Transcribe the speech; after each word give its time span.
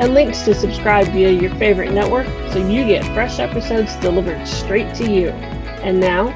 and 0.00 0.12
links 0.12 0.42
to 0.42 0.54
subscribe 0.54 1.06
via 1.08 1.30
your 1.30 1.54
favorite 1.54 1.92
network 1.92 2.26
so 2.52 2.58
you 2.58 2.84
get 2.84 3.04
fresh 3.14 3.38
episodes 3.38 3.94
delivered 3.96 4.46
straight 4.46 4.92
to 4.96 5.10
you. 5.10 5.28
And 5.28 6.00
now, 6.00 6.28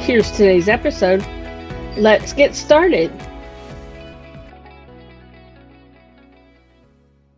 here's 0.00 0.30
today's 0.30 0.68
episode. 0.68 1.24
Let's 1.96 2.32
get 2.32 2.54
started. 2.54 3.12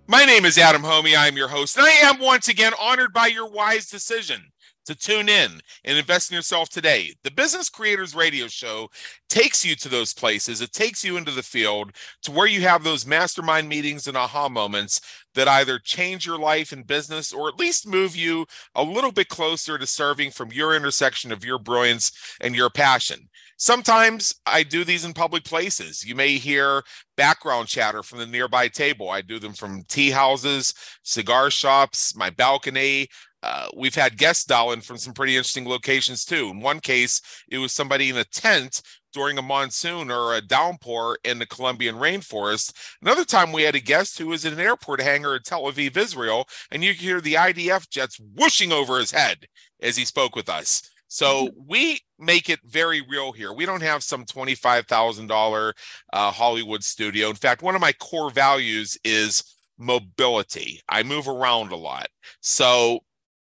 My 0.07 0.25
name 0.25 0.45
is 0.45 0.59
Adam 0.59 0.83
Hommey. 0.83 1.17
I'm 1.19 1.37
your 1.37 1.49
host, 1.49 1.77
and 1.77 1.87
I 1.87 2.09
am 2.09 2.21
once 2.21 2.49
again 2.49 2.73
honored 2.79 3.13
by 3.13 3.27
your 3.27 3.51
wise 3.51 3.89
decision 3.89 4.43
to 4.87 4.95
tune 4.95 5.29
in 5.29 5.51
and 5.85 5.99
invest 5.99 6.31
in 6.31 6.37
yourself 6.37 6.69
today. 6.69 7.15
The 7.23 7.31
Business 7.31 7.71
Creators 7.71 8.15
Radio 8.15 8.47
Show 8.47 8.91
takes 9.29 9.65
you 9.65 9.75
to 9.77 9.89
those 9.89 10.13
places. 10.13 10.61
It 10.61 10.73
takes 10.73 11.05
you 11.05 11.17
into 11.17 11.31
the 11.31 11.43
field 11.43 11.93
to 12.23 12.33
where 12.33 12.47
you 12.47 12.61
have 12.63 12.85
those 12.85 13.07
mastermind 13.07 13.69
meetings 13.69 14.07
and 14.07 14.17
aha 14.17 14.49
moments 14.49 15.01
that 15.35 15.49
either 15.49 15.79
change 15.79 16.27
your 16.27 16.39
life 16.39 16.73
in 16.73 16.83
business 16.83 17.33
or 17.33 17.49
at 17.49 17.59
least 17.59 17.87
move 17.87 18.17
you 18.17 18.47
a 18.75 18.83
little 18.83 19.13
bit 19.13 19.29
closer 19.29 19.79
to 19.79 19.87
serving 19.87 20.31
from 20.31 20.53
your 20.53 20.75
intersection 20.75 21.33
of 21.33 21.45
your 21.45 21.59
brilliance 21.59 22.13
and 22.41 22.55
your 22.55 22.71
passion. 22.71 23.29
Sometimes 23.57 24.35
I 24.47 24.63
do 24.63 24.85
these 24.85 25.05
in 25.05 25.13
public 25.13 25.45
places. 25.45 26.05
You 26.05 26.15
may 26.15 26.39
hear 26.39 26.83
background 27.17 27.69
chatter 27.69 28.03
from 28.03 28.19
the 28.19 28.27
nearby 28.27 28.69
table. 28.69 29.11
I 29.11 29.21
do 29.21 29.39
them 29.39 29.53
from 29.53 29.85
tea 29.85 30.11
houses, 30.11 30.75
cigar 31.03 31.51
shops, 31.51 32.17
my 32.17 32.31
balcony, 32.31 33.09
uh, 33.45 33.69
we've 33.77 33.95
had 33.95 34.17
guests 34.17 34.47
dial 34.47 34.73
in 34.73 34.81
from 34.81 34.97
some 34.97 35.13
pretty 35.13 35.37
interesting 35.37 35.69
locations 35.69 36.25
too. 36.25 36.49
In 36.49 36.61
one 36.61 36.81
case, 36.81 37.21
it 37.51 37.59
was 37.59 37.73
somebody 37.73 38.09
in 38.09 38.17
a 38.17 38.25
tent 38.25 38.81
during 39.15 39.39
a 39.39 39.43
monsoon 39.43 40.11
or 40.11 40.35
a 40.35 40.43
downpour 40.43 41.17
in 41.25 41.39
the 41.39 41.47
Colombian 41.47 41.97
rainforest. 41.97 42.75
Another 43.01 43.25
time, 43.25 43.53
we 43.53 43.63
had 43.63 43.75
a 43.75 43.81
guest 43.81 44.19
who 44.19 44.27
was 44.27 44.45
in 44.45 44.53
an 44.53 44.61
airport 44.61 45.01
hangar 45.01 45.37
in 45.37 45.43
Tel 45.43 45.63
Aviv, 45.63 45.97
Israel, 45.97 46.47
and 46.71 46.85
you 46.85 46.93
could 46.93 47.01
hear 47.01 47.21
the 47.21 47.35
IDF 47.35 47.89
jets 47.89 48.21
whooshing 48.35 48.73
over 48.73 48.99
his 48.99 49.11
head 49.11 49.47
as 49.81 49.97
he 49.97 50.05
spoke 50.05 50.37
with 50.37 50.49
us. 50.49 50.83
So 51.09 51.49
we 51.69 52.01
make 52.19 52.51
it 52.51 52.59
very 52.65 53.01
real 53.09 53.31
here. 53.31 53.53
We 53.53 53.67
don't 53.67 53.83
have 53.83 54.03
some 54.03 54.25
$25,000 54.25 55.73
uh, 56.13 56.31
Hollywood 56.33 56.83
studio. 56.83 57.29
In 57.31 57.37
fact, 57.37 57.63
one 57.63 57.77
of 57.77 57.81
my 57.81 57.93
core 57.93 58.31
values 58.31 58.99
is 59.05 59.45
mobility. 59.79 60.81
I 60.89 61.05
move 61.05 61.29
around 61.29 61.71
a 61.71 61.77
lot. 61.77 62.09
So 62.41 63.01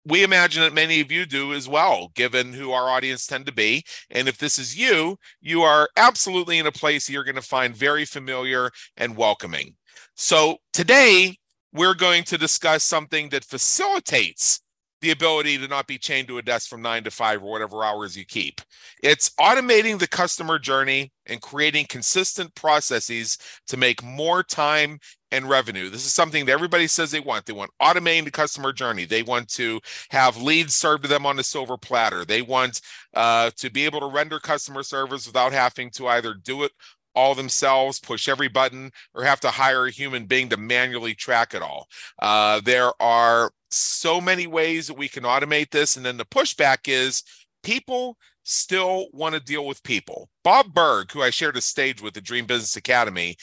we 0.06 0.22
imagine 0.22 0.62
that 0.62 0.72
many 0.72 1.00
of 1.00 1.10
you 1.10 1.26
do 1.26 1.52
as 1.52 1.68
well, 1.68 2.12
given 2.14 2.52
who 2.52 2.70
our 2.70 2.88
audience 2.88 3.26
tend 3.26 3.44
to 3.46 3.52
be. 3.52 3.84
And 4.10 4.28
if 4.28 4.38
this 4.38 4.58
is 4.58 4.78
you, 4.78 5.18
you 5.40 5.62
are 5.62 5.88
absolutely 5.96 6.58
in 6.58 6.66
a 6.66 6.72
place 6.72 7.10
you're 7.10 7.24
going 7.24 7.34
to 7.34 7.42
find 7.42 7.74
very 7.74 8.04
familiar 8.04 8.70
and 8.96 9.16
welcoming. 9.16 9.74
So 10.14 10.58
today, 10.72 11.36
we're 11.72 11.94
going 11.94 12.22
to 12.24 12.38
discuss 12.38 12.84
something 12.84 13.30
that 13.30 13.44
facilitates 13.44 14.60
the 15.06 15.12
ability 15.12 15.56
to 15.56 15.68
not 15.68 15.86
be 15.86 15.98
chained 15.98 16.26
to 16.26 16.38
a 16.38 16.42
desk 16.42 16.68
from 16.68 16.82
nine 16.82 17.04
to 17.04 17.10
five 17.12 17.40
or 17.40 17.52
whatever 17.52 17.84
hours 17.84 18.16
you 18.16 18.24
keep. 18.24 18.60
It's 19.04 19.30
automating 19.38 20.00
the 20.00 20.08
customer 20.08 20.58
journey 20.58 21.12
and 21.26 21.40
creating 21.40 21.86
consistent 21.88 22.52
processes 22.56 23.38
to 23.68 23.76
make 23.76 24.02
more 24.02 24.42
time 24.42 24.98
and 25.30 25.48
revenue. 25.48 25.90
This 25.90 26.04
is 26.04 26.12
something 26.12 26.44
that 26.46 26.52
everybody 26.52 26.88
says 26.88 27.12
they 27.12 27.20
want. 27.20 27.46
They 27.46 27.52
want 27.52 27.70
automating 27.80 28.24
the 28.24 28.32
customer 28.32 28.72
journey. 28.72 29.04
They 29.04 29.22
want 29.22 29.48
to 29.50 29.80
have 30.10 30.42
leads 30.42 30.74
served 30.74 31.04
to 31.04 31.08
them 31.08 31.24
on 31.24 31.38
a 31.38 31.44
silver 31.44 31.76
platter. 31.76 32.24
They 32.24 32.42
want 32.42 32.80
uh, 33.14 33.50
to 33.58 33.70
be 33.70 33.84
able 33.84 34.00
to 34.00 34.06
render 34.06 34.40
customer 34.40 34.82
service 34.82 35.24
without 35.24 35.52
having 35.52 35.90
to 35.90 36.08
either 36.08 36.34
do 36.34 36.64
it 36.64 36.72
all 37.14 37.34
themselves, 37.34 38.00
push 38.00 38.28
every 38.28 38.48
button, 38.48 38.90
or 39.14 39.22
have 39.22 39.40
to 39.40 39.50
hire 39.50 39.86
a 39.86 39.90
human 39.90 40.26
being 40.26 40.48
to 40.48 40.56
manually 40.56 41.14
track 41.14 41.54
it 41.54 41.62
all. 41.62 41.86
Uh, 42.20 42.60
there 42.60 42.90
are 43.00 43.52
so 43.76 44.20
many 44.20 44.46
ways 44.46 44.86
that 44.86 44.98
we 44.98 45.08
can 45.08 45.24
automate 45.24 45.70
this. 45.70 45.96
And 45.96 46.04
then 46.04 46.16
the 46.16 46.24
pushback 46.24 46.88
is 46.88 47.22
people 47.62 48.16
still 48.44 49.08
want 49.12 49.34
to 49.34 49.40
deal 49.40 49.66
with 49.66 49.82
people. 49.82 50.28
Bob 50.44 50.72
Burg, 50.72 51.10
who 51.10 51.22
I 51.22 51.30
shared 51.30 51.56
a 51.56 51.60
stage 51.60 52.00
with 52.00 52.14
the 52.14 52.20
Dream 52.20 52.46
Business 52.46 52.76
Academy, 52.76 53.36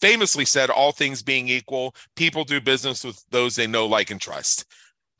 famously 0.00 0.44
said, 0.44 0.70
All 0.70 0.92
things 0.92 1.22
being 1.22 1.48
equal, 1.48 1.94
people 2.16 2.44
do 2.44 2.60
business 2.60 3.04
with 3.04 3.22
those 3.30 3.56
they 3.56 3.66
know, 3.66 3.86
like, 3.86 4.10
and 4.10 4.20
trust. 4.20 4.64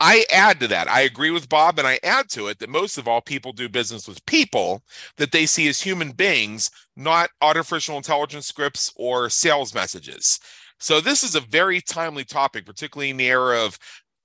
I 0.03 0.25
add 0.33 0.59
to 0.61 0.67
that. 0.69 0.89
I 0.89 1.01
agree 1.01 1.29
with 1.29 1.47
Bob, 1.47 1.77
and 1.77 1.87
I 1.87 1.99
add 2.01 2.27
to 2.31 2.47
it 2.47 2.57
that 2.59 2.69
most 2.69 2.97
of 2.97 3.07
all, 3.07 3.21
people 3.21 3.53
do 3.53 3.69
business 3.69 4.07
with 4.07 4.25
people 4.25 4.81
that 5.17 5.31
they 5.31 5.45
see 5.45 5.67
as 5.67 5.79
human 5.79 6.11
beings, 6.11 6.71
not 6.95 7.29
artificial 7.39 7.97
intelligence 7.97 8.47
scripts 8.47 8.91
or 8.95 9.29
sales 9.29 9.75
messages. 9.75 10.39
So, 10.79 10.99
this 10.99 11.23
is 11.23 11.35
a 11.35 11.41
very 11.41 11.81
timely 11.81 12.23
topic, 12.23 12.65
particularly 12.65 13.11
in 13.11 13.17
the 13.17 13.29
era 13.29 13.63
of 13.63 13.77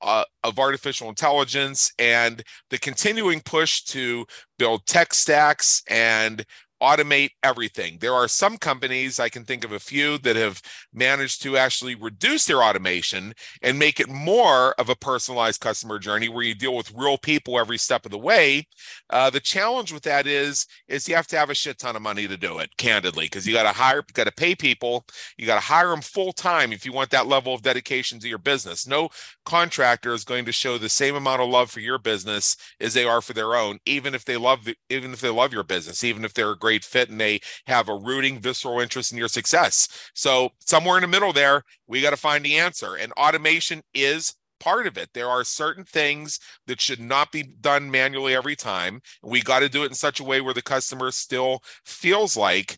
uh, 0.06 0.24
of 0.44 0.58
artificial 0.58 1.08
intelligence 1.08 1.92
and 1.98 2.42
the 2.70 2.78
continuing 2.78 3.40
push 3.40 3.82
to 3.82 4.24
build 4.58 4.86
tech 4.86 5.12
stacks 5.12 5.82
and 5.88 6.46
automate 6.82 7.30
everything. 7.42 7.98
There 8.00 8.12
are 8.12 8.28
some 8.28 8.56
companies, 8.58 9.18
I 9.18 9.28
can 9.28 9.44
think 9.44 9.64
of 9.64 9.72
a 9.72 9.78
few, 9.78 10.18
that 10.18 10.36
have 10.36 10.60
managed 10.92 11.42
to 11.42 11.56
actually 11.56 11.94
reduce 11.94 12.44
their 12.44 12.62
automation 12.62 13.32
and 13.62 13.78
make 13.78 14.00
it 14.00 14.08
more 14.08 14.74
of 14.78 14.88
a 14.88 14.96
personalized 14.96 15.60
customer 15.60 15.98
journey 15.98 16.28
where 16.28 16.44
you 16.44 16.54
deal 16.54 16.76
with 16.76 16.92
real 16.94 17.18
people 17.18 17.58
every 17.58 17.78
step 17.78 18.04
of 18.04 18.10
the 18.10 18.18
way. 18.18 18.66
Uh, 19.10 19.30
the 19.30 19.40
challenge 19.40 19.92
with 19.92 20.02
that 20.02 20.26
is, 20.26 20.66
is 20.88 21.08
you 21.08 21.14
have 21.14 21.26
to 21.28 21.36
have 21.36 21.50
a 21.50 21.54
shit 21.54 21.78
ton 21.78 21.96
of 21.96 22.02
money 22.02 22.28
to 22.28 22.36
do 22.36 22.58
it, 22.58 22.76
candidly, 22.76 23.26
because 23.26 23.46
you 23.46 23.54
got 23.54 23.62
to 23.62 23.72
hire, 23.72 24.02
got 24.12 24.24
to 24.24 24.32
pay 24.32 24.54
people, 24.54 25.06
you 25.36 25.46
got 25.46 25.54
to 25.54 25.60
hire 25.60 25.88
them 25.88 26.00
full 26.00 26.32
time 26.32 26.72
if 26.72 26.84
you 26.84 26.92
want 26.92 27.10
that 27.10 27.26
level 27.26 27.54
of 27.54 27.62
dedication 27.62 28.18
to 28.20 28.28
your 28.28 28.38
business. 28.38 28.86
No 28.86 29.08
contractor 29.44 30.12
is 30.12 30.24
going 30.24 30.44
to 30.44 30.52
show 30.52 30.78
the 30.78 30.88
same 30.88 31.14
amount 31.14 31.40
of 31.40 31.48
love 31.48 31.70
for 31.70 31.80
your 31.80 31.98
business 31.98 32.56
as 32.80 32.94
they 32.94 33.04
are 33.04 33.20
for 33.20 33.32
their 33.32 33.54
own, 33.54 33.78
even 33.86 34.14
if 34.14 34.24
they 34.24 34.36
love, 34.36 34.64
the, 34.64 34.74
even 34.90 35.12
if 35.12 35.20
they 35.20 35.30
love 35.30 35.52
your 35.52 35.62
business, 35.62 36.04
even 36.04 36.24
if 36.24 36.34
they're 36.34 36.54
great 36.66 36.84
fit 36.84 37.10
and 37.10 37.20
they 37.20 37.38
have 37.68 37.88
a 37.88 37.94
rooting 37.94 38.40
visceral 38.40 38.80
interest 38.80 39.12
in 39.12 39.18
your 39.18 39.28
success. 39.28 39.86
So 40.14 40.50
somewhere 40.58 40.96
in 40.96 41.02
the 41.02 41.06
middle 41.06 41.32
there, 41.32 41.62
we 41.86 42.02
got 42.02 42.10
to 42.10 42.16
find 42.16 42.44
the 42.44 42.56
answer. 42.56 42.96
And 42.96 43.12
automation 43.12 43.82
is 43.94 44.34
part 44.58 44.88
of 44.88 44.98
it. 44.98 45.08
There 45.14 45.28
are 45.28 45.44
certain 45.44 45.84
things 45.84 46.40
that 46.66 46.80
should 46.80 46.98
not 46.98 47.30
be 47.30 47.44
done 47.60 47.88
manually 47.88 48.34
every 48.34 48.56
time. 48.56 49.00
We 49.22 49.42
got 49.42 49.60
to 49.60 49.68
do 49.68 49.84
it 49.84 49.92
in 49.92 49.94
such 49.94 50.18
a 50.18 50.24
way 50.24 50.40
where 50.40 50.54
the 50.54 50.62
customer 50.62 51.12
still 51.12 51.60
feels 51.84 52.36
like 52.36 52.76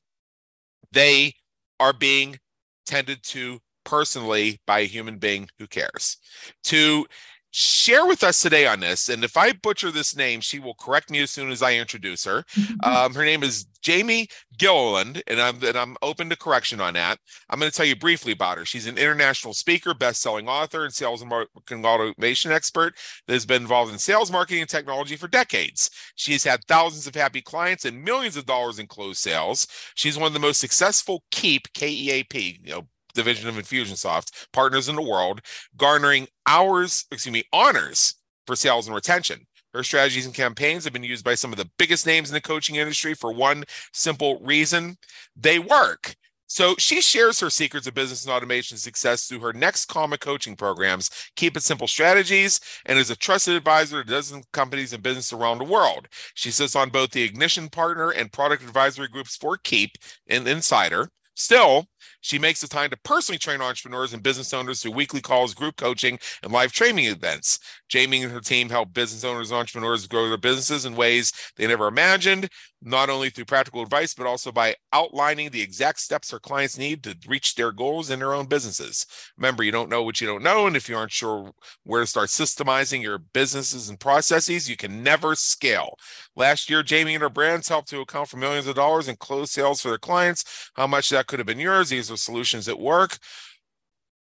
they 0.93 1.33
are 1.81 1.95
being 1.95 2.39
tended 2.85 3.23
to 3.23 3.59
personally 3.87 4.61
by 4.67 4.81
a 4.81 4.87
human 4.87 5.17
being 5.17 5.49
who 5.59 5.67
cares. 5.67 6.19
To 6.65 7.07
share 7.51 8.07
with 8.07 8.23
us 8.23 8.41
today 8.41 8.67
on 8.67 8.81
this. 8.81 9.09
And 9.09 9.25
if 9.25 9.37
I 9.37 9.53
butcher 9.53 9.91
this 9.91 10.15
name, 10.17 10.41
she 10.41 10.59
will 10.59 10.75
correct 10.75 11.11
me 11.11 11.21
as 11.21 11.31
soon 11.31 11.51
as 11.51 11.63
I 11.63 11.75
introduce 11.75 12.25
her. 12.25 12.45
Um, 12.85 13.15
her 13.15 13.25
name 13.25 13.43
is 13.43 13.67
Jamie 13.83 14.29
Gilliland, 14.57 15.23
and 15.27 15.41
I'm 15.41 15.63
and 15.63 15.77
I'm 15.77 15.97
open 16.01 16.31
to 16.31 16.37
correction 16.37 16.81
on 16.81 16.95
that. 16.95 17.19
I'm 17.51 17.59
going 17.59 17.71
to 17.71 17.77
tell 17.77 17.87
you 17.87 17.97
briefly 17.97 18.33
about 18.33 18.59
her. 18.59 18.65
She's 18.65 18.87
an 18.87 18.99
international 18.99 19.53
speaker, 19.53 19.95
best-selling 19.95 20.49
author, 20.49 20.85
and 20.85 20.93
sales 20.93 21.21
and 21.21 21.31
marketing 21.31 21.85
automation 21.85 22.53
expert 22.53 22.95
that 23.27 23.33
has 23.33 23.47
been 23.47 23.63
involved 23.63 23.93
in 23.93 23.99
sales, 23.99 24.31
marketing, 24.31 24.61
and 24.61 24.71
technology 24.71 25.17
for 25.17 25.29
decades. 25.29 25.91
She's 26.15 26.45
had 26.45 26.65
thousands 26.65 27.07
of 27.07 27.15
happy 27.15 27.41
clients 27.41 27.85
and 27.85 28.03
millions 28.03 28.37
of 28.37 28.47
dollars 28.47 28.79
in 28.79 28.87
closed 28.87 29.21
sales. 29.21 29.67
She's 29.95 30.19
one 30.19 30.29
of 30.29 30.35
the 30.35 30.41
most 30.41 30.61
successful 30.61 31.25
Keap 31.31 31.73
K 31.75 31.89
E 31.89 32.11
A 32.11 32.23
P, 32.25 32.61
you 32.63 32.71
know, 32.71 32.89
division 33.15 33.49
of 33.49 33.57
Infusionsoft, 33.57 34.47
partners 34.53 34.89
in 34.89 34.97
the 34.97 35.03
world, 35.03 35.41
garnering 35.77 36.27
hours, 36.47 37.05
excuse 37.11 37.33
me, 37.33 37.45
honors 37.53 38.15
for 38.47 38.57
sales 38.57 38.87
and 38.87 38.95
retention. 38.95 39.47
Her 39.75 39.83
strategies 39.83 40.27
and 40.27 40.35
campaigns 40.35 40.85
have 40.85 40.93
been 40.93 41.05
used 41.05 41.25
by 41.25 41.35
some 41.35 41.53
of 41.53 41.59
the 41.59 41.71
biggest 41.79 42.07
names 42.07 42.31
in 42.31 42.35
the 42.35 42.41
coaching 42.41 42.77
industry 42.77 43.15
for 43.15 43.33
one 43.33 43.65
simple 43.93 44.41
reason 44.43 44.97
they 45.37 45.59
work. 45.59 46.17
So 46.51 46.75
she 46.79 47.03
shares 47.03 47.39
her 47.41 47.51
secrets 47.51 47.87
of 47.87 47.93
business 47.93 48.25
and 48.25 48.33
automation 48.33 48.79
success 48.79 49.27
through 49.27 49.41
her 49.41 49.53
next 49.53 49.85
common 49.85 50.19
coaching 50.19 50.57
programs, 50.57 51.11
Keap 51.37 51.59
It 51.59 51.63
Simple 51.63 51.87
Strategies, 51.87 52.59
and 52.87 52.99
is 52.99 53.11
a 53.11 53.17
trusted 53.17 53.55
advisor 53.55 54.03
to 54.03 54.11
dozens 54.11 54.47
of 54.47 54.53
companies 54.53 54.95
and 54.95 55.03
business 55.03 55.31
around 55.35 55.59
the 55.59 55.65
world. 55.65 56.09
She 56.33 56.51
sits 56.51 56.75
on 56.75 56.89
both 56.89 57.11
the 57.11 57.23
Ignition 57.23 57.69
Partner 57.69 58.11
and 58.11 58.33
Product 58.33 58.63
Advisory 58.63 59.09
Groups 59.09 59.37
for 59.37 59.59
Keep 59.59 59.91
and 60.27 60.49
Insider. 60.49 61.11
Still, 61.35 61.87
She 62.21 62.39
makes 62.39 62.61
the 62.61 62.69
time 62.69 62.91
to 62.91 62.97
personally 63.05 63.39
train 63.39 63.61
entrepreneurs 63.61 64.13
and 64.13 64.23
business 64.23 64.53
owners 64.53 64.83
through 64.83 64.93
weekly 64.93 65.21
calls, 65.21 65.55
group 65.55 65.77
coaching, 65.77 66.19
and 66.43 66.53
live 66.53 66.73
training 66.73 67.07
events. 67.07 67.59
Jamie 67.89 68.23
and 68.23 68.33
her 68.33 68.41
team 68.41 68.69
help 68.69 68.93
business 68.93 69.25
owners 69.25 69.51
and 69.51 69.59
entrepreneurs 69.59 70.07
grow 70.07 70.29
their 70.29 70.37
businesses 70.37 70.85
in 70.85 70.97
ways 70.97 71.33
they 71.57 71.67
never 71.67 71.87
imagined, 71.87 72.49
not 72.81 73.11
only 73.11 73.31
through 73.31 73.45
practical 73.45 73.83
advice, 73.83 74.15
but 74.15 74.27
also 74.27 74.53
by 74.53 74.75
outlining 74.93 75.51
the 75.51 75.61
exact 75.61 76.01
steps 76.01 76.31
her 76.31 76.39
clients 76.39 76.79
need 76.79 77.03
to 77.03 77.17
reach 77.27 77.55
their 77.55 77.73
goals 77.73 78.11
in 78.11 78.19
their 78.19 78.35
own 78.35 78.47
businesses. 78.47 79.07
Remember, 79.37 79.63
you 79.63 79.73
don't 79.73 79.91
know 79.91 80.03
what 80.03 80.21
you 80.21 80.27
don't 80.27 80.43
know. 80.43 80.67
And 80.67 80.77
if 80.77 80.89
you 80.89 80.97
aren't 80.97 81.13
sure 81.13 81.51
where 81.85 82.03
to 82.03 82.07
start 82.07 82.29
systemizing 82.29 83.03
your 83.03 83.19
businesses 83.19 83.89
and 83.89 83.99
processes, 83.99 84.69
you 84.69 84.77
can 84.77 85.03
never 85.03 85.35
scale. 85.35 85.97
Last 86.37 86.71
year, 86.71 86.83
Jamie 86.83 87.15
and 87.15 87.23
her 87.23 87.29
brands 87.29 87.69
helped 87.69 87.89
to 87.91 88.01
account 88.01 88.29
for 88.29 88.37
millions 88.37 88.67
of 88.67 88.77
dollars 88.77 89.09
in 89.09 89.17
closed 89.17 89.53
sales 89.53 89.81
for 89.81 89.89
their 89.89 89.99
clients. 89.99 90.71
How 90.75 90.87
much 90.87 91.11
that 91.11 91.27
could 91.27 91.41
have 91.41 91.47
been 91.47 91.59
yours? 91.59 91.89
These 91.89 92.11
are 92.11 92.17
solutions 92.17 92.67
that 92.67 92.79
work. 92.79 93.19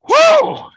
Whoa! 0.03 0.69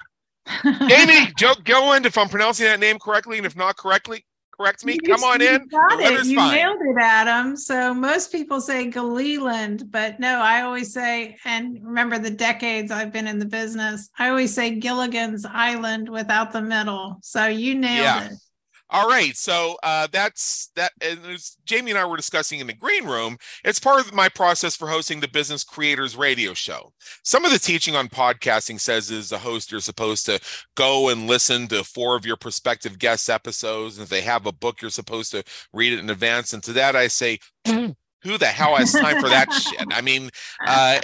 Jamie 0.87 1.31
Gilliland, 1.63 2.05
if 2.05 2.17
I'm 2.17 2.29
pronouncing 2.29 2.65
that 2.65 2.79
name 2.79 2.99
correctly, 2.99 3.37
and 3.37 3.45
if 3.45 3.55
not 3.55 3.77
correctly, 3.77 4.25
correct 4.59 4.83
me. 4.85 4.93
You 5.01 5.15
Come 5.15 5.23
on 5.23 5.41
in. 5.41 5.67
Got 5.67 5.99
it. 6.01 6.25
You 6.25 6.35
fine. 6.35 6.51
nailed 6.55 6.81
it, 6.81 6.95
Adam. 6.99 7.55
So 7.55 7.93
most 7.93 8.31
people 8.31 8.59
say 8.61 8.89
Galeland, 8.89 9.91
but 9.91 10.19
no, 10.19 10.39
I 10.39 10.61
always 10.61 10.93
say, 10.93 11.37
and 11.45 11.79
remember 11.83 12.17
the 12.19 12.31
decades 12.31 12.91
I've 12.91 13.13
been 13.13 13.27
in 13.27 13.39
the 13.39 13.45
business, 13.45 14.09
I 14.17 14.29
always 14.29 14.53
say 14.53 14.75
Gilligan's 14.79 15.45
Island 15.45 16.09
without 16.09 16.51
the 16.51 16.61
middle. 16.61 17.17
So 17.21 17.45
you 17.45 17.75
nailed 17.75 18.03
Yeah. 18.03 18.25
it. 18.25 18.33
All 18.89 19.07
right, 19.07 19.35
so 19.35 19.77
uh, 19.83 20.07
that's 20.09 20.71
that. 20.77 20.93
And 21.01 21.19
Jamie 21.65 21.91
and 21.91 21.99
I 21.99 22.05
were 22.05 22.15
discussing 22.15 22.61
in 22.61 22.67
the 22.67 22.73
green 22.73 23.05
room, 23.05 23.37
it's 23.65 23.79
part 23.79 23.99
of 23.99 24.13
my 24.13 24.29
process 24.29 24.77
for 24.77 24.87
hosting 24.87 25.19
the 25.19 25.27
Business 25.27 25.65
Creators 25.65 26.15
Radio 26.15 26.53
Show. 26.53 26.93
Some 27.23 27.43
of 27.43 27.51
the 27.51 27.59
teaching 27.59 27.97
on 27.97 28.07
podcasting 28.07 28.79
says, 28.79 29.11
as 29.11 29.33
a 29.33 29.37
host, 29.37 29.73
you're 29.73 29.81
supposed 29.81 30.25
to 30.27 30.39
go 30.75 31.09
and 31.09 31.27
listen 31.27 31.67
to 31.67 31.83
four 31.83 32.15
of 32.15 32.25
your 32.25 32.37
prospective 32.37 32.97
guest 32.97 33.29
episodes. 33.29 33.97
And 33.97 34.03
if 34.03 34.09
they 34.09 34.21
have 34.21 34.45
a 34.45 34.53
book, 34.53 34.81
you're 34.81 34.89
supposed 34.89 35.31
to 35.31 35.43
read 35.73 35.91
it 35.91 35.99
in 35.99 36.09
advance. 36.09 36.53
And 36.53 36.63
to 36.63 36.73
that, 36.73 36.95
I 36.95 37.07
say, 37.07 37.39
who 38.23 38.37
the 38.37 38.45
hell 38.47 38.75
has 38.75 38.91
time 38.91 39.19
for 39.21 39.29
that 39.29 39.51
shit? 39.53 39.85
I 39.91 40.01
mean, 40.01 40.29
uh, 40.65 40.99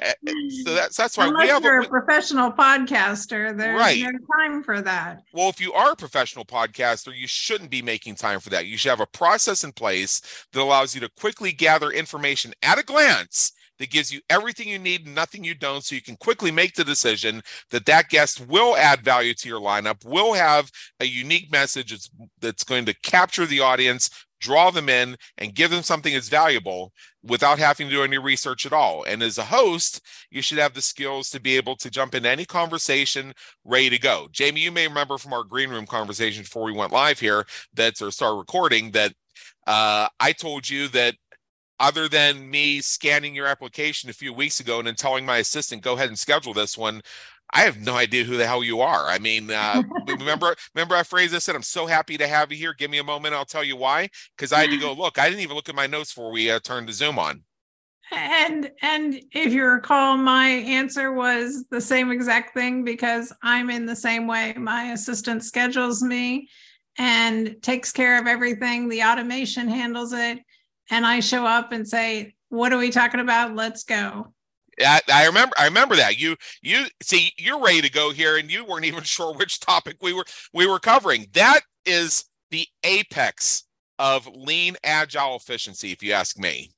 so 0.63 0.73
that's 0.73 0.97
that's 0.97 1.17
why 1.17 1.25
we 1.25 1.31
Unless 1.31 1.49
have. 1.49 1.63
you're 1.63 1.79
A, 1.81 1.85
a 1.85 1.87
professional 1.89 2.51
podcaster, 2.51 3.55
there's 3.57 3.79
Right. 3.79 4.01
no 4.01 4.11
time 4.37 4.63
for 4.63 4.81
that. 4.81 5.21
Well, 5.33 5.49
if 5.49 5.59
you 5.61 5.73
are 5.73 5.91
a 5.91 5.95
professional 5.95 6.45
podcaster, 6.45 7.15
you 7.15 7.27
shouldn't 7.27 7.69
be 7.69 7.81
making 7.81 8.15
time 8.15 8.39
for 8.39 8.49
that. 8.49 8.65
You 8.67 8.77
should 8.77 8.89
have 8.89 8.99
a 8.99 9.05
process 9.07 9.63
in 9.63 9.71
place 9.71 10.21
that 10.51 10.61
allows 10.61 10.93
you 10.95 11.01
to 11.01 11.09
quickly 11.19 11.51
gather 11.51 11.91
information 11.91 12.53
at 12.61 12.79
a 12.79 12.83
glance 12.83 13.51
that 13.79 13.89
gives 13.89 14.13
you 14.13 14.21
everything 14.29 14.67
you 14.69 14.77
need 14.77 15.05
and 15.05 15.15
nothing 15.15 15.43
you 15.43 15.55
don't 15.55 15.83
so 15.83 15.95
you 15.95 16.01
can 16.01 16.15
quickly 16.17 16.51
make 16.51 16.75
the 16.75 16.83
decision 16.83 17.41
that 17.71 17.85
that 17.87 18.07
guest 18.09 18.45
will 18.47 18.77
add 18.77 19.01
value 19.01 19.33
to 19.33 19.49
your 19.49 19.59
lineup 19.59 20.05
will 20.05 20.33
have 20.33 20.69
a 20.99 21.05
unique 21.05 21.51
message 21.51 21.89
that's, 21.89 22.09
that's 22.39 22.63
going 22.63 22.85
to 22.85 22.93
capture 23.01 23.47
the 23.47 23.59
audience 23.59 24.09
draw 24.43 24.69
them 24.69 24.89
in 24.89 25.15
and 25.37 25.55
give 25.55 25.71
them 25.71 25.81
something 25.81 26.13
that's 26.13 26.27
valuable 26.27 26.91
without 27.23 27.57
having 27.57 27.87
to 27.87 27.95
do 27.95 28.03
any 28.03 28.17
research 28.17 28.65
at 28.65 28.73
all 28.73 29.03
and 29.05 29.23
as 29.23 29.37
a 29.37 29.43
host 29.43 30.01
you 30.29 30.41
should 30.41 30.57
have 30.57 30.73
the 30.73 30.81
skills 30.81 31.29
to 31.29 31.39
be 31.39 31.55
able 31.55 31.75
to 31.77 31.89
jump 31.89 32.13
into 32.13 32.29
any 32.29 32.43
conversation 32.43 33.33
ready 33.63 33.89
to 33.89 33.97
go. 33.97 34.27
Jamie, 34.31 34.61
you 34.61 34.71
may 34.71 34.87
remember 34.87 35.17
from 35.17 35.31
our 35.31 35.45
green 35.45 35.69
room 35.69 35.85
conversation 35.85 36.43
before 36.43 36.63
we 36.63 36.73
went 36.73 36.91
live 36.91 37.19
here 37.19 37.45
that 37.73 38.01
or 38.01 38.11
start 38.11 38.37
recording 38.37 38.91
that 38.91 39.13
uh, 39.65 40.07
I 40.19 40.33
told 40.33 40.69
you 40.69 40.89
that 40.89 41.15
other 41.79 42.07
than 42.07 42.49
me 42.49 42.81
scanning 42.81 43.33
your 43.33 43.47
application 43.47 44.09
a 44.09 44.13
few 44.13 44.33
weeks 44.33 44.59
ago 44.59 44.79
and 44.79 44.87
then 44.87 44.95
telling 44.95 45.25
my 45.25 45.37
assistant 45.37 45.81
go 45.81 45.93
ahead 45.93 46.09
and 46.09 46.19
schedule 46.19 46.53
this 46.53 46.77
one, 46.77 47.01
I 47.53 47.61
have 47.61 47.79
no 47.79 47.95
idea 47.95 48.23
who 48.23 48.35
the 48.35 48.47
hell 48.47 48.63
you 48.63 48.81
are. 48.81 49.07
I 49.07 49.19
mean, 49.19 49.51
uh, 49.51 49.83
remember 50.07 50.55
remember 50.73 50.95
I 50.95 51.03
phrased 51.03 51.33
this 51.33 51.43
said 51.43 51.55
I'm 51.55 51.61
so 51.61 51.85
happy 51.85 52.17
to 52.17 52.27
have 52.27 52.51
you 52.51 52.57
here. 52.57 52.73
Give 52.73 52.89
me 52.89 52.97
a 52.97 53.03
moment, 53.03 53.35
I'll 53.35 53.45
tell 53.45 53.63
you 53.63 53.77
why. 53.77 54.09
Because 54.35 54.51
I 54.51 54.61
had 54.61 54.71
to 54.71 54.77
go 54.77 54.93
look. 54.97 55.19
I 55.19 55.29
didn't 55.29 55.41
even 55.41 55.55
look 55.55 55.69
at 55.69 55.75
my 55.75 55.87
notes 55.87 56.13
before 56.13 56.31
we 56.31 56.49
uh, 56.49 56.59
turned 56.59 56.89
the 56.89 56.93
Zoom 56.93 57.19
on. 57.19 57.43
And 58.11 58.71
and 58.81 59.21
if 59.31 59.53
you 59.53 59.65
recall, 59.65 60.17
my 60.17 60.47
answer 60.47 61.13
was 61.13 61.65
the 61.69 61.81
same 61.81 62.11
exact 62.11 62.53
thing 62.53 62.83
because 62.83 63.31
I'm 63.43 63.69
in 63.69 63.85
the 63.85 63.95
same 63.95 64.27
way. 64.27 64.53
My 64.57 64.91
assistant 64.91 65.43
schedules 65.43 66.01
me 66.01 66.49
and 66.97 67.55
takes 67.61 67.91
care 67.91 68.19
of 68.19 68.27
everything. 68.27 68.89
The 68.89 69.03
automation 69.03 69.67
handles 69.67 70.13
it. 70.13 70.39
And 70.89 71.05
I 71.05 71.21
show 71.21 71.45
up 71.45 71.71
and 71.71 71.87
say, 71.87 72.35
What 72.49 72.73
are 72.73 72.79
we 72.79 72.89
talking 72.89 73.19
about? 73.19 73.55
Let's 73.55 73.83
go. 73.83 74.32
I, 74.79 75.01
I 75.11 75.25
remember 75.25 75.55
I 75.59 75.65
remember 75.65 75.95
that 75.95 76.19
you 76.19 76.35
you 76.61 76.85
see 77.01 77.31
you're 77.37 77.61
ready 77.61 77.81
to 77.81 77.91
go 77.91 78.11
here 78.11 78.37
and 78.37 78.51
you 78.51 78.65
weren't 78.65 78.85
even 78.85 79.03
sure 79.03 79.33
which 79.33 79.59
topic 79.59 79.97
we 80.01 80.13
were 80.13 80.25
we 80.53 80.67
were 80.67 80.79
covering. 80.79 81.27
That 81.33 81.61
is 81.85 82.25
the 82.51 82.67
apex 82.83 83.63
of 83.99 84.27
lean 84.27 84.75
agile 84.83 85.35
efficiency, 85.35 85.91
if 85.91 86.01
you 86.03 86.13
ask 86.13 86.37
me. 86.37 86.71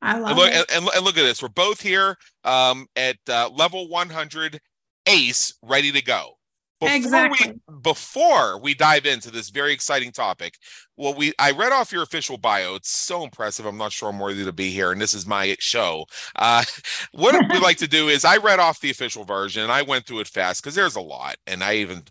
I 0.00 0.18
love 0.18 0.30
And 0.30 0.38
look, 0.38 0.50
it. 0.52 0.70
and, 0.72 0.88
and 0.94 1.04
look 1.04 1.16
at 1.18 1.22
this. 1.22 1.42
We're 1.42 1.48
both 1.48 1.80
here 1.80 2.16
um, 2.44 2.86
at 2.96 3.16
uh, 3.28 3.48
level 3.50 3.88
100 3.88 4.60
ace, 5.06 5.54
ready 5.62 5.90
to 5.92 6.02
go. 6.02 6.37
Before 6.80 6.94
Exactly. 6.94 7.52
we 7.68 7.74
before 7.82 8.60
we 8.60 8.74
dive 8.74 9.04
into 9.04 9.30
this 9.30 9.50
very 9.50 9.72
exciting 9.72 10.12
topic, 10.12 10.54
well, 10.96 11.12
we 11.14 11.32
I 11.38 11.50
read 11.50 11.72
off 11.72 11.90
your 11.92 12.02
official 12.02 12.38
bio. 12.38 12.76
It's 12.76 12.90
so 12.90 13.24
impressive. 13.24 13.66
I'm 13.66 13.76
not 13.78 13.92
sure 13.92 14.08
I'm 14.08 14.18
worthy 14.20 14.44
to 14.44 14.52
be 14.52 14.70
here, 14.70 14.92
and 14.92 15.00
this 15.00 15.14
is 15.14 15.26
my 15.26 15.56
show. 15.58 16.06
Uh, 16.36 16.62
what 17.12 17.34
we 17.50 17.58
like 17.58 17.78
to 17.78 17.88
do 17.88 18.08
is 18.08 18.24
I 18.24 18.36
read 18.36 18.60
off 18.60 18.80
the 18.80 18.90
official 18.90 19.24
version, 19.24 19.62
and 19.64 19.72
I 19.72 19.82
went 19.82 20.06
through 20.06 20.20
it 20.20 20.28
fast 20.28 20.62
because 20.62 20.74
there's 20.76 20.96
a 20.96 21.00
lot, 21.00 21.36
and 21.46 21.64
I 21.64 21.76
even 21.76 22.04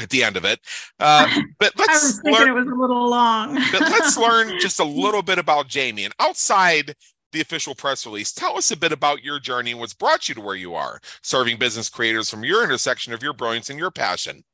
at 0.00 0.10
the 0.10 0.24
end 0.24 0.36
of 0.36 0.44
it. 0.44 0.60
Uh, 0.98 1.28
but 1.58 1.72
let's 1.78 2.02
was 2.02 2.20
thinking 2.24 2.46
learn, 2.46 2.48
it 2.48 2.60
was 2.60 2.66
a 2.68 2.74
little 2.80 3.08
long. 3.08 3.54
but 3.72 3.80
let's 3.82 4.16
learn 4.16 4.58
just 4.60 4.80
a 4.80 4.84
little 4.84 5.22
bit 5.22 5.38
about 5.38 5.68
Jamie. 5.68 6.04
And 6.04 6.14
outside 6.18 6.94
the 7.32 7.40
official 7.40 7.74
press 7.74 8.06
release, 8.06 8.32
tell 8.32 8.56
us 8.56 8.70
a 8.70 8.76
bit 8.76 8.92
about 8.92 9.22
your 9.22 9.38
journey 9.38 9.70
and 9.72 9.80
what's 9.80 9.94
brought 9.94 10.28
you 10.28 10.34
to 10.34 10.40
where 10.40 10.54
you 10.54 10.74
are, 10.74 11.00
serving 11.22 11.58
business 11.58 11.88
creators 11.88 12.28
from 12.30 12.44
your 12.44 12.64
intersection 12.64 13.12
of 13.12 13.22
your 13.22 13.32
brilliance 13.32 13.70
and 13.70 13.78
your 13.78 13.90
passion. 13.90 14.44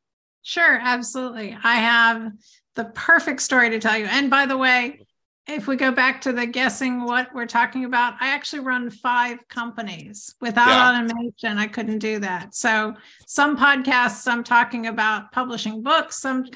Sure, 0.43 0.79
absolutely. 0.81 1.57
I 1.63 1.75
have 1.77 2.33
the 2.75 2.85
perfect 2.85 3.43
story 3.43 3.71
to 3.71 3.81
tell 3.81 3.97
you. 3.97 4.07
And 4.07 4.31
by 4.31 4.47
the 4.47 4.57
way, 4.57 5.01
if 5.49 5.67
we 5.67 5.77
go 5.77 5.93
back 5.93 6.21
to 6.23 6.33
the 6.33 6.45
guessing 6.45 7.05
what 7.05 7.33
we're 7.35 7.47
talking 7.47 7.85
about, 7.85 8.15
I 8.21 8.29
actually 8.29 8.61
run 8.61 8.91
five 8.91 9.39
companies. 9.49 10.35
Without 10.41 10.69
Yeah. 10.69 10.91
automation, 10.91 11.59
I 11.59 11.69
couldn't 11.69 12.01
do 12.01 12.19
that. 12.19 12.55
So 12.55 12.95
some 13.27 13.57
podcasts, 13.57 14.27
I'm 14.31 14.43
talking 14.43 14.89
about 14.89 15.33
publishing 15.33 15.83
books. 15.83 16.19
Some 16.19 16.47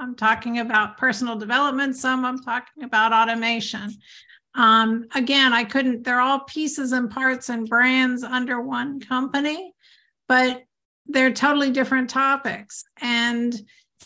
I'm 0.00 0.14
talking 0.14 0.60
about 0.60 0.96
personal 0.96 1.36
development. 1.36 1.96
Some 1.96 2.24
I'm 2.24 2.38
talking 2.38 2.84
about 2.84 3.12
automation. 3.12 3.92
Um, 4.54 5.06
again, 5.14 5.52
I 5.52 5.64
couldn't, 5.64 6.04
they're 6.04 6.20
all 6.20 6.40
pieces 6.40 6.92
and 6.92 7.10
parts 7.10 7.48
and 7.48 7.68
brands 7.68 8.22
under 8.22 8.60
one 8.60 9.00
company, 9.00 9.72
but 10.26 10.62
they're 11.06 11.32
totally 11.32 11.70
different 11.70 12.10
topics. 12.10 12.84
And 13.00 13.54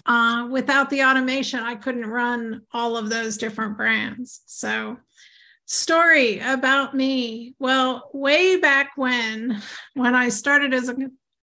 uh, 0.07 0.49
without 0.51 0.91
the 0.91 1.05
automation, 1.05 1.61
I 1.61 1.75
couldn't 1.75 2.07
run 2.07 2.63
all 2.73 2.97
of 2.97 3.11
those 3.11 3.37
different 3.37 3.77
brands. 3.77 4.43
So, 4.47 4.99
story 5.67 6.39
about 6.41 6.95
me. 6.95 7.55
Well, 7.59 8.11
way 8.13 8.57
back 8.57 8.93
when, 8.97 9.63
when 9.95 10.15
I 10.15 10.29
started 10.29 10.75
as 10.75 10.89
a 10.89 10.97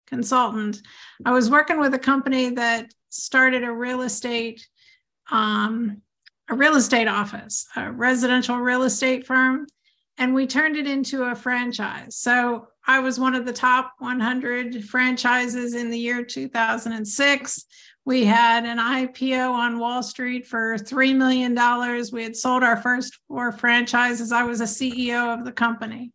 consultant, 0.08 0.82
I 1.26 1.32
was 1.32 1.50
working 1.50 1.80
with 1.80 1.94
a 1.94 2.00
company 2.00 2.52
that 2.52 2.94
started 3.10 3.64
a 3.64 3.72
real 3.72 4.02
estate, 4.02 4.66
um, 5.32 6.02
a 6.50 6.56
real 6.56 6.76
estate 6.76 7.08
office, 7.08 7.68
a 7.76 7.92
residential 7.92 8.58
real 8.58 8.84
estate 8.84 9.26
firm, 9.26 9.68
and 10.18 10.34
we 10.34 10.48
turned 10.48 10.78
it 10.78 10.88
into 10.88 11.24
a 11.24 11.36
franchise. 11.36 12.16
So 12.18 12.68
I 12.88 13.00
was 13.00 13.20
one 13.20 13.36
of 13.36 13.46
the 13.46 13.54
top 13.54 13.94
100 14.00 14.86
franchises 14.86 15.74
in 15.74 15.90
the 15.90 15.98
year 15.98 16.24
2006. 16.24 17.66
We 18.06 18.24
had 18.24 18.66
an 18.66 18.78
IPO 18.78 19.52
on 19.52 19.80
Wall 19.80 20.04
Street 20.04 20.46
for 20.46 20.78
$3 20.78 21.16
million. 21.16 21.56
We 22.14 22.24
had 22.24 22.36
sold 22.36 22.62
our 22.62 22.78
first 22.78 23.18
four 23.28 23.52
franchises. 23.52 24.32
I 24.32 24.44
was 24.44 24.62
a 24.62 24.66
CEO 24.66 25.38
of 25.38 25.44
the 25.44 25.52
company. 25.52 26.14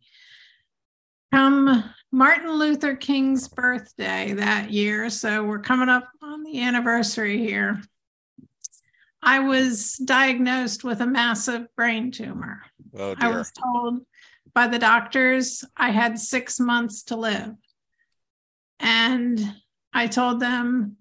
Come 1.33 1.83
Martin 2.11 2.51
Luther 2.53 2.95
King's 2.95 3.47
birthday 3.47 4.33
that 4.33 4.71
year. 4.71 5.09
So 5.09 5.43
we're 5.43 5.59
coming 5.59 5.89
up 5.89 6.09
on 6.21 6.43
the 6.43 6.61
anniversary 6.61 7.37
here. 7.37 7.81
I 9.23 9.39
was 9.39 9.95
diagnosed 9.95 10.83
with 10.83 11.01
a 11.01 11.07
massive 11.07 11.67
brain 11.75 12.11
tumor. 12.11 12.63
Oh 12.97 13.15
I 13.17 13.29
was 13.29 13.51
told 13.51 14.01
by 14.53 14.67
the 14.67 14.79
doctors 14.79 15.63
I 15.77 15.91
had 15.91 16.19
six 16.19 16.59
months 16.59 17.03
to 17.03 17.15
live. 17.15 17.53
And 18.79 19.39
I 19.93 20.07
told 20.07 20.39
them 20.39 20.97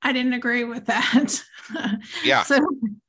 I 0.00 0.12
didn't 0.12 0.34
agree 0.34 0.64
with 0.64 0.86
that. 0.86 1.42
Yeah. 2.22 2.42
So 2.42 2.60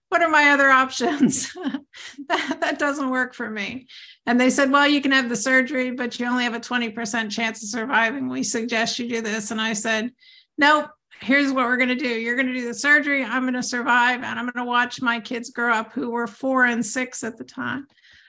what 0.08 0.22
are 0.22 0.30
my 0.30 0.52
other 0.52 0.70
options? 0.70 1.54
that, 2.30 2.58
that 2.62 2.80
doesn't 2.80 3.10
work 3.10 3.34
for 3.34 3.50
me. 3.50 3.88
And 4.26 4.40
they 4.40 4.50
said, 4.50 4.72
well, 4.72 4.88
you 4.88 5.02
can 5.02 5.12
have 5.12 5.28
the 5.28 5.36
surgery, 5.36 5.92
but 5.92 6.18
you 6.18 6.26
only 6.26 6.46
have 6.46 6.54
a 6.54 6.60
20% 6.62 7.30
chance 7.30 7.62
of 7.62 7.68
surviving. 7.68 8.30
We 8.30 8.44
suggest 8.44 8.98
you 8.98 9.10
do 9.10 9.20
this. 9.20 9.52
And 9.52 9.60
I 9.60 9.74
said, 9.74 10.12
nope, 10.58 10.90
here's 11.22 11.52
what 11.52 11.66
we're 11.66 11.78
going 11.78 11.90
to 11.90 11.96
do. 11.96 12.08
You're 12.08 12.36
going 12.36 12.48
to 12.48 12.54
do 12.54 12.68
the 12.68 12.74
surgery. 12.74 13.24
I'm 13.24 13.44
going 13.44 13.54
to 13.54 13.64
survive. 13.64 14.24
And 14.24 14.40
I'm 14.40 14.46
going 14.46 14.66
to 14.66 14.70
watch 14.70 15.02
my 15.02 15.20
kids 15.20 15.50
grow 15.50 15.74
up 15.74 15.94
who 15.94 16.10
were 16.10 16.28
four 16.28 16.66
and 16.66 16.86
six 16.86 17.24
at 17.24 17.38
the 17.38 17.44
time. 17.44 17.88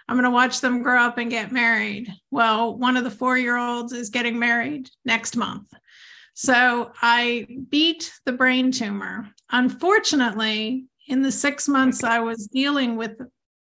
I'm 0.09 0.17
going 0.17 0.25
to 0.25 0.31
watch 0.31 0.61
them 0.61 0.83
grow 0.83 1.01
up 1.03 1.19
and 1.19 1.31
get 1.31 1.51
married. 1.51 2.13
Well, 2.31 2.77
one 2.77 2.97
of 2.97 3.05
the 3.05 3.11
four 3.11 3.37
year 3.37 3.57
olds 3.57 3.93
is 3.93 4.11
getting 4.11 4.39
married 4.39 4.89
next 5.05 5.37
month. 5.37 5.73
So 6.35 6.93
I 7.03 7.47
beat 7.71 8.13
the 8.25 8.33
brain 8.33 8.71
tumor. 8.71 9.29
Unfortunately, 9.51 10.85
in 11.09 11.23
the 11.23 11.33
six 11.33 11.67
months 11.67 12.05
I 12.05 12.21
was 12.21 12.47
dealing 12.47 12.97
with 12.97 13.13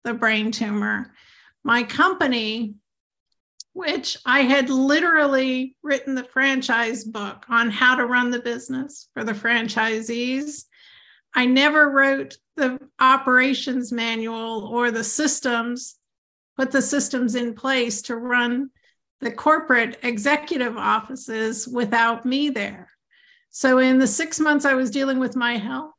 the 0.04 0.13
brain 0.13 0.51
tumor, 0.51 1.13
my 1.63 1.84
company, 1.84 2.75
which 3.80 4.18
I 4.26 4.42
had 4.42 4.70
literally 4.70 5.78
written 5.84 6.14
the 6.14 6.26
franchise 6.26 7.06
book 7.06 7.46
on 7.48 7.70
how 7.70 7.96
to 7.96 8.06
run 8.06 8.30
the 8.30 8.42
business 8.42 9.08
for 9.14 9.24
the 9.24 9.32
franchisees, 9.32 10.66
I 11.34 11.46
never 11.46 11.90
wrote 11.90 12.36
the 12.58 12.78
operations 13.00 13.94
manual 13.94 14.68
or 14.70 14.92
the 14.92 15.06
systems, 15.06 15.96
put 16.58 16.72
the 16.72 16.82
systems 16.82 17.36
in 17.36 17.54
place 17.54 18.02
to 18.04 18.18
run 18.18 18.70
the 19.22 19.32
corporate 19.32 19.98
executive 20.04 20.76
offices 20.76 21.66
without 21.66 22.26
me 22.26 22.50
there. 22.50 22.90
So, 23.50 23.78
in 23.78 23.98
the 23.98 24.08
six 24.08 24.42
months 24.42 24.66
I 24.66 24.74
was 24.74 24.92
dealing 24.92 25.20
with 25.20 25.38
my 25.38 25.56
health, 25.56 25.94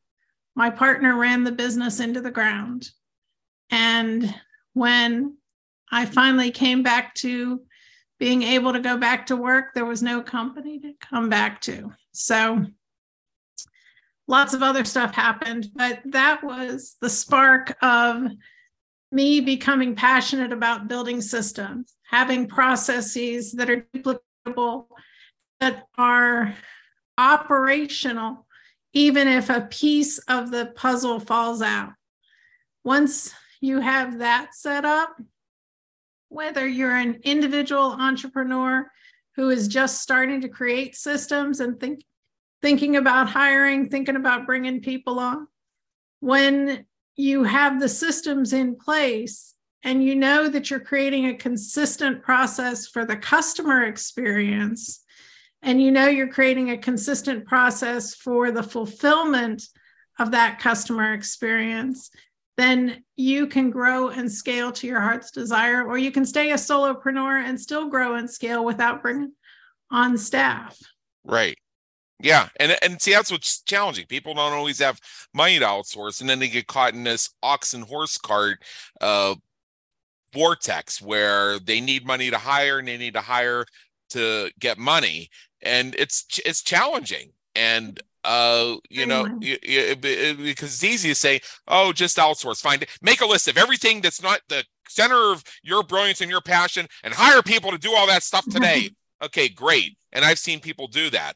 my 0.54 0.68
partner 0.68 1.16
ran 1.16 1.44
the 1.44 1.52
business 1.52 1.98
into 1.98 2.20
the 2.20 2.30
ground. 2.30 2.90
And 3.70 4.34
when 4.74 5.38
I 5.90 6.04
finally 6.04 6.50
came 6.50 6.82
back 6.82 7.14
to 7.16 7.62
being 8.20 8.42
able 8.42 8.74
to 8.74 8.80
go 8.80 8.98
back 8.98 9.26
to 9.26 9.36
work, 9.36 9.74
there 9.74 9.86
was 9.86 10.02
no 10.02 10.22
company 10.22 10.78
to 10.78 10.92
come 11.00 11.30
back 11.30 11.60
to. 11.62 11.90
So, 12.12 12.66
lots 14.28 14.52
of 14.52 14.62
other 14.62 14.84
stuff 14.84 15.14
happened, 15.14 15.70
but 15.74 16.00
that 16.04 16.44
was 16.44 16.96
the 17.00 17.08
spark 17.08 17.76
of 17.82 18.30
me 19.10 19.40
becoming 19.40 19.96
passionate 19.96 20.52
about 20.52 20.86
building 20.86 21.22
systems, 21.22 21.94
having 22.08 22.46
processes 22.46 23.52
that 23.52 23.70
are 23.70 23.86
duplicable, 23.96 24.86
that 25.58 25.86
are 25.96 26.54
operational, 27.16 28.46
even 28.92 29.28
if 29.28 29.48
a 29.48 29.62
piece 29.62 30.18
of 30.28 30.50
the 30.50 30.66
puzzle 30.76 31.20
falls 31.20 31.62
out. 31.62 31.92
Once 32.84 33.32
you 33.62 33.80
have 33.80 34.18
that 34.18 34.54
set 34.54 34.84
up, 34.84 35.16
whether 36.30 36.66
you're 36.66 36.96
an 36.96 37.20
individual 37.24 37.92
entrepreneur 37.92 38.90
who 39.36 39.50
is 39.50 39.68
just 39.68 40.00
starting 40.00 40.40
to 40.40 40.48
create 40.48 40.96
systems 40.96 41.60
and 41.60 41.78
think, 41.78 42.02
thinking 42.62 42.96
about 42.96 43.28
hiring, 43.28 43.88
thinking 43.88 44.16
about 44.16 44.46
bringing 44.46 44.80
people 44.80 45.18
on, 45.18 45.46
when 46.20 46.86
you 47.16 47.44
have 47.44 47.80
the 47.80 47.88
systems 47.88 48.52
in 48.52 48.76
place 48.76 49.54
and 49.82 50.04
you 50.04 50.14
know 50.14 50.48
that 50.48 50.70
you're 50.70 50.80
creating 50.80 51.26
a 51.26 51.34
consistent 51.34 52.22
process 52.22 52.86
for 52.86 53.04
the 53.04 53.16
customer 53.16 53.84
experience 53.84 55.04
and 55.62 55.82
you 55.82 55.90
know 55.90 56.06
you're 56.06 56.28
creating 56.28 56.70
a 56.70 56.78
consistent 56.78 57.44
process 57.46 58.14
for 58.14 58.50
the 58.50 58.62
fulfillment 58.62 59.64
of 60.18 60.30
that 60.30 60.58
customer 60.58 61.12
experience 61.12 62.10
then 62.60 63.02
you 63.16 63.46
can 63.46 63.70
grow 63.70 64.08
and 64.08 64.30
scale 64.30 64.70
to 64.72 64.86
your 64.86 65.00
heart's 65.00 65.30
desire 65.30 65.86
or 65.86 65.98
you 65.98 66.10
can 66.10 66.24
stay 66.24 66.50
a 66.52 66.56
solopreneur 66.56 67.44
and 67.44 67.60
still 67.60 67.88
grow 67.88 68.14
and 68.14 68.30
scale 68.30 68.64
without 68.64 69.02
bringing 69.02 69.32
on 69.90 70.16
staff 70.16 70.78
right 71.24 71.56
yeah, 72.22 72.48
and 72.58 72.76
and 72.82 73.00
see 73.00 73.12
that's 73.12 73.30
what's 73.30 73.62
challenging. 73.62 74.06
People 74.06 74.34
don't 74.34 74.52
always 74.52 74.78
have 74.80 75.00
money 75.32 75.58
to 75.58 75.64
outsource, 75.64 76.20
and 76.20 76.28
then 76.28 76.38
they 76.38 76.48
get 76.48 76.66
caught 76.66 76.94
in 76.94 77.04
this 77.04 77.30
ox 77.42 77.72
and 77.72 77.84
horse 77.84 78.18
cart 78.18 78.62
uh, 79.00 79.34
vortex 80.32 81.00
where 81.00 81.58
they 81.60 81.80
need 81.80 82.06
money 82.06 82.30
to 82.30 82.38
hire 82.38 82.78
and 82.78 82.88
they 82.88 82.98
need 82.98 83.14
to 83.14 83.20
hire 83.20 83.64
to 84.10 84.50
get 84.58 84.76
money, 84.78 85.30
and 85.62 85.94
it's 85.94 86.26
it's 86.44 86.62
challenging. 86.62 87.32
And 87.54 88.00
uh 88.24 88.76
you 88.90 89.06
know 89.06 89.24
because 89.40 90.74
it's 90.74 90.84
easy 90.84 91.08
to 91.08 91.14
say 91.14 91.40
oh 91.68 91.92
just 91.92 92.18
outsource 92.18 92.60
find 92.60 92.82
it. 92.82 92.90
Make 93.02 93.20
a 93.20 93.26
list 93.26 93.48
of 93.48 93.56
everything 93.56 94.00
that's 94.00 94.22
not 94.22 94.40
the 94.48 94.64
center 94.88 95.32
of 95.32 95.42
your 95.62 95.82
brilliance 95.82 96.20
and 96.20 96.30
your 96.30 96.40
passion 96.40 96.86
and 97.04 97.14
hire 97.14 97.42
people 97.42 97.70
to 97.70 97.78
do 97.78 97.94
all 97.94 98.06
that 98.06 98.22
stuff 98.22 98.44
today. 98.50 98.90
Okay 99.22 99.48
great. 99.48 99.96
And 100.12 100.24
i've 100.24 100.38
seen 100.38 100.60
people 100.60 100.86
do 100.86 101.10
that 101.10 101.34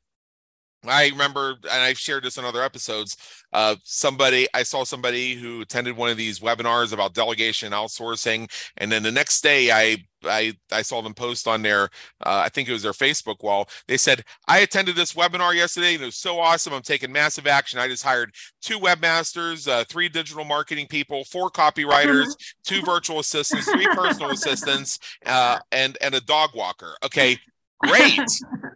I 0.86 1.08
remember, 1.08 1.56
and 1.70 1.82
I've 1.82 1.98
shared 1.98 2.24
this 2.24 2.38
in 2.38 2.44
other 2.44 2.62
episodes. 2.62 3.16
Uh, 3.52 3.76
somebody, 3.84 4.46
I 4.54 4.62
saw 4.62 4.84
somebody 4.84 5.34
who 5.34 5.60
attended 5.60 5.96
one 5.96 6.10
of 6.10 6.16
these 6.16 6.40
webinars 6.40 6.92
about 6.92 7.14
delegation 7.14 7.72
outsourcing, 7.72 8.50
and 8.76 8.90
then 8.90 9.02
the 9.02 9.12
next 9.12 9.42
day, 9.42 9.70
I 9.70 10.04
I 10.26 10.54
I 10.72 10.82
saw 10.82 11.02
them 11.02 11.14
post 11.14 11.46
on 11.46 11.62
their, 11.62 11.84
uh, 12.24 12.42
I 12.44 12.48
think 12.48 12.68
it 12.68 12.72
was 12.72 12.82
their 12.82 12.92
Facebook 12.92 13.42
wall. 13.42 13.68
They 13.88 13.96
said, 13.96 14.24
"I 14.48 14.60
attended 14.60 14.96
this 14.96 15.12
webinar 15.12 15.54
yesterday, 15.54 15.94
and 15.94 16.02
it 16.02 16.06
was 16.06 16.16
so 16.16 16.40
awesome. 16.40 16.72
I'm 16.72 16.82
taking 16.82 17.12
massive 17.12 17.46
action. 17.46 17.78
I 17.78 17.88
just 17.88 18.02
hired 18.02 18.34
two 18.62 18.78
webmasters, 18.78 19.68
uh, 19.68 19.84
three 19.84 20.08
digital 20.08 20.44
marketing 20.44 20.86
people, 20.88 21.24
four 21.24 21.50
copywriters, 21.50 22.26
mm-hmm. 22.26 22.62
two 22.64 22.82
virtual 22.82 23.20
assistants, 23.20 23.70
three 23.70 23.86
personal 23.94 24.30
assistants, 24.30 24.98
uh, 25.26 25.58
and 25.72 25.96
and 26.00 26.14
a 26.14 26.20
dog 26.20 26.50
walker." 26.54 26.96
Okay, 27.04 27.38
great. 27.82 28.20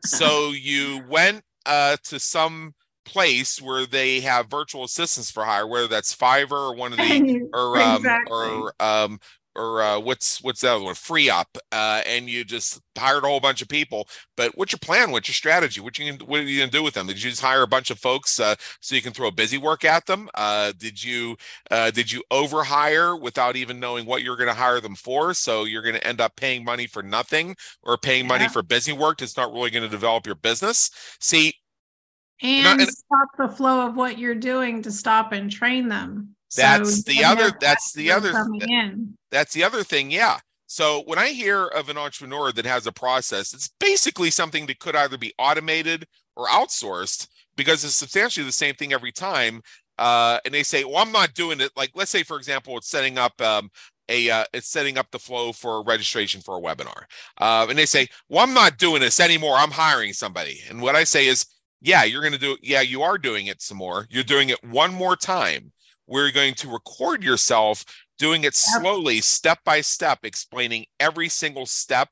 so 0.04 0.50
you 0.50 1.02
went 1.08 1.42
uh, 1.68 1.96
to 2.04 2.18
some 2.18 2.74
place 3.04 3.60
where 3.62 3.86
they 3.86 4.20
have 4.20 4.50
virtual 4.50 4.84
assistants 4.84 5.30
for 5.30 5.44
hire, 5.44 5.66
whether 5.66 5.88
that's 5.88 6.14
Fiverr 6.14 6.70
or 6.70 6.74
one 6.74 6.92
of 6.92 6.98
the 6.98 7.48
or 7.54 7.78
um, 7.78 7.96
exactly. 7.96 8.48
or 8.48 8.72
um, 8.80 9.18
or 9.58 9.82
uh, 9.82 9.98
what's 9.98 10.42
what's 10.42 10.60
that 10.60 10.80
one? 10.80 10.94
FreeUp 10.94 11.46
uh, 11.72 12.02
and 12.06 12.28
you 12.28 12.44
just 12.44 12.80
hired 12.96 13.24
a 13.24 13.26
whole 13.26 13.40
bunch 13.40 13.60
of 13.60 13.68
people. 13.68 14.08
But 14.36 14.56
what's 14.56 14.72
your 14.72 14.78
plan? 14.78 15.10
What's 15.10 15.28
your 15.28 15.34
strategy? 15.34 15.80
What 15.80 15.98
you 15.98 16.12
what 16.24 16.40
are 16.40 16.44
you 16.44 16.60
gonna 16.60 16.70
do 16.70 16.82
with 16.82 16.94
them? 16.94 17.08
Did 17.08 17.22
you 17.22 17.30
just 17.30 17.42
hire 17.42 17.62
a 17.62 17.66
bunch 17.66 17.90
of 17.90 17.98
folks 17.98 18.38
uh, 18.38 18.54
so 18.80 18.94
you 18.94 19.02
can 19.02 19.12
throw 19.12 19.30
busy 19.30 19.58
work 19.58 19.84
at 19.84 20.06
them? 20.06 20.28
Uh, 20.34 20.72
did 20.78 21.02
you 21.02 21.36
uh, 21.70 21.90
did 21.90 22.10
you 22.12 22.22
overhire 22.32 23.20
without 23.20 23.56
even 23.56 23.80
knowing 23.80 24.06
what 24.06 24.22
you're 24.22 24.36
going 24.36 24.48
to 24.48 24.54
hire 24.54 24.80
them 24.80 24.94
for? 24.94 25.34
So 25.34 25.64
you're 25.64 25.82
going 25.82 25.96
to 25.96 26.06
end 26.06 26.20
up 26.20 26.36
paying 26.36 26.64
money 26.64 26.86
for 26.86 27.02
nothing 27.02 27.56
or 27.82 27.98
paying 27.98 28.24
yeah. 28.24 28.28
money 28.28 28.48
for 28.48 28.62
busy 28.62 28.92
work 28.92 29.18
that's 29.18 29.36
not 29.36 29.52
really 29.52 29.70
going 29.70 29.82
to 29.82 29.88
develop 29.88 30.24
your 30.24 30.36
business? 30.36 30.90
See 31.20 31.54
and, 32.42 32.64
not, 32.64 32.80
and 32.80 32.88
stop 32.88 33.28
the 33.36 33.48
flow 33.48 33.86
of 33.86 33.96
what 33.96 34.18
you're 34.18 34.34
doing 34.34 34.82
to 34.82 34.92
stop 34.92 35.32
and 35.32 35.50
train 35.50 35.88
them. 35.88 36.34
That's 36.56 37.04
so 37.04 37.12
the 37.12 37.24
other 37.24 37.50
that's 37.60 37.92
the 37.92 38.10
other 38.10 38.32
that's 39.30 39.52
the 39.52 39.64
other 39.64 39.84
thing 39.84 40.10
yeah. 40.10 40.38
So 40.66 41.02
when 41.06 41.18
i 41.18 41.28
hear 41.28 41.66
of 41.66 41.88
an 41.88 41.98
entrepreneur 41.98 42.52
that 42.52 42.64
has 42.66 42.86
a 42.86 42.92
process 42.92 43.52
it's 43.52 43.70
basically 43.80 44.30
something 44.30 44.66
that 44.66 44.78
could 44.78 44.96
either 44.96 45.18
be 45.18 45.32
automated 45.38 46.06
or 46.36 46.46
outsourced 46.46 47.28
because 47.56 47.84
it's 47.84 47.94
substantially 47.94 48.44
the 48.44 48.52
same 48.52 48.74
thing 48.74 48.92
every 48.92 49.12
time 49.12 49.62
uh, 49.98 50.38
and 50.44 50.54
they 50.54 50.62
say 50.62 50.84
well 50.84 50.98
i'm 50.98 51.12
not 51.12 51.34
doing 51.34 51.60
it. 51.60 51.70
Like 51.76 51.90
let's 51.94 52.10
say 52.10 52.22
for 52.22 52.36
example 52.36 52.76
it's 52.76 52.88
setting 52.88 53.18
up 53.18 53.38
um, 53.40 53.70
a 54.08 54.30
uh, 54.30 54.44
it's 54.54 54.68
setting 54.68 54.96
up 54.96 55.10
the 55.10 55.18
flow 55.18 55.52
for 55.52 55.78
a 55.78 55.84
registration 55.84 56.40
for 56.40 56.58
a 56.58 56.60
webinar 56.60 57.04
uh, 57.38 57.66
and 57.68 57.78
they 57.78 57.86
say 57.86 58.06
well 58.28 58.44
i'm 58.44 58.54
not 58.54 58.78
doing 58.78 59.00
this 59.00 59.20
anymore. 59.20 59.56
I'm 59.56 59.70
hiring 59.70 60.14
somebody. 60.14 60.60
And 60.68 60.80
what 60.80 60.96
i 60.96 61.04
say 61.04 61.26
is 61.26 61.46
yeah 61.80 62.04
you're 62.04 62.22
going 62.22 62.32
to 62.32 62.38
do 62.38 62.56
yeah 62.62 62.80
you 62.80 63.02
are 63.02 63.18
doing 63.18 63.46
it 63.46 63.62
some 63.62 63.78
more 63.78 64.06
you're 64.10 64.24
doing 64.24 64.48
it 64.48 64.62
one 64.64 64.92
more 64.92 65.16
time 65.16 65.72
we're 66.06 66.30
going 66.30 66.54
to 66.54 66.68
record 66.68 67.22
yourself 67.22 67.84
doing 68.18 68.44
it 68.44 68.54
slowly, 68.54 69.20
step 69.20 69.60
by 69.64 69.80
step, 69.80 70.18
explaining 70.24 70.86
every 71.00 71.28
single 71.28 71.66
step 71.66 72.08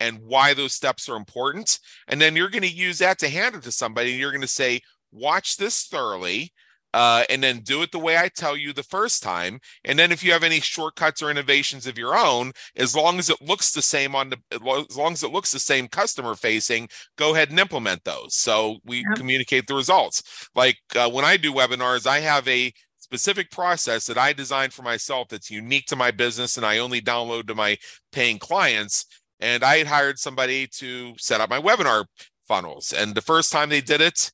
and 0.00 0.18
why 0.20 0.54
those 0.54 0.72
steps 0.72 1.08
are 1.08 1.16
important. 1.16 1.80
And 2.06 2.20
then 2.20 2.36
you're 2.36 2.48
going 2.48 2.62
to 2.62 2.68
use 2.68 2.98
that 2.98 3.18
to 3.18 3.28
hand 3.28 3.56
it 3.56 3.62
to 3.64 3.72
somebody. 3.72 4.12
And 4.12 4.20
you're 4.20 4.30
going 4.30 4.40
to 4.40 4.46
say, 4.46 4.80
watch 5.10 5.56
this 5.56 5.86
thoroughly. 5.86 6.52
Uh, 6.94 7.24
and 7.28 7.42
then 7.42 7.60
do 7.60 7.82
it 7.82 7.92
the 7.92 7.98
way 7.98 8.16
I 8.16 8.28
tell 8.28 8.56
you 8.56 8.72
the 8.72 8.82
first 8.82 9.22
time. 9.22 9.60
And 9.84 9.98
then 9.98 10.10
if 10.10 10.24
you 10.24 10.32
have 10.32 10.42
any 10.42 10.60
shortcuts 10.60 11.22
or 11.22 11.30
innovations 11.30 11.86
of 11.86 11.98
your 11.98 12.16
own, 12.16 12.52
as 12.76 12.96
long 12.96 13.18
as 13.18 13.28
it 13.28 13.42
looks 13.42 13.72
the 13.72 13.82
same 13.82 14.14
on 14.14 14.30
the, 14.30 14.38
as 14.50 14.96
long 14.96 15.12
as 15.12 15.22
it 15.22 15.32
looks 15.32 15.52
the 15.52 15.58
same 15.58 15.86
customer 15.86 16.34
facing, 16.34 16.88
go 17.16 17.34
ahead 17.34 17.50
and 17.50 17.60
implement 17.60 18.02
those. 18.04 18.34
So 18.36 18.78
we 18.84 18.98
yep. 18.98 19.16
communicate 19.16 19.66
the 19.66 19.74
results. 19.74 20.48
Like 20.54 20.78
uh, 20.96 21.10
when 21.10 21.24
I 21.24 21.36
do 21.36 21.52
webinars, 21.52 22.06
I 22.06 22.20
have 22.20 22.48
a 22.48 22.72
specific 22.98 23.50
process 23.50 24.06
that 24.06 24.18
I 24.18 24.32
designed 24.32 24.72
for 24.72 24.82
myself 24.82 25.28
that's 25.28 25.50
unique 25.50 25.86
to 25.86 25.96
my 25.96 26.10
business 26.10 26.56
and 26.56 26.66
I 26.66 26.78
only 26.78 27.00
download 27.00 27.46
to 27.48 27.54
my 27.54 27.76
paying 28.12 28.38
clients. 28.38 29.06
And 29.40 29.62
I 29.62 29.78
had 29.78 29.86
hired 29.86 30.18
somebody 30.18 30.66
to 30.78 31.14
set 31.16 31.40
up 31.40 31.48
my 31.48 31.60
webinar 31.60 32.06
funnels. 32.46 32.92
And 32.92 33.14
the 33.14 33.22
first 33.22 33.52
time 33.52 33.68
they 33.68 33.80
did 33.80 34.00
it, 34.00 34.32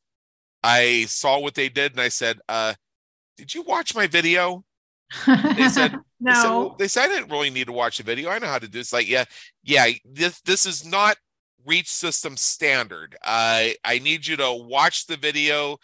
I 0.64 1.04
saw 1.04 1.38
what 1.38 1.54
they 1.54 1.68
did 1.68 1.92
and 1.92 2.00
I 2.00 2.08
said, 2.08 2.40
uh, 2.48 2.74
Did 3.36 3.54
you 3.54 3.62
watch 3.62 3.94
my 3.94 4.06
video? 4.06 4.64
They 5.26 5.68
said, 5.68 5.92
no. 5.92 5.98
They 6.20 6.34
said, 6.34 6.48
well, 6.48 6.76
they 6.78 6.88
said 6.88 7.04
I 7.04 7.08
didn't 7.08 7.30
really 7.30 7.50
need 7.50 7.66
to 7.66 7.72
watch 7.72 7.98
the 7.98 8.02
video. 8.02 8.30
I 8.30 8.38
know 8.38 8.46
how 8.46 8.58
to 8.58 8.66
do 8.66 8.78
this. 8.78 8.92
Like, 8.92 9.08
yeah, 9.08 9.24
yeah, 9.62 9.88
this 10.04 10.40
this 10.40 10.64
is 10.64 10.84
not 10.84 11.16
reach 11.66 11.92
system 11.92 12.36
standard. 12.36 13.14
I 13.22 13.76
I 13.84 13.98
need 13.98 14.26
you 14.26 14.36
to 14.36 14.52
watch 14.52 15.06
the 15.06 15.18
video 15.18 15.76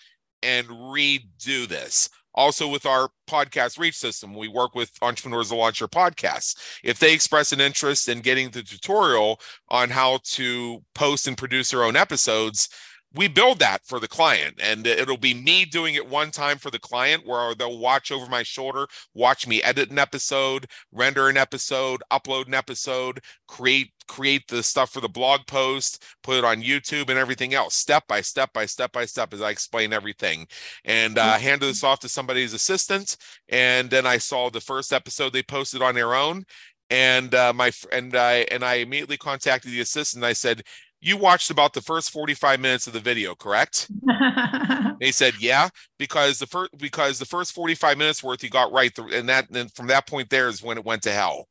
and 0.43 0.67
redo 0.67 1.69
this. 1.69 2.09
Also, 2.35 2.69
with 2.69 2.87
our 2.87 3.11
podcast 3.29 3.79
reach 3.79 3.97
system, 3.97 4.35
we 4.35 4.49
work 4.49 4.75
with 4.75 4.93
entrepreneurs 5.03 5.49
to 5.49 5.57
launch 5.57 5.81
their 5.81 5.89
podcasts. 5.89 6.57
If 6.85 6.99
they 6.99 7.13
express 7.13 7.53
an 7.53 7.61
interest 7.61 8.09
in 8.09 8.21
getting 8.21 8.51
the 8.51 8.63
tutorial 8.63 9.41
on 9.69 9.91
how 9.91 10.21
to 10.25 10.83
post 10.95 11.27
and 11.27 11.37
produce 11.37 11.73
their 11.73 11.83
own 11.83 11.97
episodes, 11.97 12.69
we 13.14 13.26
build 13.26 13.59
that 13.59 13.85
for 13.85 13.99
the 13.99 14.09
client 14.09 14.55
and 14.62 14.87
it'll 14.87 15.17
be 15.17 15.35
me 15.35 15.64
doing 15.64 15.95
it 15.95 16.09
one 16.09 16.31
time 16.31 16.59
for 16.59 16.71
the 16.71 16.79
client 16.79 17.26
where 17.26 17.55
they'll 17.55 17.79
watch 17.79 18.12
over 18.12 18.26
my 18.26 18.43
shoulder 18.43 18.87
watch 19.14 19.47
me 19.47 19.62
edit 19.62 19.90
an 19.90 19.99
episode 19.99 20.67
render 20.93 21.29
an 21.29 21.37
episode 21.37 22.02
upload 22.12 22.47
an 22.47 22.55
episode 22.55 23.21
create 23.49 23.90
create 24.07 24.47
the 24.49 24.62
stuff 24.62 24.90
for 24.90 25.00
the 25.00 25.09
blog 25.09 25.40
post 25.47 26.05
put 26.23 26.37
it 26.38 26.45
on 26.45 26.62
youtube 26.62 27.09
and 27.09 27.19
everything 27.19 27.55
else 27.55 27.75
step 27.75 28.05
by 28.09 28.21
step 28.21 28.52
by 28.52 28.67
step 28.67 28.93
by 28.93 29.05
step 29.05 29.33
as 29.33 29.40
i 29.43 29.50
explain 29.50 29.93
everything 29.93 30.47
and 30.85 31.19
uh, 31.19 31.35
Mm-hmm. 31.35 31.43
handed 31.43 31.67
this 31.67 31.85
off 31.85 32.00
to 32.00 32.09
somebody's 32.09 32.52
assistant 32.55 33.17
and 33.49 33.90
then 33.90 34.07
i 34.07 34.19
saw 34.19 34.50
the 34.50 34.61
first 34.61 34.93
episode 34.93 35.33
they 35.33 35.43
posted 35.43 35.83
on 35.83 35.95
their 35.95 36.14
own 36.14 36.45
and 36.90 37.35
uh, 37.35 37.52
my 37.52 37.71
and 37.93 38.14
i 38.17 38.47
and 38.50 38.64
i 38.64 38.75
immediately 38.75 39.17
contacted 39.17 39.71
the 39.73 39.81
assistant 39.81 40.23
and 40.23 40.29
i 40.29 40.33
said 40.33 40.62
you 41.00 41.16
watched 41.16 41.50
about 41.50 41.73
the 41.73 41.80
first 41.80 42.11
45 42.11 42.61
minutes 42.61 42.87
of 42.87 42.92
the 42.92 43.00
video 43.00 43.35
correct 43.35 43.88
they 45.00 45.11
said 45.11 45.35
yeah 45.40 45.69
because 45.99 46.38
the 46.38 46.47
first 46.47 46.76
because 46.78 47.19
the 47.19 47.25
first 47.25 47.52
45 47.52 47.99
minutes 47.99 48.23
worth 48.23 48.42
you 48.42 48.50
got 48.50 48.73
right 48.73 48.97
and 48.99 49.28
that 49.28 49.49
and 49.50 49.73
from 49.75 49.87
that 49.88 50.07
point 50.07 50.30
there 50.30 50.49
is 50.49 50.62
when 50.62 50.78
it 50.78 50.85
went 50.85 51.02
to 51.02 51.12
hell 51.12 51.49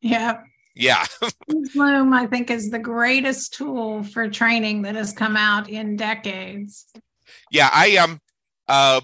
yeah. 0.00 0.40
yeah 0.74 1.04
Loom, 1.74 2.14
I 2.14 2.26
think, 2.26 2.50
is 2.50 2.70
the 2.70 2.78
greatest 2.78 3.52
tool 3.54 4.02
for 4.02 4.28
training 4.28 4.82
that 4.82 4.94
has 4.94 5.12
come 5.12 5.36
out 5.36 5.68
in 5.68 5.96
decades. 5.96 6.86
yeah 7.50 7.68
i 7.72 7.96
um 7.96 8.18
uh 8.68 9.00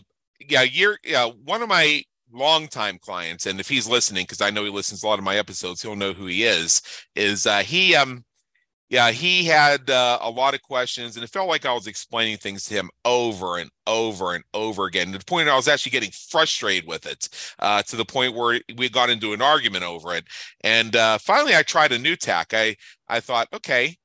yeah 0.48 0.62
you're 0.62 0.98
yeah 1.04 1.26
one 1.44 1.62
of 1.62 1.68
my 1.68 2.02
longtime 2.32 2.98
clients 2.98 3.46
and 3.46 3.60
if 3.60 3.68
he's 3.68 3.88
listening 3.88 4.24
because 4.24 4.40
i 4.40 4.50
know 4.50 4.64
he 4.64 4.70
listens 4.70 5.02
a 5.02 5.06
lot 5.06 5.18
of 5.18 5.24
my 5.24 5.36
episodes 5.36 5.80
he'll 5.80 5.96
know 5.96 6.12
who 6.12 6.26
he 6.26 6.42
is 6.42 6.82
is 7.14 7.46
uh 7.46 7.60
he 7.60 7.94
um 7.94 8.24
yeah 8.88 9.10
he 9.10 9.44
had 9.44 9.88
uh, 9.90 10.18
a 10.20 10.30
lot 10.30 10.54
of 10.54 10.62
questions 10.62 11.16
and 11.16 11.24
it 11.24 11.30
felt 11.30 11.48
like 11.48 11.66
i 11.66 11.72
was 11.72 11.86
explaining 11.86 12.36
things 12.36 12.64
to 12.64 12.74
him 12.74 12.90
over 13.04 13.58
and 13.58 13.70
over 13.86 14.34
and 14.34 14.44
over 14.54 14.86
again 14.86 15.12
to 15.12 15.18
the 15.18 15.24
point 15.24 15.48
i 15.48 15.56
was 15.56 15.68
actually 15.68 15.90
getting 15.90 16.10
frustrated 16.10 16.86
with 16.86 17.06
it 17.06 17.28
uh, 17.58 17.82
to 17.82 17.96
the 17.96 18.04
point 18.04 18.34
where 18.34 18.60
we 18.76 18.88
got 18.88 19.10
into 19.10 19.32
an 19.32 19.42
argument 19.42 19.84
over 19.84 20.14
it. 20.14 20.24
And 20.62 20.94
uh, 20.96 21.18
finally 21.18 21.54
i 21.54 21.62
tried 21.62 21.92
a 21.92 21.98
new 21.98 22.16
tack. 22.16 22.52
I 22.52 22.76
i 23.08 23.20
thought 23.20 23.48
okay 23.52 23.96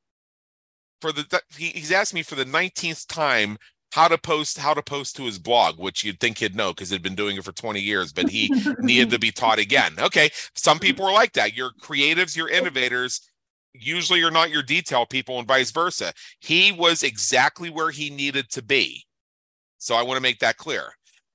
for 1.01 1.11
the 1.11 1.41
he, 1.57 1.67
he's 1.67 1.91
asked 1.91 2.13
me 2.13 2.23
for 2.23 2.35
the 2.35 2.45
19th 2.45 3.07
time 3.07 3.57
how 3.93 4.07
to 4.07 4.17
post 4.17 4.57
how 4.57 4.73
to 4.73 4.81
post 4.81 5.15
to 5.15 5.23
his 5.23 5.39
blog 5.39 5.77
which 5.77 6.03
you'd 6.03 6.19
think 6.19 6.37
he'd 6.37 6.55
know 6.55 6.69
because 6.69 6.89
he'd 6.89 7.01
been 7.01 7.15
doing 7.15 7.37
it 7.37 7.43
for 7.43 7.51
20 7.51 7.79
years 7.81 8.13
but 8.13 8.29
he 8.29 8.53
needed 8.79 9.09
to 9.09 9.19
be 9.19 9.31
taught 9.31 9.59
again. 9.59 9.93
Okay 9.99 10.29
some 10.55 10.79
people 10.87 11.05
are 11.05 11.13
like 11.13 11.33
that. 11.33 11.55
You're 11.55 11.71
creatives 11.81 12.37
you're 12.37 12.49
innovators 12.49 13.21
usually 13.73 14.19
you're 14.19 14.31
not 14.31 14.49
your 14.49 14.63
detail 14.63 15.05
people 15.05 15.39
and 15.39 15.47
vice 15.47 15.71
versa. 15.71 16.13
He 16.39 16.71
was 16.71 17.03
exactly 17.03 17.69
where 17.69 17.91
he 17.91 18.09
needed 18.09 18.49
to 18.51 18.61
be. 18.61 19.05
So 19.77 19.95
i 19.95 20.03
want 20.03 20.17
to 20.17 20.21
make 20.21 20.39
that 20.39 20.57
clear. 20.57 20.89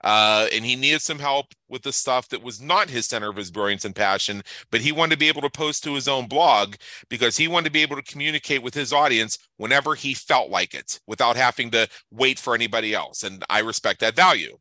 Uh, 0.04 0.46
and 0.52 0.64
he 0.64 0.76
needed 0.76 1.00
some 1.00 1.18
help 1.18 1.46
with 1.68 1.82
the 1.82 1.92
stuff 1.92 2.28
that 2.28 2.42
was 2.42 2.60
not 2.60 2.88
his 2.88 3.06
center 3.06 3.30
of 3.30 3.36
his 3.36 3.50
brilliance 3.50 3.86
and 3.86 3.96
passion 3.96 4.42
but 4.70 4.82
he 4.82 4.92
wanted 4.92 5.12
to 5.12 5.18
be 5.18 5.26
able 5.26 5.40
to 5.40 5.50
post 5.50 5.82
to 5.82 5.94
his 5.94 6.06
own 6.06 6.28
blog 6.28 6.74
because 7.08 7.36
he 7.36 7.48
wanted 7.48 7.64
to 7.64 7.72
be 7.72 7.80
able 7.80 7.96
to 7.96 8.02
communicate 8.02 8.62
with 8.62 8.74
his 8.74 8.92
audience 8.92 9.38
whenever 9.56 9.94
he 9.94 10.12
felt 10.12 10.50
like 10.50 10.74
it 10.74 11.00
without 11.06 11.34
having 11.34 11.70
to 11.70 11.88
wait 12.10 12.38
for 12.38 12.54
anybody 12.54 12.94
else. 12.94 13.22
And 13.22 13.42
i 13.48 13.60
respect 13.60 14.00
that 14.00 14.14
value. 14.14 14.56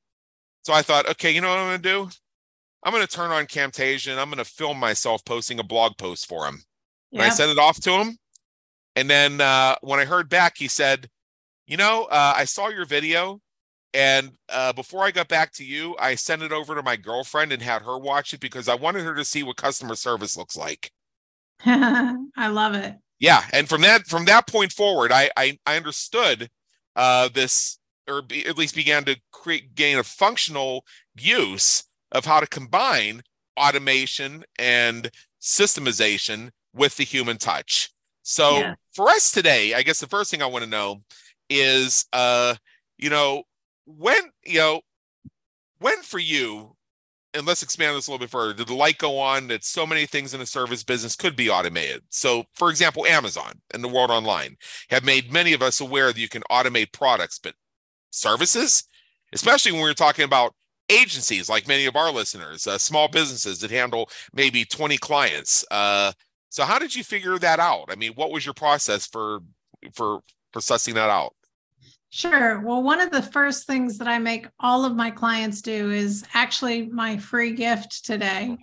So 0.64 0.74
i 0.74 0.82
thought 0.82 1.10
okay 1.10 1.32
you 1.32 1.42
know 1.42 1.50
what 1.50 1.60
i'm 1.60 1.70
going 1.70 1.82
to 1.82 1.90
do? 1.90 2.18
I'm 2.84 2.94
going 2.94 3.06
to 3.06 3.14
turn 3.14 3.32
on 3.32 3.46
camtasia 3.46 4.12
and 4.12 4.20
i'm 4.20 4.30
going 4.30 4.44
to 4.44 4.46
film 4.46 4.80
myself 4.80 5.24
posting 5.26 5.60
a 5.60 5.64
blog 5.64 5.98
post 5.98 6.28
for 6.28 6.48
him 6.48 6.64
and 7.12 7.22
I 7.22 7.30
sent 7.30 7.52
it 7.52 7.58
off 7.58 7.80
to 7.82 7.92
him. 7.92 8.18
And 8.96 9.10
then 9.10 9.42
uh, 9.42 9.76
when 9.82 10.00
I 10.00 10.06
heard 10.06 10.30
back, 10.30 10.58
he 10.58 10.68
said, 10.68 11.10
You 11.68 11.78
know, 11.78 12.06
uh, 12.06 12.34
I 12.36 12.46
saw 12.46 12.70
your 12.70 12.86
video. 12.86 13.42
And 13.94 14.32
uh, 14.50 14.74
before 14.74 15.04
I 15.04 15.12
got 15.12 15.30
back 15.30 15.54
to 15.54 15.64
you, 15.64 15.96
I 15.98 16.16
sent 16.16 16.42
it 16.42 16.52
over 16.52 16.76
to 16.76 16.84
my 16.84 16.98
girlfriend 16.98 17.54
and 17.54 17.62
had 17.62 17.82
her 17.84 17.98
watch 17.98 18.34
it 18.34 18.42
because 18.42 18.68
I 18.68 18.76
wanted 18.76 19.06
her 19.06 19.16
to 19.16 19.24
see 19.24 19.42
what 19.42 19.56
customer 19.56 19.96
service 19.96 20.36
looks 20.36 20.58
like. 20.58 20.92
I 21.66 22.48
love 22.50 22.76
it. 22.76 22.96
Yeah, 23.20 23.44
and 23.54 23.70
from 23.70 23.82
that 23.82 24.06
from 24.08 24.26
that 24.26 24.48
point 24.48 24.74
forward, 24.74 25.14
I 25.14 25.30
I, 25.38 25.58
I 25.66 25.78
understood 25.78 26.50
uh, 26.98 27.30
this, 27.34 27.80
or 28.10 28.22
be, 28.22 28.46
at 28.46 28.58
least 28.58 28.76
began 28.76 29.06
to 29.06 29.18
create 29.32 29.76
gain 29.76 29.98
a 29.98 30.04
functional 30.04 30.84
use 31.16 31.86
of 32.12 32.26
how 32.26 32.42
to 32.42 32.48
combine 32.48 33.22
automation 33.58 34.44
and 34.60 35.10
systemization 35.42 36.50
with 36.76 36.98
the 36.98 37.04
human 37.04 37.38
touch. 37.38 37.92
So 38.24 38.60
Yeah. 38.60 38.76
for 38.94 39.10
us 39.10 39.32
today, 39.32 39.74
I 39.74 39.82
guess 39.82 40.00
the 40.00 40.08
first 40.08 40.30
thing 40.30 40.42
I 40.42 40.48
want 40.48 40.64
to 40.64 40.70
know 40.70 41.02
is, 41.50 42.06
uh, 42.14 42.56
you 42.98 43.10
know, 43.10 43.44
when 43.86 44.22
you 44.46 44.60
know, 44.60 44.82
when 45.80 46.02
for 46.02 46.20
you 46.20 46.76
and 47.36 47.46
let's 47.46 47.64
expand 47.64 47.96
this 47.96 48.08
a 48.08 48.12
little 48.12 48.24
bit 48.24 48.32
further. 48.32 48.54
Did 48.54 48.68
the 48.68 48.74
light 48.76 48.98
go 48.98 49.20
on 49.20 49.48
that 49.48 49.64
so 49.64 49.86
many 49.86 50.06
things 50.06 50.34
in 50.34 50.40
the 50.40 50.46
service 50.46 50.84
business 50.84 51.16
could 51.16 51.36
be 51.36 51.50
automated? 51.50 52.02
So, 52.10 52.46
for 52.54 52.70
example, 52.70 53.06
Amazon 53.06 53.62
and 53.74 53.84
the 53.84 53.90
world 53.90 54.10
online 54.10 54.56
have 54.90 55.04
made 55.04 55.32
many 55.32 55.54
of 55.54 55.62
us 55.62 55.82
aware 55.82 56.08
that 56.08 56.20
you 56.20 56.30
can 56.30 56.44
automate 56.50 56.94
products, 56.94 57.38
but 57.38 57.54
services, 58.12 58.86
especially 59.34 59.74
when 59.74 59.82
we're 59.82 59.94
talking 59.94 60.26
about 60.26 60.54
agencies 60.90 61.50
like 61.50 61.68
many 61.68 61.86
of 61.86 61.96
our 61.96 62.12
listeners, 62.12 62.68
uh, 62.68 62.78
small 62.78 63.08
businesses 63.08 63.60
that 63.60 63.72
handle 63.72 64.10
maybe 64.34 64.64
20 64.64 64.98
clients. 64.98 65.66
Uh, 65.70 66.14
so, 66.56 66.64
how 66.64 66.80
did 66.80 66.96
you 66.96 67.04
figure 67.04 67.38
that 67.38 67.60
out? 67.60 67.88
I 67.90 67.96
mean, 67.96 68.14
what 68.14 68.32
was 68.32 68.46
your 68.46 68.54
process 68.54 69.06
for 69.06 69.42
for 69.94 70.22
for 70.54 70.62
sussing 70.62 70.94
that 70.94 71.10
out? 71.10 71.34
Sure. 72.12 72.62
Well, 72.62 72.82
one 72.82 73.02
of 73.02 73.12
the 73.12 73.22
first 73.22 73.68
things 73.68 73.98
that 73.98 74.08
I 74.08 74.20
make 74.20 74.48
all 74.62 74.86
of 74.86 74.96
my 74.96 75.12
clients 75.12 75.62
do 75.62 75.92
is 75.92 76.24
actually 76.34 76.86
my 76.88 77.18
free 77.18 77.52
gift 77.52 78.06
today 78.06 78.58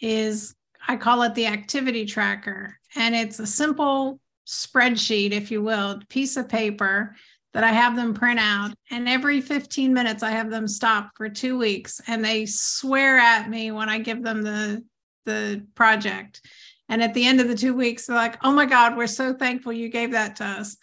is 0.00 0.56
I 0.88 0.96
call 0.96 1.22
it 1.22 1.36
the 1.36 1.46
activity 1.46 2.04
tracker. 2.04 2.76
And 2.96 3.14
it's 3.14 3.38
a 3.38 3.46
simple 3.46 4.18
spreadsheet, 4.44 5.30
if 5.30 5.52
you 5.52 5.62
will, 5.62 6.00
piece 6.08 6.36
of 6.36 6.48
paper 6.48 7.14
that 7.52 7.62
I 7.62 7.70
have 7.70 7.94
them 7.94 8.12
print 8.12 8.40
out. 8.40 8.74
And 8.90 9.08
every 9.08 9.40
15 9.40 9.94
minutes, 9.94 10.24
I 10.24 10.32
have 10.32 10.50
them 10.50 10.66
stop 10.66 11.12
for 11.14 11.28
two 11.28 11.56
weeks 11.56 12.00
and 12.08 12.24
they 12.24 12.44
swear 12.46 13.18
at 13.18 13.48
me 13.48 13.70
when 13.70 13.88
I 13.88 14.00
give 14.00 14.24
them 14.24 14.42
the, 14.42 14.84
the 15.26 15.64
project. 15.76 16.40
And 16.88 17.02
at 17.02 17.14
the 17.14 17.26
end 17.26 17.40
of 17.40 17.48
the 17.48 17.54
two 17.54 17.74
weeks, 17.74 18.06
they're 18.06 18.16
like, 18.16 18.38
oh 18.44 18.52
my 18.52 18.66
God, 18.66 18.96
we're 18.96 19.06
so 19.06 19.34
thankful 19.34 19.72
you 19.72 19.88
gave 19.88 20.12
that 20.12 20.36
to 20.36 20.44
us. 20.44 20.76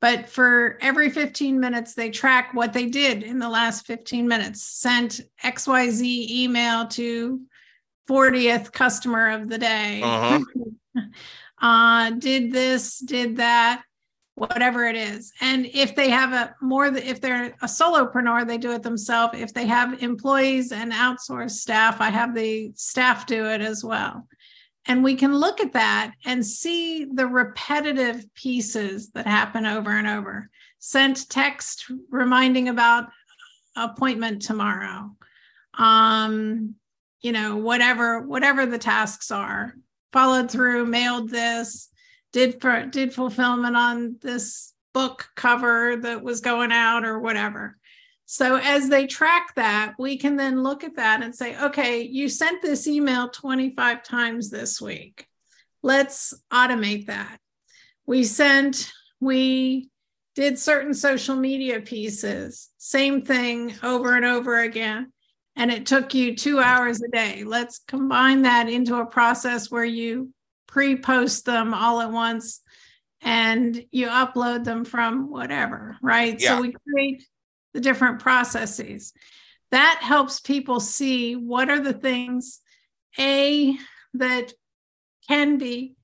But 0.00 0.28
for 0.28 0.78
every 0.80 1.10
15 1.10 1.58
minutes, 1.58 1.94
they 1.94 2.10
track 2.10 2.54
what 2.54 2.72
they 2.72 2.86
did 2.86 3.24
in 3.24 3.38
the 3.38 3.48
last 3.48 3.86
15 3.86 4.28
minutes, 4.28 4.62
sent 4.62 5.20
XYZ 5.42 6.02
email 6.30 6.86
to 6.88 7.40
40th 8.08 8.72
customer 8.72 9.30
of 9.30 9.48
the 9.48 9.58
day. 9.58 10.00
Uh-huh. 10.02 11.00
uh, 11.60 12.10
did 12.12 12.52
this, 12.52 13.00
did 13.00 13.38
that, 13.38 13.82
whatever 14.36 14.84
it 14.84 14.94
is. 14.94 15.32
And 15.40 15.66
if 15.66 15.96
they 15.96 16.10
have 16.10 16.32
a 16.32 16.54
more, 16.62 16.86
if 16.86 17.20
they're 17.20 17.56
a 17.60 17.66
solopreneur, 17.66 18.46
they 18.46 18.58
do 18.58 18.72
it 18.72 18.84
themselves. 18.84 19.38
If 19.38 19.52
they 19.52 19.66
have 19.66 20.00
employees 20.00 20.70
and 20.70 20.92
outsourced 20.92 21.50
staff, 21.50 22.00
I 22.00 22.10
have 22.10 22.36
the 22.36 22.70
staff 22.76 23.26
do 23.26 23.46
it 23.46 23.60
as 23.60 23.82
well. 23.82 24.28
And 24.88 25.04
we 25.04 25.14
can 25.14 25.36
look 25.36 25.60
at 25.60 25.74
that 25.74 26.12
and 26.24 26.44
see 26.44 27.04
the 27.04 27.26
repetitive 27.26 28.24
pieces 28.34 29.10
that 29.10 29.26
happen 29.26 29.66
over 29.66 29.90
and 29.90 30.08
over. 30.08 30.48
Sent 30.78 31.28
text 31.28 31.84
reminding 32.10 32.68
about 32.68 33.10
appointment 33.76 34.42
tomorrow. 34.42 35.14
Um, 35.74 36.74
you 37.20 37.32
know, 37.32 37.56
whatever, 37.56 38.20
whatever 38.20 38.64
the 38.64 38.78
tasks 38.78 39.30
are. 39.30 39.74
Followed 40.12 40.50
through, 40.50 40.86
mailed 40.86 41.28
this, 41.28 41.90
did 42.32 42.60
for 42.62 42.86
did 42.86 43.12
fulfillment 43.12 43.76
on 43.76 44.16
this 44.22 44.72
book 44.94 45.28
cover 45.34 45.96
that 45.96 46.22
was 46.22 46.40
going 46.40 46.72
out 46.72 47.04
or 47.04 47.18
whatever. 47.18 47.76
So 48.30 48.56
as 48.56 48.90
they 48.90 49.06
track 49.06 49.54
that, 49.54 49.94
we 49.98 50.18
can 50.18 50.36
then 50.36 50.62
look 50.62 50.84
at 50.84 50.96
that 50.96 51.22
and 51.22 51.34
say, 51.34 51.58
okay, 51.58 52.02
you 52.02 52.28
sent 52.28 52.60
this 52.60 52.86
email 52.86 53.30
25 53.30 54.02
times 54.02 54.50
this 54.50 54.82
week. 54.82 55.26
Let's 55.82 56.34
automate 56.52 57.06
that. 57.06 57.38
We 58.04 58.24
sent, 58.24 58.92
we 59.18 59.88
did 60.34 60.58
certain 60.58 60.92
social 60.92 61.36
media 61.36 61.80
pieces, 61.80 62.68
same 62.76 63.22
thing 63.22 63.74
over 63.82 64.14
and 64.14 64.26
over 64.26 64.58
again. 64.60 65.10
and 65.56 65.72
it 65.72 65.86
took 65.86 66.14
you 66.14 66.36
two 66.36 66.60
hours 66.60 67.02
a 67.02 67.08
day. 67.08 67.44
Let's 67.44 67.80
combine 67.88 68.42
that 68.42 68.68
into 68.68 68.96
a 68.96 69.06
process 69.06 69.70
where 69.70 69.86
you 69.86 70.32
pre 70.66 70.96
post 70.96 71.46
them 71.46 71.72
all 71.72 72.00
at 72.02 72.12
once 72.12 72.60
and 73.22 73.84
you 73.90 74.06
upload 74.06 74.64
them 74.64 74.84
from 74.84 75.30
whatever, 75.30 75.96
right? 76.02 76.38
Yeah. 76.38 76.56
So 76.56 76.60
we 76.60 76.74
create 76.86 77.24
the 77.78 77.82
different 77.82 78.18
processes. 78.18 79.12
That 79.70 80.00
helps 80.02 80.40
people 80.40 80.80
see 80.80 81.36
what 81.36 81.70
are 81.70 81.78
the 81.78 81.92
things, 81.92 82.58
A, 83.20 83.76
that 84.14 84.52
can 85.28 85.58
be 85.58 85.94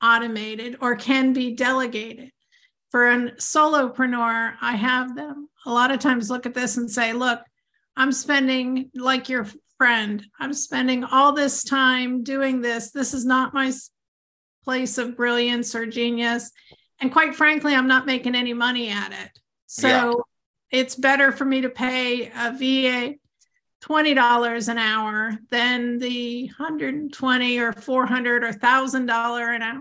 automated 0.00 0.76
or 0.80 0.94
can 0.94 1.32
be 1.32 1.56
delegated. 1.56 2.30
For 2.92 3.10
a 3.10 3.32
solopreneur, 3.32 4.54
I 4.60 4.76
have 4.76 5.16
them 5.16 5.48
a 5.64 5.72
lot 5.72 5.90
of 5.90 5.98
times 5.98 6.30
look 6.30 6.46
at 6.46 6.54
this 6.54 6.76
and 6.76 6.88
say, 6.88 7.12
look, 7.12 7.40
I'm 7.96 8.12
spending, 8.12 8.92
like 8.94 9.28
your 9.28 9.48
friend, 9.78 10.24
I'm 10.38 10.52
spending 10.52 11.02
all 11.02 11.32
this 11.32 11.64
time 11.64 12.22
doing 12.22 12.60
this. 12.60 12.92
This 12.92 13.14
is 13.14 13.24
not 13.24 13.52
my 13.52 13.72
place 14.62 14.96
of 14.96 15.16
brilliance 15.16 15.74
or 15.74 15.86
genius. 15.86 16.52
And 17.00 17.10
quite 17.10 17.34
frankly, 17.34 17.74
I'm 17.74 17.88
not 17.88 18.06
making 18.06 18.36
any 18.36 18.52
money 18.52 18.90
at 18.90 19.10
it. 19.10 19.40
So. 19.66 20.22
It's 20.76 20.94
better 20.94 21.32
for 21.32 21.44
me 21.44 21.62
to 21.62 21.70
pay 21.70 22.26
a 22.28 22.52
VA 22.52 23.14
$20 23.82 24.68
an 24.68 24.78
hour 24.78 25.38
than 25.50 25.98
the 25.98 26.46
120 26.46 27.58
or 27.58 27.72
400 27.72 28.44
or 28.44 28.52
$1000 28.52 28.94
an 28.94 29.62
hour 29.62 29.80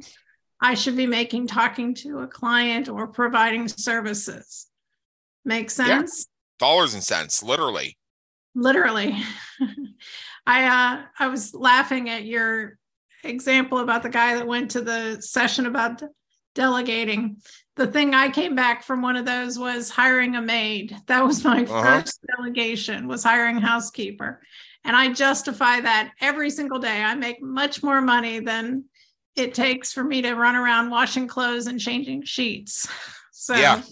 I 0.61 0.73
should 0.73 0.95
be 0.95 1.05
making 1.05 1.47
talking 1.47 1.93
to 1.95 2.19
a 2.19 2.27
client 2.27 2.87
or 2.87 3.07
providing 3.07 3.67
services. 3.67 4.67
Make 5.43 5.69
sense? 5.69 6.27
Yeah. 6.59 6.67
Dollars 6.67 6.93
and 6.93 7.03
cents, 7.03 7.43
literally. 7.43 7.97
Literally. 8.55 9.17
I 10.47 10.65
uh 10.65 11.03
I 11.19 11.27
was 11.27 11.53
laughing 11.53 12.09
at 12.09 12.23
your 12.23 12.77
example 13.23 13.79
about 13.79 14.01
the 14.01 14.09
guy 14.09 14.35
that 14.35 14.47
went 14.47 14.71
to 14.71 14.81
the 14.81 15.21
session 15.21 15.65
about 15.65 16.01
delegating. 16.53 17.41
The 17.75 17.87
thing 17.87 18.13
I 18.13 18.29
came 18.29 18.55
back 18.55 18.83
from 18.83 19.01
one 19.01 19.17
of 19.17 19.25
those 19.25 19.59
was 19.59 19.89
hiring 19.89 20.35
a 20.35 20.41
maid. 20.41 20.95
That 21.07 21.25
was 21.25 21.43
my 21.43 21.63
uh-huh. 21.63 21.83
first 21.83 22.19
delegation 22.37 23.07
was 23.07 23.23
hiring 23.23 23.57
housekeeper. 23.57 24.41
And 24.85 24.95
I 24.95 25.11
justify 25.11 25.81
that 25.81 26.11
every 26.21 26.49
single 26.49 26.79
day. 26.79 27.03
I 27.03 27.15
make 27.15 27.41
much 27.41 27.83
more 27.83 28.01
money 28.01 28.39
than 28.39 28.85
it 29.35 29.53
takes 29.53 29.91
for 29.91 30.03
me 30.03 30.21
to 30.21 30.35
run 30.35 30.55
around 30.55 30.89
washing 30.89 31.27
clothes 31.27 31.67
and 31.67 31.79
changing 31.79 32.23
sheets. 32.23 32.87
So 33.37 33.53
yeah. 33.55 33.83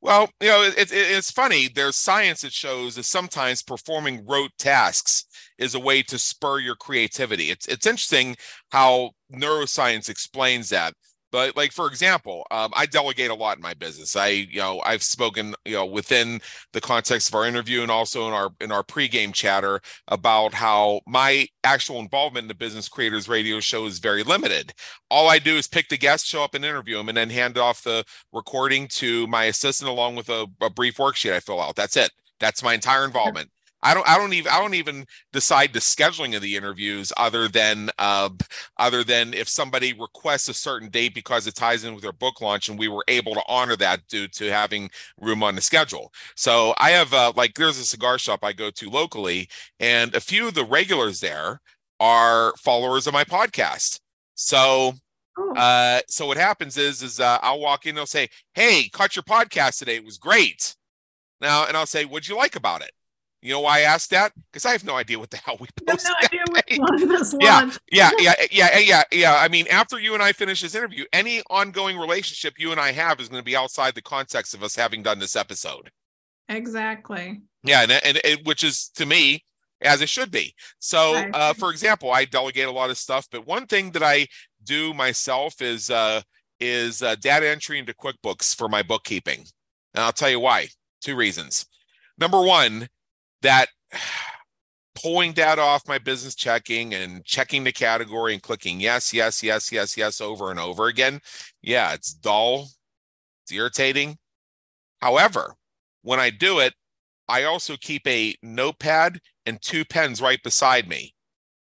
Well, 0.00 0.28
you 0.40 0.48
know, 0.48 0.62
it, 0.62 0.76
it, 0.76 0.90
it's 0.92 1.30
funny. 1.30 1.68
There's 1.68 1.94
science 1.94 2.40
that 2.40 2.52
shows 2.52 2.96
that 2.96 3.04
sometimes 3.04 3.62
performing 3.62 4.26
rote 4.26 4.50
tasks 4.58 5.26
is 5.56 5.76
a 5.76 5.80
way 5.80 6.02
to 6.02 6.18
spur 6.18 6.58
your 6.58 6.74
creativity. 6.74 7.50
It's 7.50 7.68
it's 7.68 7.86
interesting 7.86 8.36
how 8.70 9.10
neuroscience 9.32 10.08
explains 10.08 10.70
that. 10.70 10.94
But 11.30 11.56
like 11.56 11.72
for 11.72 11.86
example, 11.86 12.46
um, 12.50 12.72
I 12.76 12.86
delegate 12.86 13.30
a 13.30 13.34
lot 13.34 13.56
in 13.56 13.62
my 13.62 13.74
business. 13.74 14.16
I 14.16 14.28
you 14.28 14.58
know 14.58 14.80
I've 14.84 15.02
spoken 15.02 15.54
you 15.64 15.74
know 15.74 15.86
within 15.86 16.40
the 16.72 16.80
context 16.80 17.28
of 17.28 17.34
our 17.34 17.46
interview 17.46 17.82
and 17.82 17.90
also 17.90 18.26
in 18.28 18.34
our 18.34 18.50
in 18.60 18.72
our 18.72 18.82
pregame 18.82 19.32
chatter 19.32 19.80
about 20.08 20.54
how 20.54 21.00
my 21.06 21.46
actual 21.64 22.00
involvement 22.00 22.44
in 22.44 22.48
the 22.48 22.54
Business 22.54 22.88
Creators 22.88 23.28
Radio 23.28 23.60
show 23.60 23.86
is 23.86 23.98
very 23.98 24.22
limited. 24.22 24.72
All 25.10 25.28
I 25.28 25.38
do 25.38 25.56
is 25.56 25.66
pick 25.66 25.88
the 25.88 25.98
guest, 25.98 26.26
show 26.26 26.42
up 26.42 26.54
and 26.54 26.64
interview 26.64 26.96
them, 26.96 27.08
and 27.08 27.16
then 27.16 27.30
hand 27.30 27.58
off 27.58 27.82
the 27.82 28.04
recording 28.32 28.88
to 28.88 29.26
my 29.26 29.44
assistant 29.44 29.90
along 29.90 30.16
with 30.16 30.28
a, 30.28 30.46
a 30.60 30.70
brief 30.70 30.96
worksheet 30.96 31.32
I 31.32 31.40
fill 31.40 31.60
out. 31.60 31.76
That's 31.76 31.96
it. 31.96 32.10
That's 32.40 32.62
my 32.62 32.74
entire 32.74 33.04
involvement. 33.04 33.50
I 33.82 33.94
don't 33.94 34.08
I 34.08 34.18
don't 34.18 34.32
even 34.32 34.50
I 34.50 34.60
don't 34.60 34.74
even 34.74 35.06
decide 35.32 35.72
the 35.72 35.78
scheduling 35.78 36.34
of 36.34 36.42
the 36.42 36.56
interviews 36.56 37.12
other 37.16 37.46
than 37.46 37.90
uh, 37.98 38.30
other 38.78 39.04
than 39.04 39.34
if 39.34 39.48
somebody 39.48 39.92
requests 39.92 40.48
a 40.48 40.54
certain 40.54 40.88
date 40.88 41.14
because 41.14 41.46
it 41.46 41.54
ties 41.54 41.84
in 41.84 41.94
with 41.94 42.02
their 42.02 42.12
book 42.12 42.40
launch 42.40 42.68
and 42.68 42.78
we 42.78 42.88
were 42.88 43.04
able 43.06 43.34
to 43.34 43.42
honor 43.46 43.76
that 43.76 44.06
due 44.08 44.26
to 44.28 44.50
having 44.50 44.90
room 45.20 45.42
on 45.42 45.54
the 45.54 45.60
schedule. 45.60 46.12
So 46.34 46.74
I 46.78 46.90
have 46.90 47.14
uh, 47.14 47.32
like 47.36 47.54
there's 47.54 47.78
a 47.78 47.84
cigar 47.84 48.18
shop 48.18 48.40
I 48.42 48.52
go 48.52 48.70
to 48.70 48.90
locally 48.90 49.48
and 49.78 50.14
a 50.14 50.20
few 50.20 50.48
of 50.48 50.54
the 50.54 50.64
regulars 50.64 51.20
there 51.20 51.60
are 52.00 52.54
followers 52.58 53.06
of 53.06 53.12
my 53.12 53.24
podcast. 53.24 54.00
So 54.34 54.94
oh. 55.38 55.54
uh 55.54 56.00
so 56.08 56.26
what 56.26 56.36
happens 56.36 56.76
is 56.76 57.02
is 57.02 57.20
uh, 57.20 57.38
I'll 57.42 57.60
walk 57.60 57.86
in 57.86 57.94
they'll 57.94 58.06
say, 58.06 58.28
"Hey, 58.54 58.88
caught 58.88 59.14
your 59.14 59.22
podcast 59.22 59.78
today. 59.78 59.96
It 59.96 60.04
was 60.04 60.18
great." 60.18 60.74
Now 61.40 61.66
and 61.66 61.76
I'll 61.76 61.86
say, 61.86 62.04
"What'd 62.04 62.28
you 62.28 62.36
like 62.36 62.56
about 62.56 62.82
it?" 62.82 62.90
You 63.40 63.52
know 63.52 63.60
why 63.60 63.78
I 63.78 63.80
asked 63.82 64.10
that? 64.10 64.32
Because 64.50 64.66
I 64.66 64.72
have 64.72 64.84
no 64.84 64.96
idea 64.96 65.18
what 65.18 65.30
the 65.30 65.36
hell 65.36 65.56
we 65.60 65.68
posted. 65.86 66.10
no 66.10 66.16
idea 66.24 66.44
which 66.50 66.78
one 66.78 67.08
this 67.08 67.34
yeah, 67.40 67.70
yeah, 67.92 68.10
yeah, 68.18 68.34
yeah, 68.50 68.78
yeah, 68.78 69.02
yeah. 69.12 69.36
I 69.36 69.46
mean, 69.48 69.66
after 69.68 70.00
you 70.00 70.14
and 70.14 70.22
I 70.22 70.32
finish 70.32 70.60
this 70.60 70.74
interview, 70.74 71.04
any 71.12 71.42
ongoing 71.48 71.96
relationship 71.96 72.54
you 72.58 72.72
and 72.72 72.80
I 72.80 72.90
have 72.92 73.20
is 73.20 73.28
going 73.28 73.40
to 73.40 73.44
be 73.44 73.56
outside 73.56 73.94
the 73.94 74.02
context 74.02 74.54
of 74.54 74.64
us 74.64 74.74
having 74.74 75.02
done 75.04 75.20
this 75.20 75.36
episode. 75.36 75.90
Exactly. 76.48 77.40
Yeah, 77.62 77.82
and, 77.82 77.92
and, 77.92 78.20
and 78.24 78.40
which 78.44 78.64
is 78.64 78.88
to 78.96 79.06
me 79.06 79.44
as 79.82 80.00
it 80.00 80.08
should 80.08 80.32
be. 80.32 80.54
So, 80.80 81.14
right. 81.14 81.30
uh, 81.32 81.52
for 81.54 81.70
example, 81.70 82.10
I 82.10 82.24
delegate 82.24 82.66
a 82.66 82.72
lot 82.72 82.90
of 82.90 82.98
stuff, 82.98 83.28
but 83.30 83.46
one 83.46 83.66
thing 83.66 83.92
that 83.92 84.02
I 84.02 84.26
do 84.64 84.92
myself 84.94 85.62
is 85.62 85.90
uh, 85.90 86.22
is 86.58 87.02
uh, 87.02 87.14
data 87.16 87.48
entry 87.48 87.78
into 87.78 87.94
QuickBooks 87.94 88.56
for 88.56 88.68
my 88.68 88.82
bookkeeping, 88.82 89.44
and 89.94 90.04
I'll 90.04 90.12
tell 90.12 90.30
you 90.30 90.40
why. 90.40 90.68
Two 91.00 91.14
reasons. 91.14 91.66
Number 92.18 92.42
one 92.42 92.88
that 93.42 93.68
pulling 94.94 95.32
data 95.32 95.62
off 95.62 95.86
my 95.86 95.98
business 95.98 96.34
checking 96.34 96.92
and 96.92 97.24
checking 97.24 97.62
the 97.62 97.72
category 97.72 98.32
and 98.32 98.42
clicking 98.42 98.80
yes, 98.80 99.14
yes, 99.14 99.42
yes, 99.42 99.70
yes, 99.70 99.96
yes 99.96 100.20
over 100.20 100.50
and 100.50 100.58
over 100.58 100.86
again. 100.86 101.20
Yeah, 101.62 101.94
it's 101.94 102.12
dull, 102.12 102.68
it's 103.44 103.52
irritating. 103.52 104.18
However, 105.00 105.54
when 106.02 106.18
I 106.18 106.30
do 106.30 106.58
it, 106.58 106.74
I 107.28 107.44
also 107.44 107.76
keep 107.76 108.06
a 108.06 108.34
notepad 108.42 109.20
and 109.46 109.60
two 109.60 109.84
pens 109.84 110.20
right 110.20 110.42
beside 110.42 110.88
me 110.88 111.14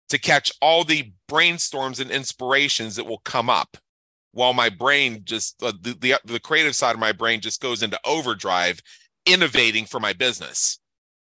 to 0.09 0.19
catch 0.19 0.53
all 0.61 0.85
the 0.85 1.13
brainstorms 1.31 2.01
and 2.01 2.11
inspirations 2.11 2.97
that 2.97 3.07
will 3.07 3.23
come 3.25 3.49
up 3.49 3.77
while 4.33 4.53
my 4.53 4.69
brain 4.69 5.23
just 5.25 5.63
uh, 5.63 5.73
the, 5.81 5.95
the 6.01 6.15
the 6.25 6.41
creative 6.41 6.75
side 6.75 6.95
of 6.95 7.01
my 7.01 7.13
brain 7.13 7.41
just 7.41 7.61
goes 7.61 7.83
into 7.83 7.99
overdrive 8.05 8.81
innovating 9.27 9.85
for 9.85 10.01
my 10.01 10.13
business 10.13 10.79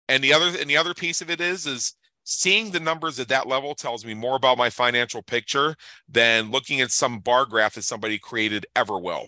and 0.09 0.23
the 0.23 0.33
other 0.33 0.57
and 0.59 0.69
the 0.69 0.77
other 0.77 0.93
piece 0.93 1.21
of 1.21 1.29
it 1.29 1.41
is 1.41 1.65
is 1.65 1.95
seeing 2.23 2.71
the 2.71 2.79
numbers 2.79 3.19
at 3.19 3.27
that 3.27 3.47
level 3.47 3.75
tells 3.75 4.05
me 4.05 4.13
more 4.13 4.35
about 4.35 4.57
my 4.57 4.69
financial 4.69 5.21
picture 5.21 5.75
than 6.07 6.51
looking 6.51 6.81
at 6.81 6.91
some 6.91 7.19
bar 7.19 7.45
graph 7.45 7.75
that 7.75 7.83
somebody 7.83 8.17
created 8.17 8.65
ever 8.75 8.97
will. 8.97 9.27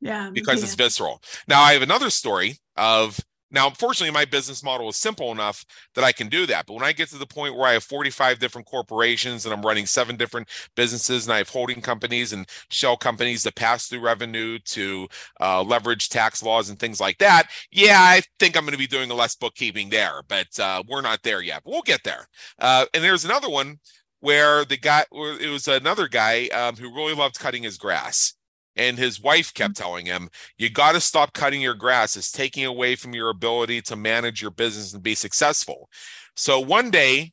Yeah. 0.00 0.30
Because 0.30 0.62
it's 0.62 0.74
visceral. 0.74 1.22
Now 1.48 1.62
I 1.62 1.72
have 1.72 1.82
another 1.82 2.10
story 2.10 2.58
of 2.76 3.18
now, 3.50 3.66
unfortunately, 3.66 4.12
my 4.12 4.24
business 4.24 4.62
model 4.62 4.88
is 4.88 4.96
simple 4.96 5.32
enough 5.32 5.64
that 5.94 6.04
I 6.04 6.12
can 6.12 6.28
do 6.28 6.46
that. 6.46 6.66
But 6.66 6.74
when 6.74 6.84
I 6.84 6.92
get 6.92 7.08
to 7.10 7.18
the 7.18 7.26
point 7.26 7.56
where 7.56 7.66
I 7.68 7.72
have 7.72 7.84
45 7.84 8.38
different 8.38 8.66
corporations 8.66 9.44
and 9.46 9.54
I'm 9.54 9.62
running 9.62 9.86
seven 9.86 10.16
different 10.16 10.48
businesses 10.76 11.26
and 11.26 11.32
I 11.32 11.38
have 11.38 11.48
holding 11.48 11.80
companies 11.80 12.32
and 12.32 12.46
shell 12.70 12.96
companies 12.96 13.42
that 13.44 13.54
pass 13.54 13.86
through 13.86 14.00
revenue 14.00 14.58
to 14.66 15.08
uh, 15.40 15.62
leverage 15.62 16.10
tax 16.10 16.42
laws 16.42 16.68
and 16.68 16.78
things 16.78 17.00
like 17.00 17.18
that, 17.18 17.48
yeah, 17.70 18.00
I 18.00 18.22
think 18.38 18.56
I'm 18.56 18.64
going 18.64 18.72
to 18.72 18.78
be 18.78 18.86
doing 18.86 19.08
less 19.08 19.34
bookkeeping 19.34 19.88
there. 19.88 20.22
But 20.28 20.58
uh, 20.60 20.82
we're 20.88 21.00
not 21.00 21.22
there 21.22 21.40
yet. 21.40 21.62
But 21.64 21.70
we'll 21.70 21.82
get 21.82 22.04
there. 22.04 22.26
Uh, 22.58 22.86
and 22.92 23.02
there's 23.02 23.24
another 23.24 23.48
one 23.48 23.78
where 24.20 24.64
the 24.64 24.76
guy, 24.76 25.04
it 25.12 25.50
was 25.50 25.68
another 25.68 26.08
guy 26.08 26.48
um, 26.48 26.76
who 26.76 26.94
really 26.94 27.14
loved 27.14 27.38
cutting 27.38 27.62
his 27.62 27.78
grass 27.78 28.34
and 28.78 28.96
his 28.96 29.20
wife 29.20 29.52
kept 29.52 29.74
mm. 29.74 29.78
telling 29.78 30.06
him, 30.06 30.30
You 30.56 30.70
got 30.70 30.92
to 30.92 31.00
stop 31.00 31.32
cutting 31.34 31.60
your 31.60 31.74
grass. 31.74 32.16
It's 32.16 32.30
taking 32.30 32.64
away 32.64 32.94
from 32.94 33.14
your 33.14 33.28
ability 33.28 33.82
to 33.82 33.96
manage 33.96 34.40
your 34.40 34.52
business 34.52 34.94
and 34.94 35.02
be 35.02 35.14
successful. 35.14 35.90
So 36.36 36.60
one 36.60 36.90
day 36.90 37.32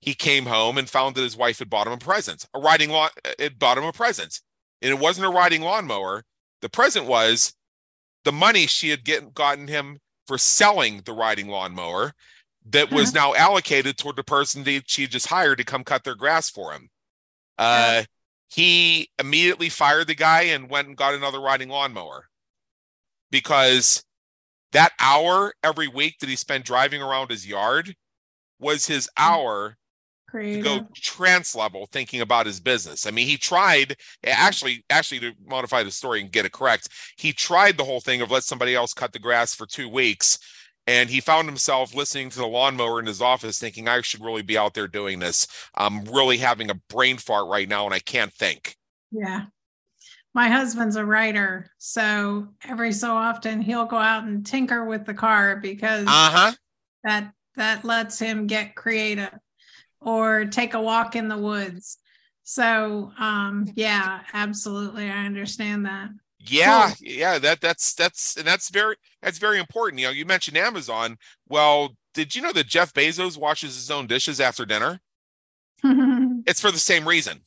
he 0.00 0.14
came 0.14 0.46
home 0.46 0.78
and 0.78 0.88
found 0.88 1.14
that 1.14 1.22
his 1.22 1.36
wife 1.36 1.58
had 1.58 1.70
bought 1.70 1.86
him 1.86 1.92
a 1.92 1.98
present, 1.98 2.46
a 2.54 2.58
riding 2.58 2.90
lawn, 2.90 3.10
it 3.38 3.58
bought 3.58 3.78
him 3.78 3.84
a 3.84 3.92
present. 3.92 4.40
And 4.82 4.90
it 4.90 4.98
wasn't 4.98 5.26
a 5.26 5.30
riding 5.30 5.62
lawnmower. 5.62 6.24
The 6.62 6.68
present 6.68 7.06
was 7.06 7.54
the 8.24 8.32
money 8.32 8.66
she 8.66 8.90
had 8.90 9.04
get, 9.04 9.34
gotten 9.34 9.68
him 9.68 9.98
for 10.26 10.38
selling 10.38 11.02
the 11.04 11.12
riding 11.12 11.48
lawnmower 11.48 12.12
that 12.70 12.90
was 12.90 13.14
uh-huh. 13.14 13.28
now 13.28 13.34
allocated 13.34 13.96
toward 13.96 14.16
the 14.16 14.24
person 14.24 14.64
that 14.64 14.82
she 14.86 15.06
just 15.06 15.28
hired 15.28 15.58
to 15.58 15.64
come 15.64 15.84
cut 15.84 16.04
their 16.04 16.14
grass 16.14 16.50
for 16.50 16.72
him. 16.72 16.88
Uh, 17.58 18.02
he 18.48 19.10
immediately 19.18 19.68
fired 19.68 20.06
the 20.06 20.14
guy 20.14 20.42
and 20.42 20.70
went 20.70 20.88
and 20.88 20.96
got 20.96 21.14
another 21.14 21.40
riding 21.40 21.68
lawnmower 21.68 22.26
because 23.30 24.04
that 24.72 24.92
hour 25.00 25.54
every 25.62 25.88
week 25.88 26.18
that 26.20 26.28
he 26.28 26.36
spent 26.36 26.64
driving 26.64 27.02
around 27.02 27.30
his 27.30 27.46
yard 27.46 27.94
was 28.58 28.86
his 28.86 29.06
mm. 29.06 29.22
hour 29.22 29.76
Creative. 30.28 30.64
to 30.64 30.80
go 30.80 30.88
trance 30.94 31.54
level 31.54 31.86
thinking 31.90 32.20
about 32.20 32.46
his 32.46 32.60
business. 32.60 33.06
I 33.06 33.10
mean, 33.10 33.26
he 33.26 33.36
tried 33.36 33.96
actually, 34.24 34.84
actually 34.90 35.20
to 35.20 35.32
modify 35.46 35.82
the 35.82 35.90
story 35.90 36.20
and 36.20 36.32
get 36.32 36.44
it 36.44 36.52
correct. 36.52 36.88
He 37.16 37.32
tried 37.32 37.76
the 37.76 37.84
whole 37.84 38.00
thing 38.00 38.22
of 38.22 38.30
let 38.30 38.42
somebody 38.42 38.74
else 38.74 38.92
cut 38.92 39.12
the 39.12 39.18
grass 39.18 39.54
for 39.54 39.66
two 39.66 39.88
weeks. 39.88 40.38
And 40.86 41.10
he 41.10 41.20
found 41.20 41.48
himself 41.48 41.94
listening 41.94 42.30
to 42.30 42.38
the 42.38 42.46
lawnmower 42.46 43.00
in 43.00 43.06
his 43.06 43.20
office 43.20 43.58
thinking 43.58 43.88
i 43.88 44.00
should 44.00 44.24
really 44.24 44.42
be 44.42 44.56
out 44.56 44.74
there 44.74 44.88
doing 44.88 45.18
this. 45.18 45.46
I'm 45.74 46.04
really 46.04 46.38
having 46.38 46.70
a 46.70 46.80
brain 46.88 47.18
fart 47.18 47.48
right 47.48 47.68
now 47.68 47.84
and 47.84 47.94
i 47.94 47.98
can't 47.98 48.32
think. 48.32 48.76
Yeah. 49.10 49.46
My 50.34 50.48
husband's 50.48 50.96
a 50.96 51.04
writer 51.04 51.70
so 51.78 52.48
every 52.68 52.92
so 52.92 53.14
often 53.14 53.60
he'll 53.60 53.86
go 53.86 53.96
out 53.96 54.24
and 54.24 54.44
tinker 54.44 54.84
with 54.84 55.04
the 55.04 55.14
car 55.14 55.56
because 55.56 56.06
uh-huh. 56.06 56.52
that 57.04 57.32
that 57.56 57.84
lets 57.84 58.18
him 58.18 58.46
get 58.46 58.74
creative 58.74 59.32
or 60.00 60.44
take 60.44 60.74
a 60.74 60.80
walk 60.80 61.16
in 61.16 61.28
the 61.28 61.38
woods. 61.38 61.98
So 62.44 63.12
um 63.18 63.66
yeah 63.74 64.20
absolutely. 64.32 65.10
I 65.10 65.24
understand 65.24 65.86
that 65.86 66.10
yeah 66.50 66.88
cool. 66.88 66.96
yeah 67.00 67.38
that 67.38 67.60
that's 67.60 67.94
that's 67.94 68.36
and 68.36 68.46
that's 68.46 68.70
very 68.70 68.96
that's 69.22 69.38
very 69.38 69.58
important 69.58 70.00
you 70.00 70.06
know 70.06 70.12
you 70.12 70.24
mentioned 70.24 70.56
amazon 70.56 71.16
well 71.48 71.96
did 72.14 72.34
you 72.34 72.42
know 72.42 72.52
that 72.52 72.66
jeff 72.66 72.92
bezos 72.92 73.38
washes 73.38 73.74
his 73.74 73.90
own 73.90 74.06
dishes 74.06 74.40
after 74.40 74.64
dinner 74.64 75.00
it's 76.46 76.60
for 76.60 76.70
the 76.70 76.78
same 76.78 77.06
reason 77.06 77.40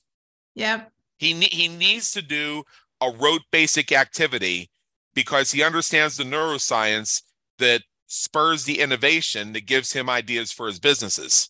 yep 0.55 0.91
he 1.17 1.33
he 1.33 1.67
needs 1.67 2.11
to 2.11 2.21
do 2.21 2.63
a 3.01 3.11
rote 3.11 3.41
basic 3.51 3.91
activity 3.91 4.69
because 5.13 5.51
he 5.51 5.63
understands 5.63 6.17
the 6.17 6.23
neuroscience 6.23 7.23
that 7.57 7.83
spurs 8.07 8.63
the 8.63 8.79
innovation 8.79 9.53
that 9.53 9.65
gives 9.65 9.93
him 9.93 10.09
ideas 10.09 10.51
for 10.51 10.67
his 10.67 10.79
businesses. 10.79 11.49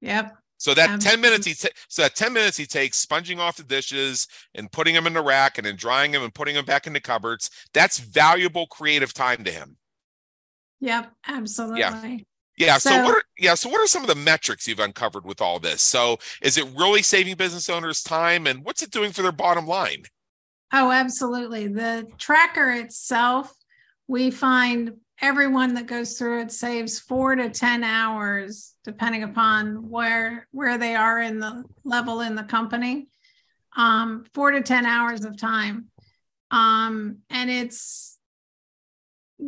Yep. 0.00 0.36
So 0.58 0.74
that 0.74 0.90
Absolutely. 0.90 1.10
10 1.10 1.20
minutes 1.20 1.46
he 1.46 1.54
ta- 1.54 1.74
so 1.88 2.02
that 2.02 2.14
10 2.14 2.32
minutes 2.32 2.56
he 2.56 2.66
takes 2.66 2.98
sponging 2.98 3.40
off 3.40 3.56
the 3.56 3.62
dishes 3.62 4.26
and 4.54 4.70
putting 4.70 4.94
them 4.94 5.06
in 5.06 5.14
the 5.14 5.22
rack 5.22 5.56
and 5.56 5.66
then 5.66 5.76
drying 5.76 6.10
them 6.10 6.22
and 6.22 6.34
putting 6.34 6.54
them 6.54 6.64
back 6.64 6.86
in 6.86 6.92
the 6.92 7.00
cupboards, 7.00 7.50
that's 7.72 7.98
valuable 7.98 8.66
creative 8.66 9.14
time 9.14 9.44
to 9.44 9.52
him. 9.52 9.76
Yep, 10.80 11.12
absolutely. 11.26 11.80
Yeah. 11.80 12.18
Yeah. 12.56 12.78
So, 12.78 12.90
so, 12.90 13.04
what 13.04 13.14
are 13.14 13.22
yeah, 13.38 13.54
so 13.54 13.68
what 13.68 13.80
are 13.80 13.86
some 13.86 14.02
of 14.02 14.08
the 14.08 14.16
metrics 14.16 14.66
you've 14.66 14.80
uncovered 14.80 15.24
with 15.24 15.40
all 15.40 15.60
this? 15.60 15.80
So 15.80 16.18
is 16.42 16.58
it 16.58 16.66
really 16.76 17.02
saving 17.02 17.36
business 17.36 17.70
owners 17.70 18.02
time 18.02 18.48
and 18.48 18.64
what's 18.64 18.82
it 18.82 18.90
doing 18.90 19.12
for 19.12 19.22
their 19.22 19.32
bottom 19.32 19.66
line? 19.66 20.02
Oh, 20.72 20.90
absolutely. 20.90 21.68
The 21.68 22.06
tracker 22.18 22.72
itself, 22.72 23.54
we 24.08 24.30
find 24.30 24.94
everyone 25.20 25.74
that 25.74 25.86
goes 25.86 26.18
through 26.18 26.42
it 26.42 26.52
saves 26.52 26.98
four 26.98 27.34
to 27.34 27.50
10 27.50 27.82
hours, 27.82 28.74
depending 28.84 29.24
upon 29.24 29.88
where 29.88 30.46
where 30.52 30.78
they 30.78 30.94
are 30.94 31.20
in 31.20 31.38
the 31.40 31.64
level 31.84 32.20
in 32.20 32.34
the 32.34 32.44
company. 32.44 33.08
Um, 33.76 34.24
four 34.34 34.50
to 34.50 34.62
10 34.62 34.86
hours 34.86 35.24
of 35.24 35.36
time. 35.36 35.86
Um, 36.50 37.18
and 37.30 37.50
it's 37.50 38.18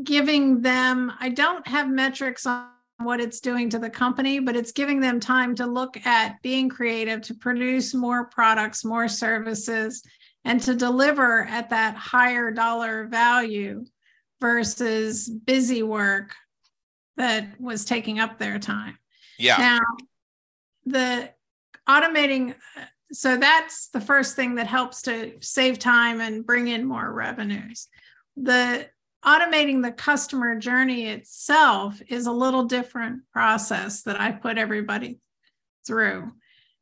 giving 0.04 0.60
them, 0.60 1.12
I 1.18 1.30
don't 1.30 1.66
have 1.66 1.88
metrics 1.88 2.46
on 2.46 2.68
what 2.98 3.20
it's 3.20 3.40
doing 3.40 3.70
to 3.70 3.78
the 3.78 3.90
company, 3.90 4.38
but 4.38 4.54
it's 4.54 4.72
giving 4.72 5.00
them 5.00 5.18
time 5.18 5.54
to 5.56 5.66
look 5.66 5.96
at 6.06 6.40
being 6.42 6.68
creative, 6.68 7.22
to 7.22 7.34
produce 7.34 7.94
more 7.94 8.26
products, 8.26 8.84
more 8.84 9.08
services, 9.08 10.02
and 10.44 10.60
to 10.62 10.74
deliver 10.74 11.44
at 11.46 11.70
that 11.70 11.96
higher 11.96 12.50
dollar 12.50 13.06
value 13.06 13.84
versus 14.40 15.28
busy 15.28 15.82
work 15.82 16.34
that 17.16 17.60
was 17.60 17.84
taking 17.84 18.18
up 18.18 18.38
their 18.38 18.58
time. 18.58 18.98
Yeah. 19.38 19.56
Now, 19.58 19.80
the 20.86 21.30
automating, 21.88 22.54
so 23.12 23.36
that's 23.36 23.88
the 23.88 24.00
first 24.00 24.36
thing 24.36 24.54
that 24.54 24.66
helps 24.66 25.02
to 25.02 25.34
save 25.40 25.78
time 25.78 26.20
and 26.20 26.46
bring 26.46 26.68
in 26.68 26.86
more 26.86 27.12
revenues. 27.12 27.88
The 28.36 28.88
automating 29.24 29.82
the 29.82 29.92
customer 29.92 30.56
journey 30.56 31.06
itself 31.06 32.00
is 32.08 32.26
a 32.26 32.32
little 32.32 32.64
different 32.64 33.22
process 33.32 34.02
that 34.02 34.20
I 34.20 34.32
put 34.32 34.56
everybody 34.56 35.20
through. 35.86 36.32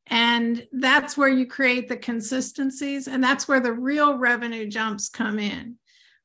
And 0.06 0.66
that's 0.72 1.16
where 1.16 1.28
you 1.28 1.46
create 1.46 1.88
the 1.88 1.96
consistencies, 1.96 3.08
and 3.08 3.22
that's 3.22 3.46
where 3.46 3.60
the 3.60 3.72
real 3.72 4.16
revenue 4.16 4.66
jumps 4.66 5.08
come 5.08 5.38
in. 5.38 5.76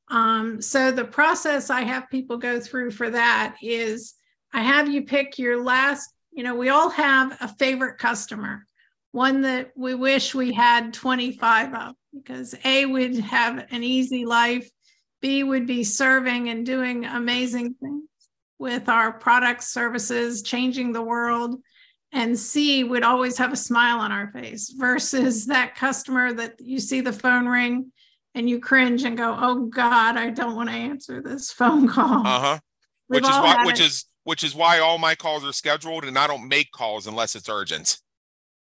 Um, 0.08 0.60
so, 0.60 0.90
the 0.90 1.04
process 1.04 1.70
I 1.70 1.82
have 1.82 2.10
people 2.10 2.36
go 2.36 2.60
through 2.60 2.90
for 2.90 3.10
that 3.10 3.56
is 3.62 4.14
I 4.52 4.62
have 4.62 4.88
you 4.88 5.02
pick 5.02 5.38
your 5.38 5.62
last, 5.62 6.12
you 6.32 6.44
know, 6.44 6.54
we 6.54 6.68
all 6.68 6.90
have 6.90 7.36
a 7.40 7.48
favorite 7.48 7.98
customer, 7.98 8.66
one 9.12 9.40
that 9.42 9.72
we 9.74 9.94
wish 9.94 10.34
we 10.34 10.52
had 10.52 10.92
25 10.92 11.74
of, 11.74 11.94
because 12.14 12.54
A 12.64 12.84
would 12.86 13.16
have 13.18 13.66
an 13.70 13.82
easy 13.82 14.24
life 14.26 14.68
B 15.24 15.42
would 15.42 15.66
be 15.66 15.84
serving 15.84 16.50
and 16.50 16.66
doing 16.66 17.06
amazing 17.06 17.76
things 17.80 18.10
with 18.58 18.90
our 18.90 19.10
products, 19.10 19.72
services, 19.72 20.42
changing 20.42 20.92
the 20.92 21.00
world. 21.00 21.62
And 22.12 22.38
C 22.38 22.84
would 22.84 23.02
always 23.02 23.38
have 23.38 23.50
a 23.50 23.56
smile 23.56 24.00
on 24.00 24.12
our 24.12 24.30
face 24.32 24.74
versus 24.76 25.46
that 25.46 25.76
customer 25.76 26.34
that 26.34 26.56
you 26.60 26.78
see 26.78 27.00
the 27.00 27.10
phone 27.10 27.46
ring 27.46 27.90
and 28.34 28.48
you 28.48 28.60
cringe 28.60 29.04
and 29.04 29.16
go, 29.16 29.36
"Oh 29.38 29.66
God, 29.66 30.16
I 30.16 30.30
don't 30.30 30.56
want 30.56 30.68
to 30.68 30.74
answer 30.74 31.22
this 31.22 31.50
phone 31.52 31.88
call." 31.88 32.26
Uh 32.26 32.40
huh. 32.40 32.58
Which 33.08 33.24
is 33.24 33.30
why, 33.30 33.64
which 33.64 33.80
it. 33.80 33.86
is 33.86 34.04
which 34.24 34.42
is 34.42 34.54
why 34.54 34.78
all 34.78 34.98
my 34.98 35.14
calls 35.14 35.44
are 35.44 35.52
scheduled, 35.52 36.04
and 36.04 36.18
I 36.18 36.26
don't 36.26 36.48
make 36.48 36.70
calls 36.72 37.06
unless 37.06 37.36
it's 37.36 37.48
urgent. 37.48 37.98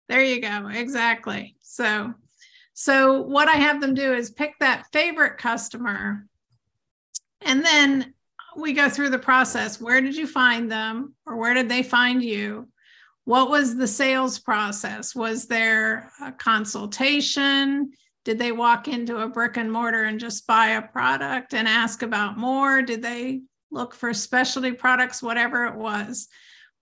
There 0.08 0.22
you 0.22 0.40
go. 0.40 0.68
Exactly. 0.68 1.56
So, 1.62 2.12
so 2.74 3.22
what 3.22 3.48
I 3.48 3.52
have 3.52 3.80
them 3.80 3.94
do 3.94 4.12
is 4.12 4.30
pick 4.30 4.54
that 4.58 4.86
favorite 4.92 5.38
customer 5.38 6.26
and 7.44 7.64
then 7.64 8.14
we 8.56 8.72
go 8.72 8.88
through 8.88 9.10
the 9.10 9.18
process. 9.18 9.80
Where 9.80 10.00
did 10.00 10.16
you 10.16 10.26
find 10.26 10.70
them 10.70 11.14
or 11.26 11.36
where 11.36 11.54
did 11.54 11.68
they 11.68 11.82
find 11.82 12.22
you? 12.22 12.68
What 13.24 13.50
was 13.50 13.76
the 13.76 13.86
sales 13.86 14.38
process? 14.38 15.14
Was 15.14 15.46
there 15.46 16.10
a 16.20 16.32
consultation? 16.32 17.92
Did 18.24 18.38
they 18.38 18.52
walk 18.52 18.88
into 18.88 19.18
a 19.18 19.28
brick 19.28 19.56
and 19.56 19.72
mortar 19.72 20.04
and 20.04 20.20
just 20.20 20.46
buy 20.46 20.68
a 20.68 20.82
product 20.82 21.54
and 21.54 21.66
ask 21.66 22.02
about 22.02 22.38
more? 22.38 22.82
Did 22.82 23.02
they 23.02 23.42
look 23.70 23.94
for 23.94 24.14
specialty 24.14 24.72
products, 24.72 25.22
whatever 25.22 25.66
it 25.66 25.74
was? 25.74 26.28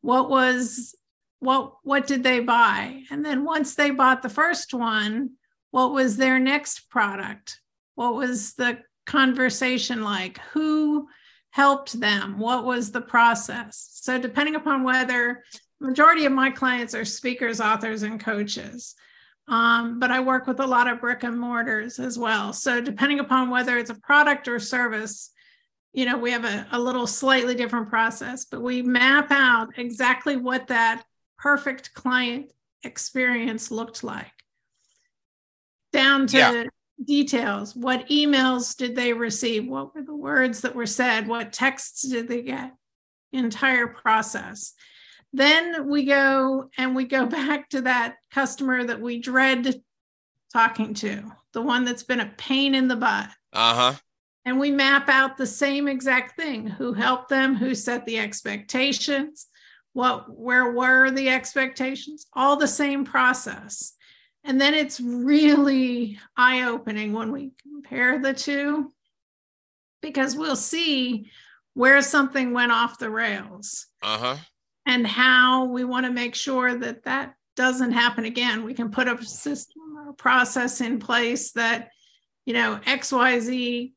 What 0.02 0.28
was 0.28 0.94
what 1.40 1.74
what 1.82 2.06
did 2.06 2.22
they 2.22 2.40
buy? 2.40 3.02
And 3.10 3.24
then 3.24 3.44
once 3.44 3.74
they 3.74 3.90
bought 3.90 4.22
the 4.22 4.28
first 4.28 4.74
one, 4.74 5.30
what 5.70 5.92
was 5.92 6.16
their 6.16 6.38
next 6.38 6.90
product? 6.90 7.60
What 7.94 8.14
was 8.14 8.54
the 8.54 8.78
conversation 9.06 10.02
like? 10.02 10.38
Who 10.52 11.08
helped 11.50 11.98
them? 11.98 12.38
What 12.38 12.64
was 12.64 12.92
the 12.92 13.00
process? 13.00 13.88
So, 13.94 14.18
depending 14.18 14.54
upon 14.54 14.84
whether 14.84 15.42
majority 15.80 16.26
of 16.26 16.32
my 16.32 16.50
clients 16.50 16.94
are 16.94 17.04
speakers, 17.04 17.60
authors, 17.60 18.02
and 18.02 18.20
coaches. 18.20 18.94
Um, 19.50 19.98
but 19.98 20.10
I 20.10 20.20
work 20.20 20.46
with 20.46 20.60
a 20.60 20.66
lot 20.66 20.88
of 20.88 21.00
brick 21.00 21.24
and 21.24 21.38
mortars 21.38 21.98
as 21.98 22.18
well. 22.18 22.52
So 22.52 22.80
depending 22.80 23.20
upon 23.20 23.50
whether 23.50 23.76
it's 23.76 23.90
a 23.90 23.94
product 23.94 24.48
or 24.48 24.58
service, 24.58 25.30
you 25.92 26.06
know, 26.06 26.16
we 26.16 26.30
have 26.30 26.44
a, 26.44 26.66
a 26.72 26.78
little 26.78 27.06
slightly 27.06 27.54
different 27.54 27.90
process, 27.90 28.44
but 28.44 28.62
we 28.62 28.80
map 28.80 29.30
out 29.30 29.76
exactly 29.76 30.36
what 30.36 30.68
that 30.68 31.02
perfect 31.36 31.92
client 31.92 32.52
experience 32.84 33.70
looked 33.70 34.02
like 34.02 34.32
down 35.92 36.26
to 36.28 36.38
yeah 36.38 36.64
details. 37.04 37.74
What 37.74 38.08
emails 38.08 38.76
did 38.76 38.94
they 38.94 39.12
receive? 39.12 39.66
What 39.66 39.94
were 39.94 40.02
the 40.02 40.14
words 40.14 40.62
that 40.62 40.74
were 40.74 40.86
said? 40.86 41.26
What 41.26 41.52
texts 41.52 42.02
did 42.02 42.28
they 42.28 42.42
get? 42.42 42.72
Entire 43.32 43.86
process. 43.86 44.74
Then 45.32 45.88
we 45.88 46.04
go 46.04 46.70
and 46.76 46.94
we 46.94 47.04
go 47.04 47.26
back 47.40 47.68
to 47.70 47.82
that 47.82 48.16
customer 48.30 48.84
that 48.84 49.00
we 49.00 49.18
dread 49.18 49.82
talking 50.52 50.94
to, 50.94 51.30
the 51.52 51.62
one 51.62 51.84
that's 51.84 52.02
been 52.02 52.20
a 52.20 52.32
pain 52.36 52.74
in 52.74 52.88
the 52.88 52.96
butt. 52.96 53.28
Uh 53.52 53.74
huh. 53.74 53.94
And 54.44 54.58
we 54.58 54.70
map 54.70 55.08
out 55.08 55.36
the 55.36 55.46
same 55.46 55.86
exact 55.86 56.34
thing 56.36 56.66
who 56.66 56.92
helped 56.92 57.28
them, 57.28 57.54
who 57.54 57.74
set 57.74 58.06
the 58.06 58.18
expectations, 58.18 59.46
what, 59.92 60.34
where 60.34 60.72
were 60.72 61.10
the 61.10 61.28
expectations, 61.28 62.26
all 62.32 62.56
the 62.56 62.66
same 62.66 63.04
process. 63.04 63.92
And 64.42 64.58
then 64.58 64.72
it's 64.72 64.98
really 65.00 66.18
eye 66.36 66.62
opening 66.62 67.12
when 67.12 67.30
we 67.30 67.52
compare 67.62 68.18
the 68.18 68.32
two 68.32 68.92
because 70.00 70.34
we'll 70.34 70.56
see 70.56 71.30
where 71.74 72.00
something 72.00 72.52
went 72.52 72.72
off 72.72 72.98
the 72.98 73.10
rails 73.10 73.86
uh-huh. 74.02 74.36
And 74.90 75.06
how 75.06 75.66
we 75.66 75.84
want 75.84 76.04
to 76.04 76.10
make 76.10 76.34
sure 76.34 76.76
that 76.76 77.04
that 77.04 77.34
doesn't 77.54 77.92
happen 77.92 78.24
again. 78.24 78.64
We 78.64 78.74
can 78.74 78.90
put 78.90 79.06
a 79.06 79.24
system 79.24 79.96
or 79.96 80.10
a 80.10 80.14
process 80.14 80.80
in 80.80 80.98
place 80.98 81.52
that, 81.52 81.90
you 82.44 82.54
know, 82.54 82.80
XYZ 82.84 83.92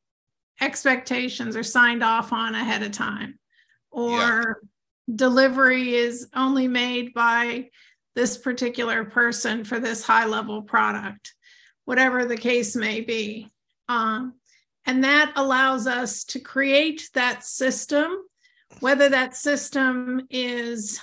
expectations 0.62 1.56
are 1.56 1.64
signed 1.64 2.04
off 2.04 2.32
on 2.32 2.54
ahead 2.54 2.84
of 2.84 2.92
time 2.92 3.40
or 3.90 4.20
yeah. 5.10 5.16
delivery 5.16 5.96
is 5.96 6.28
only 6.36 6.68
made 6.68 7.12
by 7.16 7.70
this 8.14 8.38
particular 8.38 9.04
person 9.04 9.64
for 9.64 9.80
this 9.80 10.04
high 10.04 10.28
level 10.28 10.62
product, 10.62 11.34
whatever 11.86 12.24
the 12.26 12.38
case 12.38 12.76
may 12.76 13.02
be. 13.02 13.50
Um, 13.90 14.36
and 14.86 15.04
that 15.04 15.34
allows 15.38 15.88
us 15.88 16.24
to 16.26 16.40
create 16.40 17.10
that 17.16 17.44
system 17.44 18.16
whether 18.80 19.10
that 19.10 19.36
system 19.36 20.28
is 20.30 21.00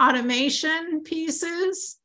automation 0.00 1.02
pieces, 1.04 1.98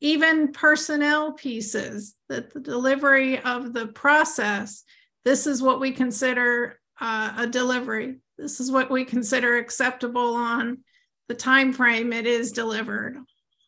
even 0.00 0.52
personnel 0.52 1.32
pieces, 1.32 2.14
that 2.28 2.52
the 2.52 2.60
delivery 2.60 3.40
of 3.40 3.72
the 3.72 3.88
process, 3.88 4.84
this 5.24 5.46
is 5.46 5.62
what 5.62 5.80
we 5.80 5.92
consider 5.92 6.78
uh, 7.00 7.32
a 7.38 7.46
delivery. 7.46 8.16
This 8.38 8.60
is 8.60 8.70
what 8.70 8.90
we 8.90 9.04
consider 9.04 9.56
acceptable 9.56 10.34
on 10.34 10.78
the 11.28 11.34
time 11.34 11.72
frame 11.72 12.12
it 12.12 12.26
is 12.26 12.52
delivered, 12.52 13.18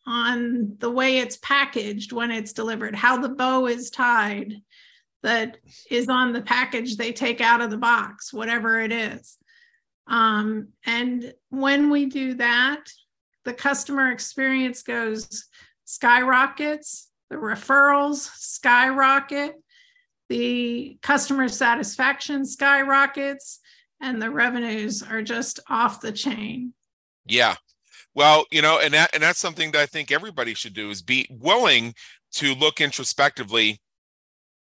on 0.05 0.75
the 0.79 0.89
way 0.89 1.19
it's 1.19 1.37
packaged 1.37 2.11
when 2.11 2.31
it's 2.31 2.53
delivered, 2.53 2.95
how 2.95 3.17
the 3.17 3.29
bow 3.29 3.67
is 3.67 3.89
tied 3.89 4.55
that 5.21 5.57
is 5.89 6.09
on 6.09 6.33
the 6.33 6.41
package 6.41 6.97
they 6.97 7.13
take 7.13 7.41
out 7.41 7.61
of 7.61 7.69
the 7.69 7.77
box, 7.77 8.33
whatever 8.33 8.81
it 8.81 8.91
is. 8.91 9.37
Um, 10.07 10.69
and 10.85 11.33
when 11.49 11.89
we 11.89 12.05
do 12.07 12.35
that, 12.35 12.83
the 13.45 13.53
customer 13.53 14.11
experience 14.11 14.83
goes 14.83 15.45
skyrockets, 15.85 17.09
the 17.29 17.35
referrals 17.35 18.29
skyrocket, 18.35 19.55
the 20.29 20.97
customer 21.01 21.47
satisfaction 21.47 22.45
skyrockets, 22.45 23.59
and 24.01 24.21
the 24.21 24.29
revenues 24.29 25.01
are 25.03 25.21
just 25.21 25.59
off 25.69 26.01
the 26.01 26.11
chain. 26.11 26.73
Yeah. 27.25 27.55
Well, 28.15 28.45
you 28.51 28.61
know, 28.61 28.79
and 28.79 28.93
that 28.93 29.11
and 29.13 29.23
that's 29.23 29.39
something 29.39 29.71
that 29.71 29.81
I 29.81 29.85
think 29.85 30.11
everybody 30.11 30.53
should 30.53 30.73
do 30.73 30.89
is 30.89 31.01
be 31.01 31.27
willing 31.31 31.95
to 32.33 32.53
look 32.55 32.81
introspectively 32.81 33.79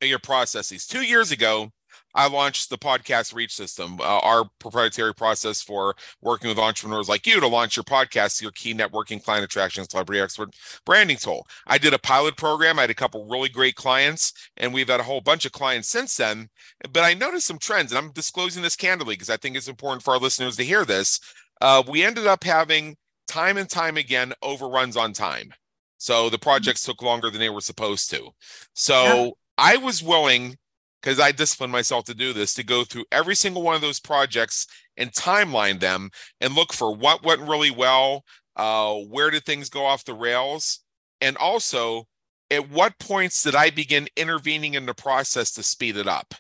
at 0.00 0.08
your 0.08 0.18
processes. 0.18 0.86
Two 0.86 1.02
years 1.02 1.32
ago, 1.32 1.70
I 2.14 2.28
launched 2.28 2.70
the 2.70 2.78
podcast 2.78 3.34
reach 3.34 3.54
system, 3.54 4.00
uh, 4.00 4.18
our 4.18 4.44
proprietary 4.58 5.14
process 5.14 5.62
for 5.62 5.94
working 6.20 6.48
with 6.48 6.58
entrepreneurs 6.58 7.08
like 7.08 7.26
you 7.26 7.40
to 7.40 7.46
launch 7.46 7.76
your 7.76 7.84
podcast, 7.84 8.42
your 8.42 8.50
key 8.52 8.74
networking, 8.74 9.22
client 9.22 9.44
attraction, 9.44 9.88
celebrity 9.88 10.20
expert 10.20 10.54
branding 10.84 11.16
tool. 11.16 11.46
I 11.66 11.78
did 11.78 11.94
a 11.94 11.98
pilot 11.98 12.36
program. 12.36 12.78
I 12.78 12.82
had 12.82 12.90
a 12.90 12.94
couple 12.94 13.28
really 13.28 13.48
great 13.48 13.76
clients, 13.76 14.32
and 14.56 14.72
we've 14.72 14.88
had 14.88 15.00
a 15.00 15.04
whole 15.04 15.20
bunch 15.20 15.46
of 15.46 15.52
clients 15.52 15.88
since 15.88 16.16
then. 16.16 16.48
But 16.92 17.04
I 17.04 17.14
noticed 17.14 17.46
some 17.46 17.58
trends, 17.58 17.92
and 17.92 17.98
I'm 17.98 18.12
disclosing 18.12 18.62
this 18.62 18.76
candidly 18.76 19.14
because 19.14 19.30
I 19.30 19.36
think 19.36 19.56
it's 19.56 19.68
important 19.68 20.02
for 20.02 20.12
our 20.12 20.20
listeners 20.20 20.56
to 20.56 20.64
hear 20.64 20.84
this. 20.84 21.20
Uh, 21.60 21.82
we 21.88 22.04
ended 22.04 22.26
up 22.26 22.44
having 22.44 22.96
time 23.28 23.56
and 23.56 23.70
time 23.70 23.96
again 23.96 24.32
overruns 24.42 24.96
on 24.96 25.12
time. 25.12 25.52
So 25.96 26.28
the 26.28 26.38
projects 26.38 26.82
took 26.82 27.00
longer 27.00 27.30
than 27.30 27.40
they 27.40 27.48
were 27.48 27.60
supposed 27.60 28.10
to. 28.10 28.30
So 28.74 29.24
yeah. 29.24 29.30
I 29.56 29.76
was 29.76 30.02
willing 30.02 30.56
because 31.02 31.18
I 31.18 31.32
disciplined 31.32 31.72
myself 31.72 32.04
to 32.04 32.14
do 32.14 32.32
this, 32.32 32.54
to 32.54 32.62
go 32.62 32.84
through 32.84 33.04
every 33.10 33.34
single 33.34 33.62
one 33.62 33.74
of 33.74 33.80
those 33.80 34.00
projects 34.00 34.66
and 34.96 35.12
timeline 35.12 35.80
them 35.80 36.10
and 36.40 36.54
look 36.54 36.72
for 36.72 36.94
what 36.94 37.24
went 37.24 37.40
really 37.40 37.70
well, 37.70 38.24
uh, 38.56 38.94
where 38.94 39.30
did 39.30 39.44
things 39.44 39.68
go 39.68 39.84
off 39.84 40.04
the 40.04 40.14
rails, 40.14 40.80
and 41.20 41.36
also 41.36 42.04
at 42.50 42.70
what 42.70 42.98
points 42.98 43.42
did 43.42 43.54
I 43.54 43.70
begin 43.70 44.08
intervening 44.16 44.74
in 44.74 44.86
the 44.86 44.94
process 44.94 45.52
to 45.52 45.62
speed 45.62 45.96
it 45.96 46.06
up? 46.06 46.34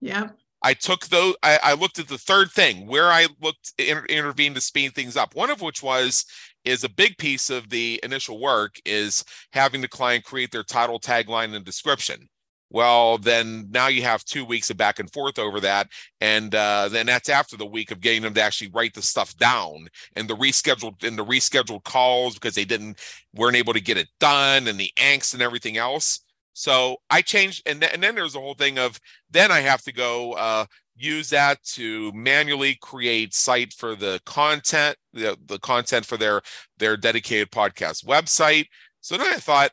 Yeah. 0.00 0.28
I 0.62 0.74
took 0.74 1.06
those, 1.06 1.36
I, 1.42 1.58
I 1.62 1.72
looked 1.72 1.98
at 1.98 2.08
the 2.08 2.18
third 2.18 2.50
thing 2.50 2.86
where 2.86 3.06
I 3.06 3.28
looked, 3.40 3.72
inter, 3.78 4.04
intervened 4.06 4.56
to 4.56 4.60
speed 4.60 4.94
things 4.94 5.16
up. 5.16 5.34
One 5.34 5.48
of 5.48 5.62
which 5.62 5.82
was, 5.82 6.26
is 6.66 6.84
a 6.84 6.90
big 6.90 7.16
piece 7.16 7.48
of 7.48 7.70
the 7.70 7.98
initial 8.02 8.38
work 8.38 8.74
is 8.84 9.24
having 9.54 9.80
the 9.80 9.88
client 9.88 10.24
create 10.24 10.50
their 10.50 10.64
title, 10.64 11.00
tagline, 11.00 11.54
and 11.54 11.64
description 11.64 12.28
well 12.70 13.18
then 13.18 13.68
now 13.70 13.88
you 13.88 14.02
have 14.02 14.24
two 14.24 14.44
weeks 14.44 14.70
of 14.70 14.76
back 14.76 14.98
and 14.98 15.12
forth 15.12 15.38
over 15.38 15.60
that. 15.60 15.88
And 16.20 16.54
uh, 16.54 16.88
then 16.88 17.06
that's 17.06 17.28
after 17.28 17.56
the 17.56 17.66
week 17.66 17.90
of 17.90 18.00
getting 18.00 18.22
them 18.22 18.34
to 18.34 18.42
actually 18.42 18.70
write 18.72 18.94
the 18.94 19.02
stuff 19.02 19.36
down 19.36 19.88
and 20.16 20.28
the 20.28 20.36
rescheduled 20.36 21.04
and 21.04 21.18
the 21.18 21.24
rescheduled 21.24 21.84
calls 21.84 22.34
because 22.34 22.54
they 22.54 22.64
didn't 22.64 22.98
weren't 23.34 23.56
able 23.56 23.72
to 23.72 23.80
get 23.80 23.98
it 23.98 24.08
done 24.20 24.68
and 24.68 24.78
the 24.78 24.92
angst 24.96 25.34
and 25.34 25.42
everything 25.42 25.76
else. 25.76 26.20
So 26.52 26.96
i 27.10 27.22
changed 27.22 27.62
and, 27.66 27.80
th- 27.80 27.92
and 27.92 28.02
then 28.02 28.14
there's 28.14 28.34
a 28.34 28.40
whole 28.40 28.54
thing 28.54 28.78
of 28.78 28.98
then 29.30 29.50
i 29.50 29.60
have 29.60 29.82
to 29.82 29.92
go 29.92 30.32
uh, 30.32 30.66
use 30.96 31.30
that 31.30 31.62
to 31.64 32.12
manually 32.12 32.76
create 32.82 33.32
site 33.34 33.72
for 33.72 33.94
the 33.94 34.20
content 34.26 34.96
the, 35.12 35.36
the 35.46 35.58
content 35.60 36.04
for 36.04 36.16
their 36.16 36.42
their 36.78 36.96
dedicated 36.96 37.50
podcast 37.50 38.04
website. 38.04 38.66
So 39.00 39.16
then 39.16 39.32
i 39.32 39.36
thought 39.36 39.70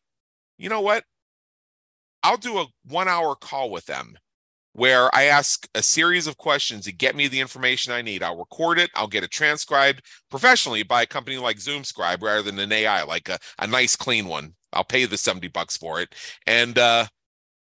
you 0.57 0.69
know 0.69 0.81
what 0.81 1.03
I'll 2.27 2.35
do 2.35 2.57
a 2.57 2.67
one 2.83 3.07
hour 3.07 3.35
call 3.35 3.69
with 3.69 3.85
them 3.85 4.17
where 4.73 5.09
I 5.15 5.23
ask 5.23 5.65
a 5.73 5.81
series 5.81 6.27
of 6.27 6.35
questions 6.35 6.83
to 6.83 6.91
get 6.91 7.15
me 7.15 7.29
the 7.29 7.39
information 7.39 7.93
I 7.93 8.01
need. 8.01 8.21
I'll 8.21 8.37
record 8.37 8.79
it, 8.79 8.91
I'll 8.95 9.07
get 9.07 9.23
it 9.23 9.31
transcribed 9.31 10.01
professionally 10.29 10.83
by 10.83 11.03
a 11.03 11.05
company 11.05 11.37
like 11.37 11.55
ZoomScribe 11.55 12.21
rather 12.21 12.41
than 12.41 12.59
an 12.59 12.73
AI, 12.73 13.03
like 13.03 13.29
a, 13.29 13.39
a 13.59 13.65
nice 13.65 13.95
clean 13.95 14.25
one. 14.25 14.55
I'll 14.73 14.83
pay 14.83 15.05
the 15.05 15.17
70 15.17 15.47
bucks 15.47 15.77
for 15.77 16.01
it. 16.01 16.15
And 16.45 16.77
uh, 16.77 17.05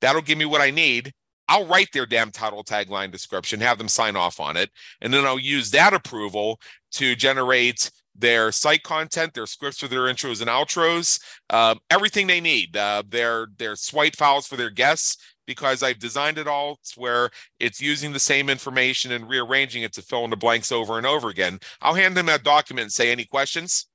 that'll 0.00 0.20
give 0.20 0.36
me 0.36 0.46
what 0.46 0.60
I 0.60 0.72
need. 0.72 1.12
I'll 1.48 1.66
write 1.66 1.90
their 1.92 2.04
damn 2.04 2.32
title 2.32 2.64
tagline 2.64 3.12
description, 3.12 3.60
have 3.60 3.78
them 3.78 3.86
sign 3.86 4.16
off 4.16 4.40
on 4.40 4.56
it, 4.56 4.70
and 5.00 5.14
then 5.14 5.24
I'll 5.24 5.38
use 5.38 5.70
that 5.70 5.94
approval 5.94 6.58
to 6.94 7.14
generate 7.14 7.88
their 8.18 8.52
site 8.52 8.82
content, 8.82 9.34
their 9.34 9.46
scripts 9.46 9.78
for 9.78 9.88
their 9.88 10.02
intros 10.02 10.40
and 10.40 10.50
outros, 10.50 11.20
uh, 11.50 11.74
everything 11.90 12.26
they 12.26 12.40
need, 12.40 12.76
uh, 12.76 13.02
their 13.08 13.48
their 13.58 13.76
swipe 13.76 14.16
files 14.16 14.46
for 14.46 14.56
their 14.56 14.70
guests, 14.70 15.18
because 15.46 15.82
I've 15.82 15.98
designed 15.98 16.38
it 16.38 16.48
all 16.48 16.76
to 16.76 17.00
where 17.00 17.30
it's 17.60 17.80
using 17.80 18.12
the 18.12 18.20
same 18.20 18.48
information 18.48 19.12
and 19.12 19.28
rearranging 19.28 19.82
it 19.82 19.92
to 19.94 20.02
fill 20.02 20.24
in 20.24 20.30
the 20.30 20.36
blanks 20.36 20.72
over 20.72 20.98
and 20.98 21.06
over 21.06 21.28
again. 21.28 21.60
I'll 21.80 21.94
hand 21.94 22.16
them 22.16 22.26
that 22.26 22.42
document 22.42 22.84
and 22.84 22.92
say, 22.92 23.10
"Any 23.10 23.24
questions?" 23.24 23.86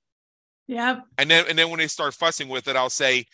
Yep. 0.68 1.04
And 1.18 1.30
then 1.30 1.46
and 1.50 1.58
then 1.58 1.70
when 1.70 1.80
they 1.80 1.88
start 1.88 2.14
fussing 2.14 2.48
with 2.48 2.68
it, 2.68 2.76
I'll 2.76 2.90
say, 2.90 3.26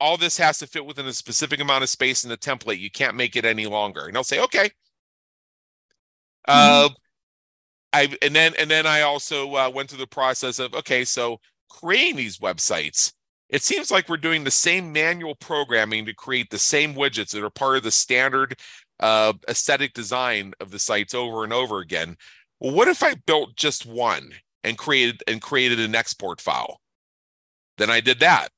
"All 0.00 0.16
this 0.16 0.36
has 0.38 0.58
to 0.58 0.66
fit 0.66 0.84
within 0.84 1.06
a 1.06 1.12
specific 1.12 1.60
amount 1.60 1.84
of 1.84 1.90
space 1.90 2.24
in 2.24 2.30
the 2.30 2.36
template. 2.36 2.78
You 2.78 2.90
can't 2.90 3.16
make 3.16 3.36
it 3.36 3.44
any 3.44 3.66
longer." 3.66 4.06
And 4.06 4.16
I'll 4.16 4.24
say, 4.24 4.40
"Okay." 4.40 4.70
Mm-hmm. 6.48 6.86
Uh, 6.86 6.88
I 7.94 8.16
and 8.22 8.34
then 8.34 8.54
and 8.58 8.70
then 8.70 8.86
I 8.86 9.02
also 9.02 9.54
uh, 9.54 9.70
went 9.72 9.88
through 9.88 10.00
the 10.00 10.06
process 10.06 10.58
of 10.58 10.74
okay, 10.74 11.04
so 11.04 11.38
creating 11.70 12.16
these 12.16 12.38
websites. 12.38 13.12
It 13.48 13.62
seems 13.62 13.90
like 13.90 14.08
we're 14.08 14.16
doing 14.16 14.42
the 14.42 14.50
same 14.50 14.92
manual 14.92 15.36
programming 15.36 16.04
to 16.06 16.14
create 16.14 16.50
the 16.50 16.58
same 16.58 16.94
widgets 16.94 17.30
that 17.30 17.44
are 17.44 17.50
part 17.50 17.76
of 17.76 17.84
the 17.84 17.90
standard 17.92 18.58
uh, 18.98 19.34
aesthetic 19.48 19.92
design 19.92 20.54
of 20.60 20.72
the 20.72 20.78
sites 20.78 21.14
over 21.14 21.44
and 21.44 21.52
over 21.52 21.78
again. 21.78 22.16
Well, 22.58 22.74
what 22.74 22.88
if 22.88 23.02
I 23.02 23.14
built 23.26 23.54
just 23.54 23.86
one 23.86 24.32
and 24.64 24.76
created 24.76 25.22
and 25.28 25.40
created 25.40 25.78
an 25.78 25.94
export 25.94 26.40
file? 26.40 26.80
Then 27.78 27.90
I 27.90 28.00
did 28.00 28.18
that. 28.20 28.48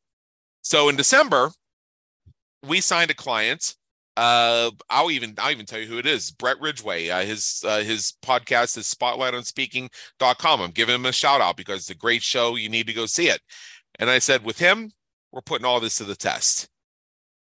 So 0.62 0.88
in 0.88 0.96
December, 0.96 1.50
we 2.66 2.80
signed 2.80 3.10
a 3.10 3.14
client 3.14 3.74
uh, 4.16 4.70
I'll 4.88 5.10
even 5.10 5.34
I'll 5.38 5.50
even 5.50 5.66
tell 5.66 5.78
you 5.78 5.86
who 5.86 5.98
it 5.98 6.06
is. 6.06 6.30
Brett 6.30 6.60
Ridgway. 6.60 7.08
Uh, 7.08 7.22
his 7.22 7.62
uh, 7.66 7.80
his 7.82 8.14
podcast 8.22 8.78
is 8.78 8.92
spotlightonspeaking.com. 8.92 10.60
I'm 10.60 10.70
giving 10.70 10.94
him 10.94 11.06
a 11.06 11.12
shout 11.12 11.40
out 11.40 11.56
because 11.56 11.80
it's 11.80 11.90
a 11.90 11.94
great 11.94 12.22
show. 12.22 12.56
You 12.56 12.68
need 12.68 12.86
to 12.86 12.94
go 12.94 13.06
see 13.06 13.28
it. 13.28 13.40
And 13.98 14.08
I 14.08 14.18
said, 14.18 14.44
with 14.44 14.58
him, 14.58 14.90
we're 15.32 15.40
putting 15.42 15.66
all 15.66 15.80
this 15.80 15.98
to 15.98 16.04
the 16.04 16.16
test. 16.16 16.68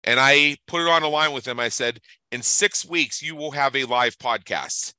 And 0.04 0.18
I 0.18 0.56
put 0.66 0.82
it 0.82 0.88
on 0.88 1.02
a 1.02 1.08
line 1.08 1.32
with 1.32 1.46
him. 1.46 1.60
I 1.60 1.68
said, 1.68 2.00
in 2.32 2.42
six 2.42 2.84
weeks, 2.84 3.22
you 3.22 3.36
will 3.36 3.52
have 3.52 3.76
a 3.76 3.84
live 3.84 4.18
podcast. 4.18 4.94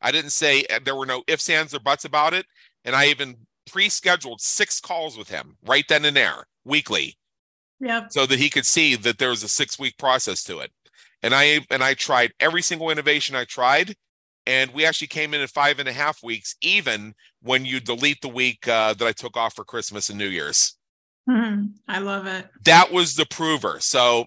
I 0.00 0.10
didn't 0.10 0.30
say 0.30 0.64
uh, 0.70 0.80
there 0.84 0.96
were 0.96 1.06
no 1.06 1.22
ifs, 1.28 1.48
ands, 1.48 1.74
or 1.74 1.80
buts 1.80 2.04
about 2.04 2.34
it. 2.34 2.46
And 2.84 2.96
I 2.96 3.06
even 3.06 3.36
pre-scheduled 3.70 4.40
six 4.40 4.80
calls 4.80 5.16
with 5.16 5.28
him 5.28 5.56
right 5.64 5.84
then 5.88 6.04
and 6.04 6.16
there, 6.16 6.46
weekly 6.64 7.16
yeah. 7.80 8.06
So 8.08 8.26
that 8.26 8.38
he 8.38 8.50
could 8.50 8.66
see 8.66 8.94
that 8.96 9.18
there 9.18 9.30
was 9.30 9.42
a 9.42 9.48
six 9.48 9.78
week 9.78 9.96
process 9.98 10.44
to 10.44 10.60
it. 10.60 10.70
And 11.22 11.34
I 11.34 11.60
and 11.70 11.82
I 11.82 11.94
tried 11.94 12.32
every 12.40 12.62
single 12.62 12.90
innovation 12.90 13.34
I 13.36 13.44
tried, 13.44 13.94
and 14.46 14.70
we 14.72 14.86
actually 14.86 15.08
came 15.08 15.34
in 15.34 15.40
at 15.40 15.50
five 15.50 15.78
and 15.78 15.88
a 15.88 15.92
half 15.92 16.22
weeks, 16.22 16.56
even 16.62 17.14
when 17.42 17.64
you 17.64 17.80
delete 17.80 18.20
the 18.22 18.28
week 18.28 18.66
uh, 18.68 18.94
that 18.94 19.06
I 19.06 19.12
took 19.12 19.36
off 19.36 19.54
for 19.54 19.64
Christmas 19.64 20.08
and 20.08 20.18
New 20.18 20.28
Year's. 20.28 20.76
Mm-hmm. 21.28 21.66
I 21.88 21.98
love 21.98 22.26
it. 22.26 22.48
That 22.64 22.90
was 22.90 23.14
the 23.14 23.26
prover. 23.26 23.78
So 23.80 24.26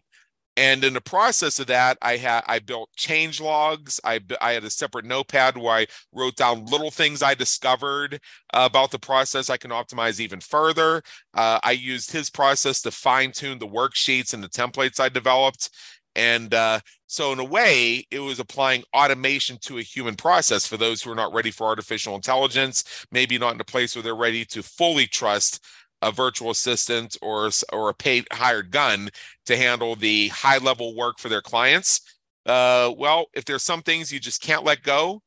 and 0.56 0.84
in 0.84 0.94
the 0.94 1.02
process 1.02 1.60
of 1.60 1.68
that 1.68 1.98
i 2.02 2.18
had 2.18 2.44
i 2.48 2.60
built 2.60 2.90
change 2.96 3.42
logs. 3.42 4.00
I 4.04 4.20
i 4.42 4.52
had 4.52 4.64
a 4.64 4.70
separate 4.70 5.06
notepad 5.06 5.58
where 5.58 5.74
i 5.76 5.86
wrote 6.14 6.36
down 6.36 6.66
little 6.66 6.92
things 6.92 7.24
i 7.24 7.34
discovered 7.34 8.20
uh, 8.54 8.68
about 8.70 8.92
the 8.92 9.00
process 9.00 9.50
i 9.50 9.58
can 9.58 9.72
optimize 9.72 10.20
even 10.20 10.40
further. 10.40 11.02
Uh, 11.34 11.60
i 11.64 11.72
used 11.72 12.12
his 12.12 12.30
process 12.30 12.82
to 12.82 12.92
fine 12.92 13.32
tune 13.32 13.60
the 13.60 13.68
worksheets 13.68 14.34
and 14.34 14.44
the 14.44 14.50
templates 14.50 15.00
i 15.00 15.10
developed. 15.10 15.70
And 16.16 16.54
uh, 16.54 16.80
so 17.08 17.34
in 17.34 17.40
a 17.40 17.44
way 17.44 18.06
it 18.12 18.20
was 18.20 18.40
applying 18.40 18.84
automation 18.96 19.58
to 19.62 19.80
a 19.80 19.82
human 19.82 20.16
process 20.16 20.68
for 20.68 20.78
those 20.78 21.02
who 21.02 21.12
are 21.12 21.16
not 21.16 21.34
ready 21.34 21.50
for 21.50 21.66
artificial 21.66 22.16
intelligence 22.16 23.06
maybe 23.12 23.40
not 23.40 23.56
in 23.56 23.62
a 23.62 23.64
place 23.64 23.96
where 23.96 24.04
they're 24.04 24.16
ready 24.16 24.46
to 24.46 24.62
fully 24.62 25.08
trust 25.08 25.60
a 26.04 26.12
virtual 26.12 26.52
assistant 26.52 27.18
or 27.22 27.50
or 27.72 27.90
a 27.90 27.94
paid 27.94 28.28
hired 28.32 28.72
gun 28.72 29.10
to 29.46 29.58
handle 29.58 29.96
the 29.96 30.30
high 30.30 30.58
level 30.58 30.96
work 30.96 31.20
for 31.20 31.30
their 31.30 31.42
clients. 31.42 32.02
Uh, 32.46 32.94
well, 32.98 33.28
if 33.34 33.46
there's 33.46 33.64
some 33.64 33.82
things 33.82 34.12
you 34.12 34.20
just 34.20 34.42
can't 34.42 34.64
let 34.64 34.84
go, 34.84 35.22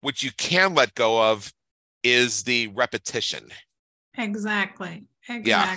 what 0.00 0.22
you 0.22 0.30
can 0.36 0.74
let 0.74 0.94
go 0.94 1.30
of 1.30 1.52
is 2.02 2.42
the 2.42 2.68
repetition. 2.68 3.48
Exactly. 4.16 5.04
Exactly. 5.28 5.48
Yeah. 5.50 5.76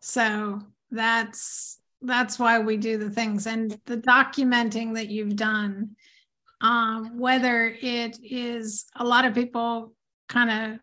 So 0.00 0.60
that's 0.90 1.78
that's 2.02 2.38
why 2.38 2.58
we 2.58 2.78
do 2.78 2.96
the 2.96 3.10
things 3.10 3.46
and 3.46 3.78
the 3.84 3.98
documenting 3.98 4.94
that 4.94 5.08
you've 5.08 5.36
done 5.36 5.94
um, 6.60 7.18
whether 7.18 7.76
it 7.80 8.18
is 8.22 8.86
a 8.96 9.04
lot 9.04 9.24
of 9.24 9.34
people 9.34 9.94
kind 10.28 10.50
of 10.50 10.80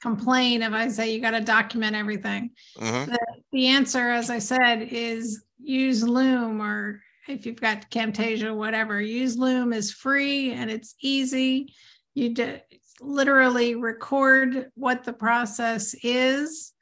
complain 0.00 0.62
if 0.62 0.72
i 0.72 0.88
say 0.88 1.12
you 1.12 1.20
got 1.20 1.32
to 1.32 1.40
document 1.40 1.94
everything. 1.96 2.50
Mm-hmm. 2.78 3.10
the, 3.10 3.18
the 3.52 3.66
answer 3.68 4.10
as 4.10 4.30
i 4.30 4.38
said 4.38 4.88
is 4.90 5.44
use 5.58 6.02
loom 6.02 6.62
or 6.62 7.02
if 7.28 7.46
you've 7.46 7.60
got 7.60 7.90
camtasia 7.90 8.54
whatever 8.54 9.00
use 9.00 9.36
loom 9.36 9.72
is 9.72 9.92
free 9.92 10.52
and 10.52 10.70
it's 10.70 10.94
easy. 11.00 11.74
You 12.14 12.34
do, 12.34 12.58
literally 13.00 13.76
record 13.76 14.70
what 14.74 15.04
the 15.04 15.12
process 15.12 15.94
is 16.02 16.72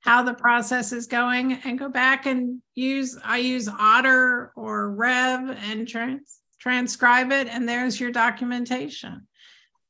how 0.00 0.22
the 0.22 0.34
process 0.34 0.92
is 0.92 1.06
going 1.06 1.54
and 1.64 1.78
go 1.78 1.88
back 1.88 2.26
and 2.26 2.60
use 2.74 3.18
i 3.24 3.38
use 3.38 3.68
otter 3.68 4.52
or 4.54 4.90
rev 4.92 5.56
and 5.68 5.88
trans, 5.88 6.40
transcribe 6.60 7.32
it 7.32 7.48
and 7.48 7.68
there's 7.68 7.98
your 7.98 8.10
documentation 8.10 9.26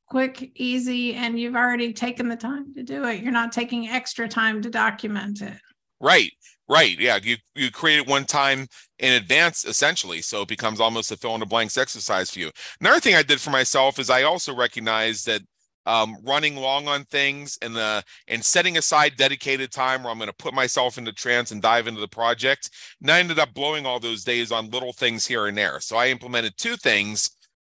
quick 0.07 0.51
easy 0.55 1.15
and 1.15 1.39
you've 1.39 1.55
already 1.55 1.91
taken 1.91 2.29
the 2.29 2.35
time 2.35 2.73
to 2.73 2.83
do 2.83 3.03
it 3.05 3.21
you're 3.21 3.31
not 3.31 3.51
taking 3.51 3.87
extra 3.87 4.27
time 4.27 4.61
to 4.61 4.69
document 4.69 5.41
it 5.41 5.57
right 5.99 6.31
right 6.69 6.99
yeah 6.99 7.17
you 7.21 7.35
you 7.55 7.71
create 7.71 7.97
it 7.97 8.07
one 8.07 8.25
time 8.25 8.67
in 8.99 9.13
advance 9.13 9.65
essentially 9.65 10.21
so 10.21 10.41
it 10.41 10.47
becomes 10.47 10.79
almost 10.79 11.11
a 11.11 11.17
fill 11.17 11.33
in 11.33 11.39
the 11.39 11.45
blanks 11.45 11.77
exercise 11.77 12.29
for 12.29 12.39
you 12.39 12.51
another 12.81 12.99
thing 12.99 13.15
i 13.15 13.23
did 13.23 13.41
for 13.41 13.49
myself 13.49 13.99
is 13.99 14.09
i 14.09 14.23
also 14.23 14.55
recognized 14.55 15.25
that 15.25 15.41
um, 15.85 16.17
running 16.23 16.55
long 16.55 16.87
on 16.87 17.03
things 17.05 17.57
and 17.61 17.77
uh, 17.77 18.01
and 18.27 18.43
setting 18.43 18.77
aside 18.77 19.15
dedicated 19.17 19.71
time 19.71 20.03
where 20.03 20.11
I'm 20.11 20.17
going 20.17 20.29
to 20.29 20.33
put 20.33 20.53
myself 20.53 20.97
into 20.97 21.13
trance 21.13 21.51
and 21.51 21.61
dive 21.61 21.87
into 21.87 22.01
the 22.01 22.07
project. 22.07 22.71
And 23.01 23.11
I 23.11 23.19
ended 23.19 23.39
up 23.39 23.53
blowing 23.53 23.85
all 23.85 23.99
those 23.99 24.23
days 24.23 24.51
on 24.51 24.69
little 24.71 24.93
things 24.93 25.25
here 25.25 25.45
and 25.45 25.57
there. 25.57 25.79
So 25.79 25.97
I 25.97 26.07
implemented 26.07 26.57
two 26.57 26.75
things 26.75 27.29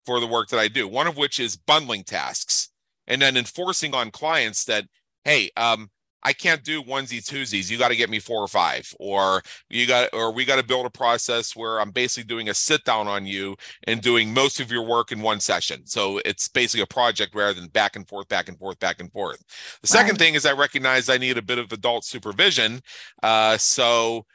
for 0.05 0.19
the 0.19 0.27
work 0.27 0.49
that 0.49 0.59
I 0.59 0.67
do. 0.67 0.87
One 0.87 1.07
of 1.07 1.17
which 1.17 1.39
is 1.39 1.55
bundling 1.55 2.03
tasks, 2.03 2.69
and 3.07 3.21
then 3.21 3.37
enforcing 3.37 3.93
on 3.93 4.11
clients 4.11 4.65
that 4.65 4.85
hey, 5.23 5.51
um, 5.55 5.89
I 6.23 6.33
can't 6.33 6.63
do 6.63 6.83
onesie 6.83 7.23
twosies. 7.23 7.69
You 7.69 7.77
got 7.77 7.89
to 7.89 7.95
get 7.95 8.09
me 8.09 8.19
four 8.19 8.41
or 8.41 8.47
five, 8.47 8.93
or 8.99 9.41
you 9.69 9.87
got, 9.87 10.09
or 10.13 10.31
we 10.31 10.45
got 10.45 10.57
to 10.57 10.63
build 10.63 10.85
a 10.85 10.91
process 10.91 11.55
where 11.55 11.79
I'm 11.79 11.91
basically 11.91 12.27
doing 12.27 12.49
a 12.49 12.53
sit 12.53 12.83
down 12.83 13.07
on 13.07 13.25
you 13.25 13.55
and 13.87 14.01
doing 14.01 14.33
most 14.33 14.59
of 14.59 14.71
your 14.71 14.85
work 14.85 15.11
in 15.11 15.21
one 15.21 15.39
session. 15.39 15.85
So 15.85 16.21
it's 16.23 16.47
basically 16.47 16.83
a 16.83 16.87
project 16.87 17.33
rather 17.33 17.59
than 17.59 17.69
back 17.69 17.95
and 17.95 18.07
forth, 18.07 18.27
back 18.27 18.49
and 18.49 18.57
forth, 18.57 18.79
back 18.79 18.99
and 18.99 19.11
forth. 19.11 19.39
The 19.81 19.87
right. 19.93 20.01
second 20.01 20.17
thing 20.17 20.35
is 20.35 20.45
I 20.45 20.53
recognize 20.53 21.09
I 21.09 21.17
need 21.17 21.37
a 21.37 21.41
bit 21.41 21.57
of 21.57 21.71
adult 21.71 22.05
supervision. 22.05 22.81
Uh, 23.23 23.57
so 23.57 24.25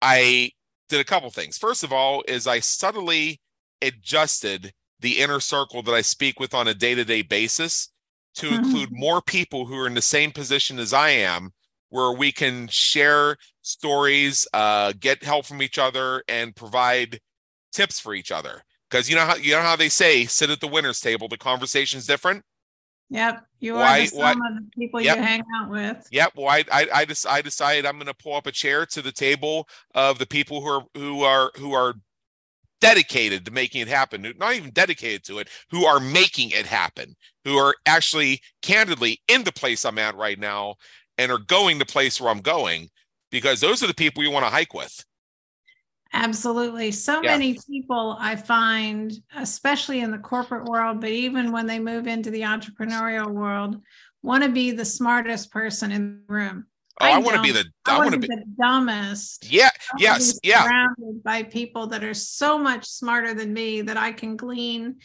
I 0.00 0.52
did 0.88 1.00
a 1.00 1.04
couple 1.04 1.30
things. 1.30 1.58
First 1.58 1.82
of 1.82 1.92
all, 1.92 2.22
is 2.28 2.46
I 2.46 2.60
subtly 2.60 3.40
adjusted 3.82 4.72
the 5.04 5.20
inner 5.20 5.38
circle 5.38 5.82
that 5.82 5.92
I 5.92 6.00
speak 6.00 6.40
with 6.40 6.54
on 6.54 6.66
a 6.66 6.72
day 6.72 6.94
to 6.94 7.04
day 7.04 7.20
basis 7.20 7.90
to 8.36 8.46
mm-hmm. 8.46 8.64
include 8.64 8.88
more 8.90 9.20
people 9.20 9.66
who 9.66 9.76
are 9.76 9.86
in 9.86 9.92
the 9.92 10.00
same 10.00 10.32
position 10.32 10.78
as 10.78 10.94
I 10.94 11.10
am, 11.10 11.52
where 11.90 12.10
we 12.10 12.32
can 12.32 12.68
share 12.68 13.36
stories, 13.60 14.48
uh, 14.54 14.94
get 14.98 15.22
help 15.22 15.44
from 15.44 15.60
each 15.60 15.78
other, 15.78 16.24
and 16.26 16.56
provide 16.56 17.20
tips 17.70 18.00
for 18.00 18.14
each 18.14 18.32
other. 18.32 18.62
Because 18.88 19.10
you 19.10 19.14
know 19.14 19.26
how 19.26 19.36
you 19.36 19.52
know 19.52 19.60
how 19.60 19.76
they 19.76 19.90
say, 19.90 20.24
sit 20.24 20.48
at 20.48 20.60
the 20.60 20.68
winners 20.68 21.00
table. 21.00 21.28
The 21.28 21.36
conversation's 21.36 22.06
different. 22.06 22.42
Yep, 23.10 23.44
you 23.60 23.74
why, 23.74 23.98
are 23.98 24.00
the 24.00 24.06
sum 24.06 24.40
of 24.40 24.54
the 24.54 24.70
people 24.74 25.02
yep. 25.02 25.18
you 25.18 25.22
hang 25.22 25.42
out 25.56 25.68
with. 25.68 26.08
Yep. 26.10 26.32
Well, 26.34 26.48
I 26.48 26.64
I 26.72 26.88
I, 26.94 27.04
just, 27.04 27.26
I 27.28 27.42
decided 27.42 27.84
I'm 27.84 27.96
going 27.96 28.06
to 28.06 28.14
pull 28.14 28.36
up 28.36 28.46
a 28.46 28.52
chair 28.52 28.86
to 28.86 29.02
the 29.02 29.12
table 29.12 29.68
of 29.94 30.18
the 30.18 30.26
people 30.26 30.62
who 30.62 30.70
are 30.70 30.86
who 30.96 31.22
are 31.24 31.52
who 31.56 31.74
are 31.74 31.94
dedicated 32.80 33.44
to 33.44 33.50
making 33.50 33.80
it 33.80 33.88
happen, 33.88 34.32
not 34.38 34.54
even 34.54 34.70
dedicated 34.70 35.24
to 35.24 35.38
it, 35.38 35.48
who 35.70 35.84
are 35.84 36.00
making 36.00 36.50
it 36.50 36.66
happen, 36.66 37.14
who 37.44 37.56
are 37.56 37.74
actually 37.86 38.40
candidly 38.62 39.20
in 39.28 39.44
the 39.44 39.52
place 39.52 39.84
I'm 39.84 39.98
at 39.98 40.16
right 40.16 40.38
now 40.38 40.76
and 41.18 41.30
are 41.30 41.38
going 41.38 41.78
the 41.78 41.86
place 41.86 42.20
where 42.20 42.30
I'm 42.30 42.40
going, 42.40 42.88
because 43.30 43.60
those 43.60 43.82
are 43.82 43.86
the 43.86 43.94
people 43.94 44.22
you 44.22 44.30
want 44.30 44.44
to 44.44 44.50
hike 44.50 44.74
with. 44.74 45.04
Absolutely. 46.12 46.92
So 46.92 47.22
yeah. 47.22 47.32
many 47.32 47.58
people 47.68 48.16
I 48.20 48.36
find, 48.36 49.12
especially 49.36 50.00
in 50.00 50.12
the 50.12 50.18
corporate 50.18 50.64
world, 50.64 51.00
but 51.00 51.10
even 51.10 51.50
when 51.50 51.66
they 51.66 51.80
move 51.80 52.06
into 52.06 52.30
the 52.30 52.42
entrepreneurial 52.42 53.28
world, 53.28 53.80
want 54.22 54.44
to 54.44 54.48
be 54.48 54.70
the 54.70 54.84
smartest 54.84 55.50
person 55.50 55.90
in 55.90 56.22
the 56.26 56.32
room. 56.32 56.66
Oh, 57.00 57.06
I, 57.06 57.12
I 57.12 57.18
want 57.18 57.36
to 57.36 57.42
be 57.42 57.50
the. 57.50 57.64
I, 57.86 57.96
I 57.96 57.98
want 57.98 58.12
to 58.12 58.20
be 58.20 58.28
the 58.28 58.44
dumbest. 58.60 59.50
Yeah. 59.50 59.70
Yes. 59.98 60.38
Yeah. 60.42 60.62
Surrounded 60.64 61.24
by 61.24 61.42
people 61.42 61.88
that 61.88 62.04
are 62.04 62.14
so 62.14 62.56
much 62.56 62.86
smarter 62.86 63.34
than 63.34 63.52
me 63.52 63.82
that 63.82 63.96
I 63.96 64.12
can 64.12 64.36
glean 64.36 64.96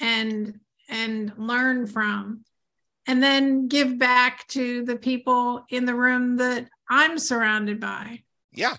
and 0.00 0.58
and 0.88 1.32
learn 1.36 1.86
from, 1.86 2.44
and 3.06 3.22
then 3.22 3.68
give 3.68 3.98
back 3.98 4.46
to 4.48 4.84
the 4.84 4.96
people 4.96 5.64
in 5.70 5.84
the 5.84 5.94
room 5.94 6.36
that 6.36 6.68
I'm 6.88 7.18
surrounded 7.18 7.80
by. 7.80 8.22
Yeah. 8.52 8.76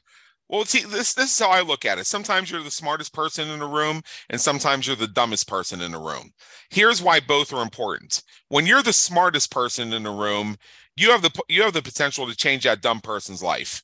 Well, 0.48 0.66
see, 0.66 0.84
this 0.84 1.14
this 1.14 1.32
is 1.32 1.40
how 1.40 1.50
I 1.50 1.62
look 1.62 1.86
at 1.86 1.98
it. 1.98 2.06
Sometimes 2.06 2.52
you're 2.52 2.62
the 2.62 2.70
smartest 2.70 3.14
person 3.14 3.50
in 3.50 3.62
a 3.62 3.68
room, 3.68 4.02
and 4.30 4.40
sometimes 4.40 4.86
you're 4.86 4.96
the 4.96 5.08
dumbest 5.08 5.48
person 5.48 5.82
in 5.82 5.94
a 5.96 6.00
room. 6.00 6.32
Here's 6.70 7.02
why 7.02 7.20
both 7.20 7.52
are 7.52 7.64
important. 7.64 8.22
When 8.50 8.68
you're 8.68 8.84
the 8.84 8.94
smartest 8.94 9.50
person 9.50 9.92
in 9.94 10.06
a 10.06 10.12
room, 10.12 10.58
you 10.96 11.10
have 11.12 11.24
the 11.24 11.32
you 11.50 11.64
have 11.64 11.74
the 11.74 11.82
potential 11.82 12.28
to 12.28 12.36
change 12.36 12.64
that 12.64 12.82
dumb 12.82 13.02
person's 13.02 13.42
life. 13.42 13.82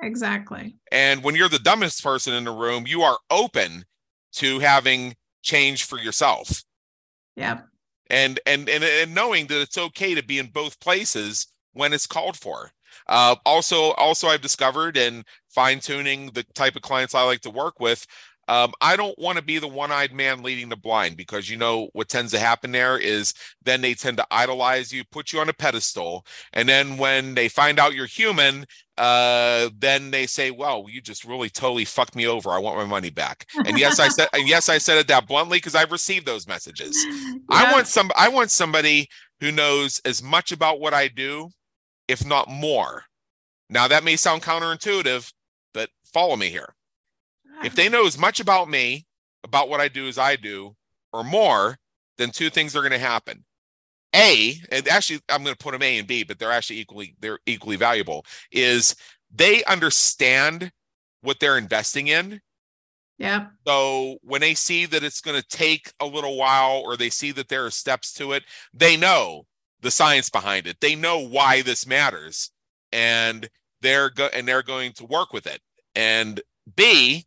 Exactly. 0.00 0.76
And 0.92 1.22
when 1.22 1.34
you're 1.34 1.48
the 1.48 1.58
dumbest 1.58 2.02
person 2.02 2.32
in 2.32 2.44
the 2.44 2.52
room, 2.52 2.86
you 2.86 3.02
are 3.02 3.18
open 3.30 3.84
to 4.34 4.60
having 4.60 5.14
change 5.42 5.84
for 5.84 5.98
yourself. 5.98 6.62
Yeah. 7.36 7.60
And 8.08 8.40
and 8.46 8.68
and 8.68 8.82
and 8.82 9.14
knowing 9.14 9.48
that 9.48 9.60
it's 9.60 9.76
okay 9.76 10.14
to 10.14 10.22
be 10.22 10.38
in 10.38 10.46
both 10.46 10.80
places 10.80 11.48
when 11.72 11.92
it's 11.92 12.06
called 12.06 12.36
for. 12.36 12.70
Uh, 13.08 13.36
also, 13.44 13.92
also 13.92 14.28
I've 14.28 14.40
discovered 14.40 14.96
and 14.96 15.24
fine 15.48 15.80
tuning 15.80 16.30
the 16.32 16.44
type 16.54 16.76
of 16.76 16.82
clients 16.82 17.14
I 17.14 17.22
like 17.22 17.40
to 17.40 17.50
work 17.50 17.80
with. 17.80 18.06
Um, 18.48 18.72
I 18.80 18.96
don't 18.96 19.18
want 19.18 19.36
to 19.36 19.44
be 19.44 19.58
the 19.58 19.68
one-eyed 19.68 20.12
man 20.12 20.42
leading 20.42 20.70
the 20.70 20.76
blind 20.76 21.18
because 21.18 21.50
you 21.50 21.58
know 21.58 21.90
what 21.92 22.08
tends 22.08 22.32
to 22.32 22.38
happen 22.38 22.72
there 22.72 22.96
is 22.96 23.34
then 23.62 23.82
they 23.82 23.92
tend 23.92 24.16
to 24.16 24.26
idolize 24.30 24.90
you, 24.90 25.04
put 25.04 25.32
you 25.32 25.40
on 25.40 25.50
a 25.50 25.52
pedestal, 25.52 26.24
and 26.54 26.66
then 26.66 26.96
when 26.96 27.34
they 27.34 27.48
find 27.50 27.78
out 27.78 27.94
you're 27.94 28.06
human, 28.06 28.64
uh, 28.96 29.68
then 29.78 30.10
they 30.10 30.26
say, 30.26 30.50
"Well, 30.50 30.86
you 30.88 31.02
just 31.02 31.24
really 31.24 31.50
totally 31.50 31.84
fucked 31.84 32.16
me 32.16 32.26
over. 32.26 32.50
I 32.50 32.58
want 32.58 32.78
my 32.78 32.86
money 32.86 33.10
back." 33.10 33.46
And 33.66 33.78
yes, 33.78 34.00
I 34.00 34.08
said, 34.08 34.28
and 34.32 34.48
yes, 34.48 34.70
I 34.70 34.78
said 34.78 34.96
it 34.96 35.08
that 35.08 35.28
bluntly 35.28 35.58
because 35.58 35.74
I've 35.74 35.92
received 35.92 36.24
those 36.24 36.48
messages. 36.48 36.96
Yeah. 37.06 37.34
I 37.50 37.72
want 37.72 37.86
some. 37.86 38.10
I 38.16 38.30
want 38.30 38.50
somebody 38.50 39.08
who 39.40 39.52
knows 39.52 40.00
as 40.06 40.22
much 40.22 40.52
about 40.52 40.80
what 40.80 40.94
I 40.94 41.08
do, 41.08 41.50
if 42.08 42.26
not 42.26 42.48
more. 42.48 43.04
Now 43.70 43.86
that 43.86 44.04
may 44.04 44.16
sound 44.16 44.42
counterintuitive, 44.42 45.32
but 45.74 45.90
follow 46.04 46.36
me 46.36 46.48
here. 46.48 46.74
If 47.64 47.74
they 47.74 47.88
know 47.88 48.06
as 48.06 48.16
much 48.16 48.40
about 48.40 48.68
me, 48.68 49.06
about 49.44 49.68
what 49.68 49.80
I 49.80 49.88
do 49.88 50.06
as 50.06 50.16
I 50.16 50.36
do, 50.36 50.76
or 51.12 51.24
more, 51.24 51.76
then 52.16 52.30
two 52.30 52.50
things 52.50 52.76
are 52.76 52.80
going 52.80 52.92
to 52.92 52.98
happen. 52.98 53.44
A, 54.14 54.54
and 54.70 54.86
actually 54.88 55.20
I'm 55.28 55.42
going 55.42 55.54
to 55.54 55.62
put 55.62 55.72
them 55.72 55.82
A 55.82 55.98
and 55.98 56.06
B, 56.06 56.24
but 56.24 56.38
they're 56.38 56.52
actually 56.52 56.78
equally 56.78 57.16
they're 57.20 57.40
equally 57.46 57.76
valuable. 57.76 58.24
Is 58.50 58.94
they 59.34 59.64
understand 59.64 60.72
what 61.20 61.40
they're 61.40 61.58
investing 61.58 62.08
in. 62.08 62.40
Yeah. 63.18 63.46
So 63.66 64.18
when 64.22 64.40
they 64.40 64.54
see 64.54 64.86
that 64.86 65.02
it's 65.02 65.20
going 65.20 65.40
to 65.40 65.46
take 65.48 65.92
a 65.98 66.06
little 66.06 66.36
while, 66.36 66.80
or 66.84 66.96
they 66.96 67.10
see 67.10 67.32
that 67.32 67.48
there 67.48 67.66
are 67.66 67.70
steps 67.70 68.12
to 68.14 68.32
it, 68.32 68.44
they 68.72 68.96
know 68.96 69.46
the 69.80 69.90
science 69.90 70.30
behind 70.30 70.66
it. 70.66 70.78
They 70.80 70.94
know 70.94 71.18
why 71.18 71.62
this 71.62 71.86
matters, 71.86 72.50
and 72.92 73.48
they're 73.80 74.10
go- 74.10 74.30
and 74.32 74.46
they're 74.46 74.62
going 74.62 74.92
to 74.94 75.06
work 75.06 75.32
with 75.32 75.46
it. 75.46 75.60
And 75.94 76.40
B, 76.76 77.26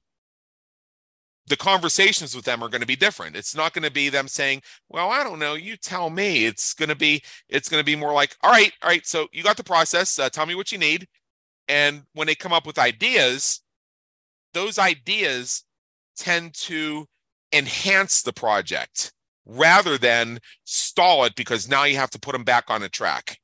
the 1.48 1.58
conversations 1.58 2.36
with 2.36 2.46
them 2.46 2.64
are 2.64 2.70
going 2.70 2.82
to 2.82 2.88
be 2.88 2.96
different 2.96 3.36
it's 3.36 3.56
not 3.56 3.74
going 3.74 3.84
to 3.84 3.92
be 3.92 4.08
them 4.08 4.28
saying 4.28 4.62
well 4.90 5.10
i 5.10 5.22
don't 5.24 5.40
know 5.40 5.54
you 5.54 5.76
tell 5.76 6.10
me 6.10 6.46
it's 6.46 6.74
going 6.74 6.88
to 6.88 6.96
be 6.96 7.22
it's 7.50 7.68
going 7.68 7.82
to 7.82 7.86
be 7.86 7.96
more 7.96 8.14
like 8.14 8.38
all 8.42 8.52
right 8.52 8.72
all 8.82 8.90
right 8.90 9.06
so 9.06 9.28
you 9.34 9.44
got 9.44 9.58
the 9.58 9.64
process 9.64 10.18
uh, 10.18 10.30
tell 10.30 10.46
me 10.46 10.56
what 10.56 10.72
you 10.72 10.78
need 10.78 11.08
and 11.68 12.04
when 12.14 12.26
they 12.26 12.36
come 12.36 12.54
up 12.54 12.66
with 12.66 12.80
ideas 12.80 13.62
those 14.54 14.80
ideas 14.80 15.66
tend 16.16 16.54
to 16.54 17.06
enhance 17.52 18.22
the 18.22 18.34
project 18.34 19.12
rather 19.52 19.98
than 19.98 20.40
stall 20.64 21.26
it 21.26 21.36
because 21.36 21.68
now 21.68 21.84
you 21.84 21.98
have 21.98 22.10
to 22.12 22.20
put 22.20 22.34
them 22.34 22.44
back 22.44 22.66
on 22.70 22.84
a 22.84 22.90
track. 22.90 23.38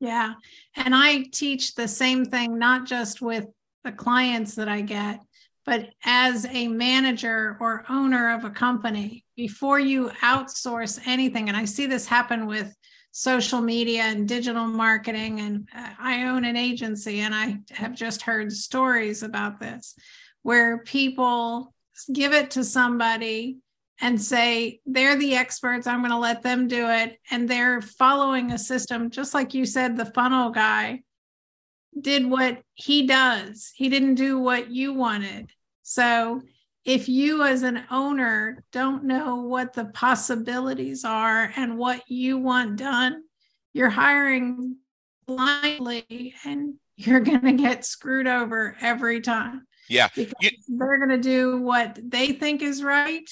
Yeah. 0.00 0.34
And 0.76 0.94
i 0.94 1.24
teach 1.32 1.74
the 1.74 1.88
same 1.88 2.24
thing 2.24 2.58
not 2.58 2.86
just 2.86 3.22
with 3.22 3.46
the 3.84 3.92
clients 3.92 4.54
that 4.56 4.68
i 4.68 4.80
get 4.80 5.20
But 5.64 5.90
as 6.04 6.44
a 6.46 6.68
manager 6.68 7.56
or 7.60 7.84
owner 7.88 8.34
of 8.34 8.44
a 8.44 8.50
company, 8.50 9.24
before 9.36 9.80
you 9.80 10.10
outsource 10.22 11.00
anything, 11.06 11.48
and 11.48 11.56
I 11.56 11.64
see 11.64 11.86
this 11.86 12.06
happen 12.06 12.46
with 12.46 12.74
social 13.12 13.60
media 13.60 14.02
and 14.02 14.28
digital 14.28 14.66
marketing, 14.66 15.40
and 15.40 15.68
I 15.72 16.24
own 16.24 16.44
an 16.44 16.56
agency, 16.56 17.20
and 17.20 17.34
I 17.34 17.58
have 17.70 17.94
just 17.94 18.22
heard 18.22 18.52
stories 18.52 19.22
about 19.22 19.58
this 19.58 19.94
where 20.42 20.78
people 20.78 21.72
give 22.12 22.32
it 22.34 22.50
to 22.50 22.64
somebody 22.64 23.58
and 24.00 24.20
say 24.20 24.80
they're 24.86 25.16
the 25.16 25.34
experts 25.34 25.86
i'm 25.86 26.00
going 26.00 26.10
to 26.10 26.18
let 26.18 26.42
them 26.42 26.66
do 26.66 26.88
it 26.88 27.18
and 27.30 27.48
they're 27.48 27.80
following 27.80 28.52
a 28.52 28.58
system 28.58 29.10
just 29.10 29.34
like 29.34 29.54
you 29.54 29.64
said 29.64 29.96
the 29.96 30.06
funnel 30.06 30.50
guy 30.50 31.00
did 32.00 32.26
what 32.26 32.60
he 32.74 33.06
does. 33.06 33.72
He 33.74 33.88
didn't 33.88 34.16
do 34.16 34.38
what 34.38 34.70
you 34.70 34.92
wanted. 34.92 35.50
So 35.82 36.42
if 36.84 37.08
you 37.08 37.44
as 37.44 37.62
an 37.62 37.84
owner 37.90 38.64
don't 38.72 39.04
know 39.04 39.36
what 39.36 39.72
the 39.72 39.86
possibilities 39.86 41.04
are 41.04 41.52
and 41.56 41.78
what 41.78 42.02
you 42.10 42.36
want 42.38 42.76
done 42.76 43.22
you're 43.72 43.90
hiring 43.90 44.76
blindly 45.26 46.34
and 46.44 46.74
you're 46.96 47.20
going 47.20 47.42
to 47.42 47.52
get 47.52 47.84
screwed 47.84 48.28
over 48.28 48.76
every 48.80 49.20
time. 49.20 49.66
Yeah. 49.88 50.08
Because 50.14 50.32
you, 50.40 50.50
they're 50.68 50.98
going 50.98 51.10
to 51.10 51.18
do 51.18 51.60
what 51.60 51.98
they 52.02 52.32
think 52.32 52.62
is 52.62 52.84
right 52.84 53.28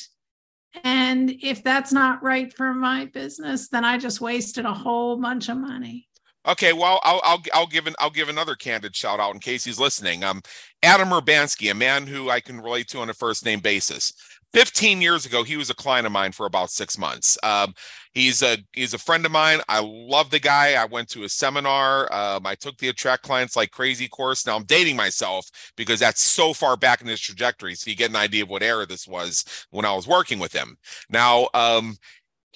and 0.84 1.30
if 1.42 1.62
that's 1.62 1.92
not 1.92 2.22
right 2.22 2.54
for 2.54 2.72
my 2.72 3.06
business 3.06 3.68
then 3.68 3.84
i 3.84 3.98
just 3.98 4.20
wasted 4.20 4.64
a 4.64 4.72
whole 4.72 5.16
bunch 5.16 5.48
of 5.48 5.56
money 5.56 6.08
Okay, 6.44 6.72
well, 6.72 6.98
I'll 7.04 7.20
I'll 7.22 7.42
I'll 7.54 7.66
give 7.68 7.86
an 7.86 7.94
I'll 8.00 8.10
give 8.10 8.28
another 8.28 8.56
candid 8.56 8.96
shout 8.96 9.20
out 9.20 9.32
in 9.32 9.40
case 9.40 9.64
he's 9.64 9.78
listening. 9.78 10.24
Um, 10.24 10.42
Adam 10.82 11.10
Urbanski, 11.10 11.70
a 11.70 11.74
man 11.74 12.04
who 12.04 12.30
I 12.30 12.40
can 12.40 12.60
relate 12.60 12.88
to 12.88 12.98
on 12.98 13.10
a 13.10 13.14
first 13.14 13.44
name 13.44 13.60
basis. 13.60 14.12
15 14.52 15.00
years 15.00 15.24
ago, 15.24 15.44
he 15.44 15.56
was 15.56 15.70
a 15.70 15.74
client 15.74 16.04
of 16.04 16.12
mine 16.12 16.32
for 16.32 16.46
about 16.46 16.70
six 16.70 16.98
months. 16.98 17.38
Um, 17.42 17.74
he's 18.14 18.42
a 18.42 18.58
he's 18.72 18.94
a 18.94 18.98
friend 18.98 19.24
of 19.26 19.32
mine. 19.32 19.60
I 19.68 19.80
love 19.80 20.30
the 20.30 20.38
guy. 20.38 20.74
I 20.74 20.84
went 20.84 21.08
to 21.10 21.24
a 21.24 21.28
seminar. 21.28 22.12
Um, 22.12 22.46
I 22.46 22.54
took 22.54 22.76
the 22.78 22.88
attract 22.88 23.22
clients 23.22 23.56
like 23.56 23.70
crazy 23.70 24.08
course. 24.08 24.46
Now 24.46 24.56
I'm 24.56 24.64
dating 24.64 24.96
myself 24.96 25.50
because 25.76 26.00
that's 26.00 26.20
so 26.20 26.52
far 26.52 26.76
back 26.76 27.00
in 27.00 27.06
his 27.06 27.20
trajectory. 27.20 27.74
So 27.74 27.90
you 27.90 27.96
get 27.96 28.10
an 28.10 28.16
idea 28.16 28.42
of 28.44 28.50
what 28.50 28.62
era 28.62 28.86
this 28.86 29.08
was 29.08 29.44
when 29.70 29.84
I 29.84 29.94
was 29.94 30.06
working 30.06 30.38
with 30.38 30.52
him. 30.52 30.76
Now, 31.08 31.48
um, 31.54 31.96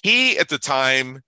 he 0.03 0.37
at 0.37 0.49
the 0.49 0.59
time 0.59 1.21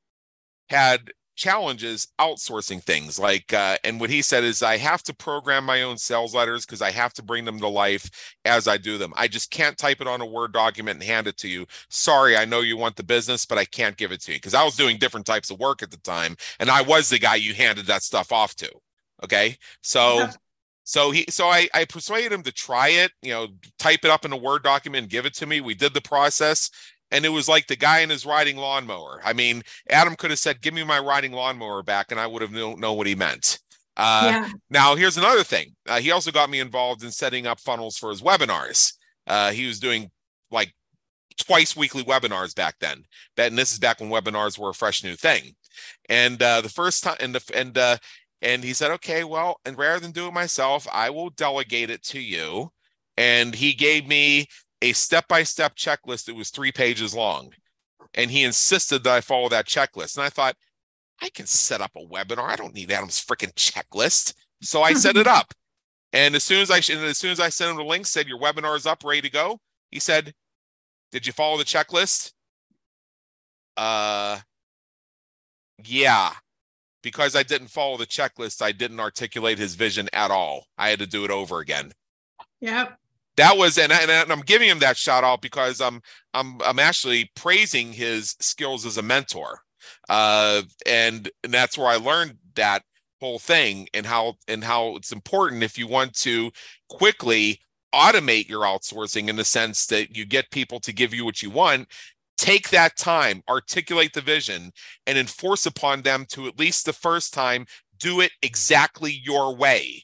had 0.69 1.11
challenges 1.39 2.09
outsourcing 2.19 2.83
things. 2.83 3.17
Like 3.17 3.53
uh, 3.53 3.77
and 3.85 3.99
what 3.99 4.09
he 4.09 4.21
said 4.21 4.43
is 4.43 4.61
i 4.61 4.75
have 4.75 5.01
to 5.03 5.15
program 5.15 5.63
my 5.63 5.83
own 5.83 5.97
sales 5.97 6.35
letters 6.35 6.65
because 6.65 6.81
i 6.81 6.91
have 6.91 7.13
to 7.13 7.23
bring 7.23 7.45
them 7.45 7.59
to 7.59 7.67
life 7.67 8.35
as 8.43 8.67
i 8.67 8.75
do 8.77 8.97
them. 8.97 9.13
I 9.15 9.29
just 9.29 9.49
can't 9.49 9.77
type 9.77 10.01
it 10.01 10.07
on 10.07 10.19
a 10.19 10.25
word 10.25 10.51
document 10.51 10.99
and 10.99 11.03
hand 11.03 11.27
it 11.27 11.37
to 11.37 11.47
you. 11.47 11.65
Sorry 11.89 12.35
i 12.35 12.43
know 12.43 12.59
you 12.59 12.75
want 12.75 12.97
the 12.97 13.03
business 13.03 13.45
but 13.45 13.57
i 13.57 13.63
can't 13.63 13.95
give 13.95 14.11
it 14.11 14.21
to 14.23 14.33
you. 14.33 14.37
Because 14.37 14.53
i 14.53 14.63
was 14.63 14.75
doing 14.75 14.97
different 14.97 15.25
types 15.25 15.49
of 15.49 15.59
work 15.59 15.81
at 15.81 15.91
the 15.91 15.97
time 15.97 16.35
and 16.59 16.69
i 16.69 16.81
was 16.81 17.09
the 17.09 17.19
guy 17.19 17.35
you 17.35 17.53
handed 17.53 17.85
that 17.85 18.03
stuff 18.03 18.31
off 18.33 18.53
to 18.55 18.69
okay? 19.23 19.57
So 19.81 20.15
yeah. 20.15 20.31
So 20.89 21.11
he, 21.11 21.25
so 21.29 21.45
I, 21.45 21.69
I 21.71 21.85
persuaded 21.85 22.31
him 22.31 22.41
to 22.41 22.51
try 22.51 22.87
it, 22.87 23.11
you 23.21 23.31
know, 23.31 23.49
type 23.77 23.99
it 24.03 24.09
up 24.09 24.25
in 24.25 24.33
a 24.33 24.37
Word 24.37 24.63
document 24.63 25.03
and 25.03 25.11
give 25.11 25.27
it 25.27 25.35
to 25.35 25.45
me. 25.45 25.61
We 25.61 25.75
did 25.75 25.93
the 25.93 26.01
process 26.01 26.71
and 27.11 27.25
it 27.25 27.29
was 27.29 27.47
like 27.47 27.67
the 27.67 27.75
guy 27.75 27.99
in 27.99 28.09
his 28.09 28.25
riding 28.25 28.57
lawnmower. 28.57 29.21
I 29.23 29.33
mean, 29.33 29.63
Adam 29.89 30.15
could 30.15 30.29
have 30.29 30.39
said, 30.39 30.61
"Give 30.61 30.73
me 30.73 30.83
my 30.83 30.99
riding 30.99 31.31
lawnmower 31.31 31.83
back," 31.83 32.11
and 32.11 32.19
I 32.19 32.27
would 32.27 32.41
have 32.41 32.51
known 32.51 32.79
know 32.79 32.93
what 32.93 33.07
he 33.07 33.15
meant. 33.15 33.59
Uh, 33.97 34.29
yeah. 34.31 34.49
Now, 34.69 34.95
here's 34.95 35.17
another 35.17 35.43
thing. 35.43 35.75
Uh, 35.87 35.99
he 35.99 36.11
also 36.11 36.31
got 36.31 36.49
me 36.49 36.59
involved 36.59 37.03
in 37.03 37.11
setting 37.11 37.45
up 37.45 37.59
funnels 37.59 37.97
for 37.97 38.09
his 38.09 38.21
webinars. 38.21 38.93
Uh, 39.27 39.51
he 39.51 39.65
was 39.65 39.79
doing 39.79 40.09
like 40.51 40.73
twice 41.37 41.75
weekly 41.75 42.03
webinars 42.03 42.55
back 42.55 42.75
then. 42.79 43.03
That 43.35 43.47
And 43.47 43.57
this 43.57 43.71
is 43.71 43.79
back 43.79 43.99
when 43.99 44.09
webinars 44.09 44.57
were 44.57 44.69
a 44.69 44.73
fresh 44.73 45.03
new 45.03 45.15
thing. 45.15 45.55
And 46.07 46.41
uh, 46.41 46.61
the 46.61 46.69
first 46.69 47.03
time, 47.03 47.17
and 47.19 47.35
the 47.35 47.51
and 47.53 47.77
uh, 47.77 47.97
and 48.41 48.63
he 48.63 48.73
said, 48.73 48.91
"Okay, 48.91 49.23
well, 49.23 49.59
and 49.65 49.77
rather 49.77 49.99
than 49.99 50.11
do 50.11 50.27
it 50.27 50.33
myself, 50.33 50.87
I 50.91 51.09
will 51.09 51.29
delegate 51.31 51.89
it 51.89 52.03
to 52.03 52.19
you." 52.19 52.71
And 53.17 53.53
he 53.53 53.73
gave 53.73 54.07
me 54.07 54.47
a 54.81 54.93
step 54.93 55.27
by 55.27 55.43
step 55.43 55.75
checklist 55.75 56.25
that 56.25 56.35
was 56.35 56.49
three 56.49 56.71
pages 56.71 57.13
long. 57.13 57.51
And 58.13 58.31
he 58.31 58.43
insisted 58.43 59.03
that 59.03 59.13
I 59.13 59.21
follow 59.21 59.49
that 59.49 59.67
checklist. 59.67 60.17
And 60.17 60.25
I 60.25 60.29
thought, 60.29 60.55
I 61.21 61.29
can 61.29 61.45
set 61.45 61.81
up 61.81 61.91
a 61.95 62.05
webinar. 62.05 62.49
I 62.49 62.55
don't 62.55 62.73
need 62.73 62.91
Adam's 62.91 63.23
freaking 63.23 63.53
checklist. 63.53 64.33
So 64.61 64.81
I 64.81 64.93
set 64.93 65.17
it 65.17 65.27
up. 65.27 65.53
And 66.11 66.33
as 66.33 66.43
soon 66.43 66.63
as 66.63 66.71
I 66.71 66.77
as 66.79 67.17
soon 67.19 67.29
as 67.29 67.39
I 67.39 67.49
sent 67.49 67.69
him 67.69 67.77
the 67.77 67.83
link, 67.83 68.07
said 68.07 68.27
your 68.27 68.39
webinar 68.39 68.75
is 68.75 68.87
up, 68.87 69.03
ready 69.03 69.21
to 69.21 69.29
go. 69.29 69.59
He 69.91 69.99
said, 69.99 70.33
"Did 71.11 71.27
you 71.27 71.33
follow 71.33 71.59
the 71.59 71.63
checklist?" 71.63 72.31
Uh, 73.77 74.39
yeah. 75.85 76.31
Because 77.03 77.35
I 77.35 77.43
didn't 77.43 77.67
follow 77.67 77.95
the 77.95 78.07
checklist, 78.07 78.63
I 78.63 78.71
didn't 78.71 78.99
articulate 78.99 79.59
his 79.59 79.75
vision 79.75 80.09
at 80.11 80.31
all. 80.31 80.65
I 80.79 80.89
had 80.89 80.97
to 80.97 81.05
do 81.05 81.25
it 81.25 81.29
over 81.29 81.59
again. 81.59 81.91
Yep 82.59 82.97
that 83.39 83.57
was 83.57 83.77
and, 83.77 83.91
and, 83.91 84.31
I'm 84.31 84.41
giving 84.41 84.69
him 84.69 84.79
that 84.79 84.97
shout 84.97 85.23
out 85.23 85.41
because 85.41 85.79
I'm 85.81 86.01
I'm 86.33 86.61
I'm 86.61 86.79
actually 86.79 87.31
praising 87.35 87.93
his 87.93 88.35
skills 88.39 88.85
as 88.85 88.97
a 88.97 89.01
mentor. 89.01 89.61
Uh, 90.09 90.63
and, 90.85 91.29
and 91.43 91.53
that's 91.53 91.77
where 91.77 91.87
I 91.87 91.95
learned 91.95 92.37
that 92.55 92.83
whole 93.21 93.39
thing 93.39 93.87
and 93.93 94.05
how 94.05 94.35
and 94.47 94.63
how 94.63 94.95
it's 94.95 95.11
important 95.11 95.63
if 95.63 95.77
you 95.77 95.87
want 95.87 96.13
to 96.15 96.51
quickly 96.89 97.59
automate 97.93 98.49
your 98.49 98.63
outsourcing 98.63 99.29
in 99.29 99.35
the 99.35 99.43
sense 99.43 99.85
that 99.87 100.15
you 100.15 100.25
get 100.25 100.51
people 100.51 100.79
to 100.79 100.93
give 100.93 101.13
you 101.13 101.25
what 101.25 101.41
you 101.41 101.49
want 101.49 101.87
take 102.37 102.69
that 102.69 102.95
time 102.95 103.43
articulate 103.49 104.13
the 104.13 104.21
vision 104.21 104.71
and 105.07 105.17
enforce 105.17 105.65
upon 105.65 106.01
them 106.01 106.25
to 106.29 106.47
at 106.47 106.59
least 106.59 106.85
the 106.85 106.93
first 106.93 107.33
time 107.33 107.65
do 107.97 108.21
it 108.21 108.31
exactly 108.41 109.19
your 109.23 109.55
way 109.55 110.03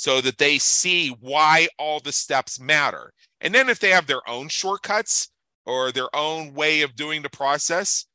so 0.00 0.22
that 0.22 0.38
they 0.38 0.56
see 0.56 1.10
why 1.20 1.68
all 1.78 2.00
the 2.00 2.10
steps 2.10 2.58
matter. 2.58 3.12
And 3.42 3.54
then 3.54 3.68
if 3.68 3.80
they 3.80 3.90
have 3.90 4.06
their 4.06 4.26
own 4.26 4.48
shortcuts 4.48 5.28
or 5.66 5.92
their 5.92 6.08
own 6.16 6.54
way 6.54 6.80
of 6.80 6.96
doing 6.96 7.20
the 7.20 7.28
process, 7.28 8.06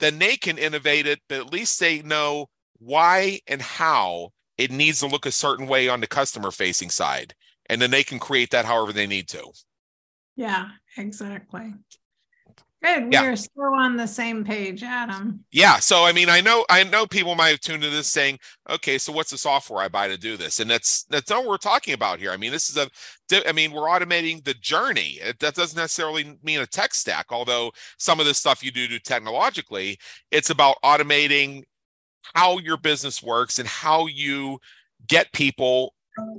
then 0.00 0.18
they 0.18 0.36
can 0.36 0.58
innovate 0.58 1.06
it, 1.06 1.18
but 1.30 1.40
at 1.40 1.50
least 1.50 1.80
they 1.80 2.02
know 2.02 2.50
why 2.78 3.40
and 3.46 3.62
how 3.62 4.32
it 4.58 4.70
needs 4.70 5.00
to 5.00 5.06
look 5.06 5.24
a 5.24 5.32
certain 5.32 5.66
way 5.66 5.88
on 5.88 6.02
the 6.02 6.06
customer 6.06 6.50
facing 6.50 6.90
side. 6.90 7.32
And 7.70 7.80
then 7.80 7.90
they 7.90 8.04
can 8.04 8.18
create 8.18 8.50
that 8.50 8.66
however 8.66 8.92
they 8.92 9.06
need 9.06 9.26
to. 9.28 9.50
Yeah, 10.36 10.68
exactly. 10.98 11.72
Good. 12.82 13.12
Yeah. 13.12 13.22
We 13.22 13.28
are 13.28 13.36
still 13.36 13.74
on 13.74 13.96
the 13.96 14.06
same 14.06 14.42
page, 14.42 14.82
Adam. 14.82 15.44
Yeah. 15.52 15.78
So 15.80 16.04
I 16.04 16.12
mean, 16.12 16.30
I 16.30 16.40
know 16.40 16.64
I 16.70 16.82
know 16.82 17.06
people 17.06 17.34
might 17.34 17.48
have 17.48 17.60
tuned 17.60 17.82
to 17.82 17.90
this 17.90 18.08
saying, 18.08 18.38
okay, 18.70 18.96
so 18.96 19.12
what's 19.12 19.30
the 19.30 19.38
software 19.38 19.82
I 19.82 19.88
buy 19.88 20.08
to 20.08 20.16
do 20.16 20.38
this? 20.38 20.60
And 20.60 20.70
that's 20.70 21.04
that's 21.04 21.28
not 21.28 21.40
what 21.40 21.48
we're 21.48 21.56
talking 21.58 21.92
about 21.92 22.20
here. 22.20 22.30
I 22.30 22.38
mean, 22.38 22.52
this 22.52 22.70
is 22.70 22.78
a 22.78 22.88
I 23.46 23.52
mean, 23.52 23.72
we're 23.72 23.82
automating 23.82 24.42
the 24.44 24.54
journey. 24.54 25.18
It, 25.20 25.38
that 25.40 25.54
doesn't 25.54 25.76
necessarily 25.76 26.38
mean 26.42 26.60
a 26.60 26.66
tech 26.66 26.94
stack, 26.94 27.26
although 27.30 27.70
some 27.98 28.18
of 28.18 28.26
the 28.26 28.34
stuff 28.34 28.64
you 28.64 28.70
do 28.70 28.88
do 28.88 28.98
technologically, 28.98 29.98
it's 30.30 30.50
about 30.50 30.76
automating 30.82 31.64
how 32.34 32.58
your 32.58 32.76
business 32.78 33.22
works 33.22 33.58
and 33.58 33.68
how 33.68 34.06
you 34.06 34.58
get 35.06 35.32
people 35.32 35.94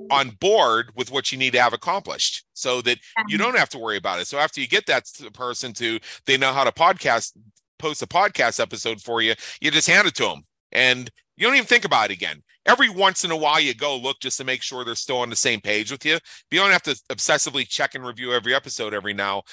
on 0.10 0.30
board 0.40 0.92
with 0.96 1.12
what 1.12 1.32
you 1.32 1.38
need 1.38 1.54
to 1.54 1.62
have 1.62 1.74
accomplished 1.74 2.46
so 2.54 2.82
that 2.82 3.00
you 3.28 3.38
don't 3.38 3.58
have 3.58 3.70
to 3.70 3.78
worry 3.78 3.98
about 3.98 4.20
it. 4.20 4.28
So 4.28 4.38
after 4.38 4.62
you 4.62 4.68
get 4.68 4.86
that 4.88 5.06
person 5.34 5.74
to 5.74 6.00
they 6.26 6.38
know 6.38 6.54
how 6.54 6.64
to 6.64 6.72
podcast 6.72 7.34
post 7.80 8.02
a 8.02 8.08
podcast 8.08 8.60
episode 8.60 9.02
for 9.02 9.22
you, 9.22 9.34
you 9.62 9.72
just 9.72 9.88
hand 9.88 10.08
it 10.08 10.16
to 10.16 10.24
them 10.24 10.44
and 10.72 11.10
you 11.38 11.48
don't 11.48 11.56
even 11.56 11.66
think 11.66 11.86
about 11.86 12.12
it 12.12 12.14
again. 12.14 12.44
Every 12.66 12.90
once 12.90 13.24
in 13.24 13.32
a 13.32 13.36
while 13.36 13.60
you 13.60 13.74
go 13.74 13.98
look 13.98 14.20
just 14.20 14.38
to 14.38 14.44
make 14.44 14.62
sure 14.62 14.84
they're 14.84 14.96
still 14.96 15.18
on 15.18 15.30
the 15.30 15.36
same 15.36 15.62
page 15.62 15.92
with 15.92 16.06
you. 16.06 16.14
But 16.14 16.22
you 16.52 16.60
don't 16.60 16.72
have 16.72 16.84
to 16.84 17.02
obsessively 17.10 17.68
check 17.68 17.96
and 17.96 18.06
review 18.06 18.34
every 18.34 18.54
episode 18.54 18.94
every 18.94 19.14
now 19.14 19.44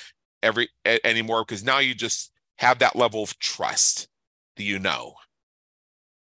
every 0.43 0.68
anymore 1.05 1.45
because 1.47 1.64
now 1.64 1.79
you 1.79 1.95
just 1.95 2.33
have 2.59 2.81
that 2.81 2.97
level 2.97 3.22
of 3.22 3.39
trust 3.39 4.09
that 4.57 4.64
you 4.64 4.79
know. 4.79 5.14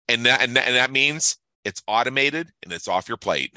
And 0.08 0.26
that 0.26 0.42
and 0.42 0.56
that, 0.56 0.66
and 0.66 0.76
that 0.76 0.90
means 0.90 1.36
it's 1.64 1.82
automated 1.86 2.50
and 2.62 2.72
it's 2.72 2.88
off 2.88 3.08
your 3.08 3.16
plate. 3.16 3.56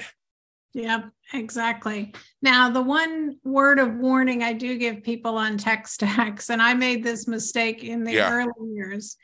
Yep, 0.78 1.10
exactly. 1.32 2.14
Now, 2.40 2.70
the 2.70 2.82
one 2.82 3.38
word 3.42 3.80
of 3.80 3.96
warning 3.96 4.44
I 4.44 4.52
do 4.52 4.78
give 4.78 5.02
people 5.02 5.36
on 5.36 5.58
tech 5.58 5.88
stacks, 5.88 6.50
and 6.50 6.62
I 6.62 6.74
made 6.74 7.02
this 7.02 7.26
mistake 7.26 7.82
in 7.82 8.04
the 8.04 8.12
yeah. 8.12 8.32
early 8.32 8.72
years, 8.72 9.16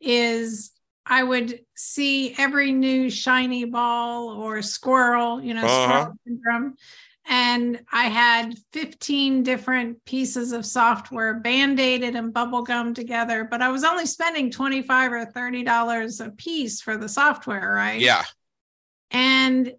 is 0.00 0.70
I 1.04 1.24
would 1.24 1.60
see 1.74 2.34
every 2.38 2.70
new 2.70 3.10
shiny 3.10 3.64
ball 3.64 4.28
or 4.28 4.62
squirrel, 4.62 5.42
you 5.42 5.54
know, 5.54 5.64
uh-huh. 5.64 5.88
squirrel 5.88 6.14
syndrome. 6.26 6.74
And 7.26 7.80
I 7.92 8.04
had 8.04 8.56
15 8.72 9.42
different 9.42 10.04
pieces 10.04 10.52
of 10.52 10.64
software 10.64 11.34
band-aided 11.34 12.16
and 12.16 12.32
bubble 12.32 12.62
gum 12.62 12.94
together, 12.94 13.46
but 13.48 13.62
I 13.62 13.68
was 13.68 13.84
only 13.84 14.06
spending 14.06 14.50
25 14.50 15.12
or 15.12 15.26
$30 15.26 16.26
a 16.26 16.30
piece 16.30 16.80
for 16.80 16.96
the 16.96 17.08
software, 17.08 17.72
right? 17.72 18.00
Yeah. 18.00 18.24
And 19.10 19.74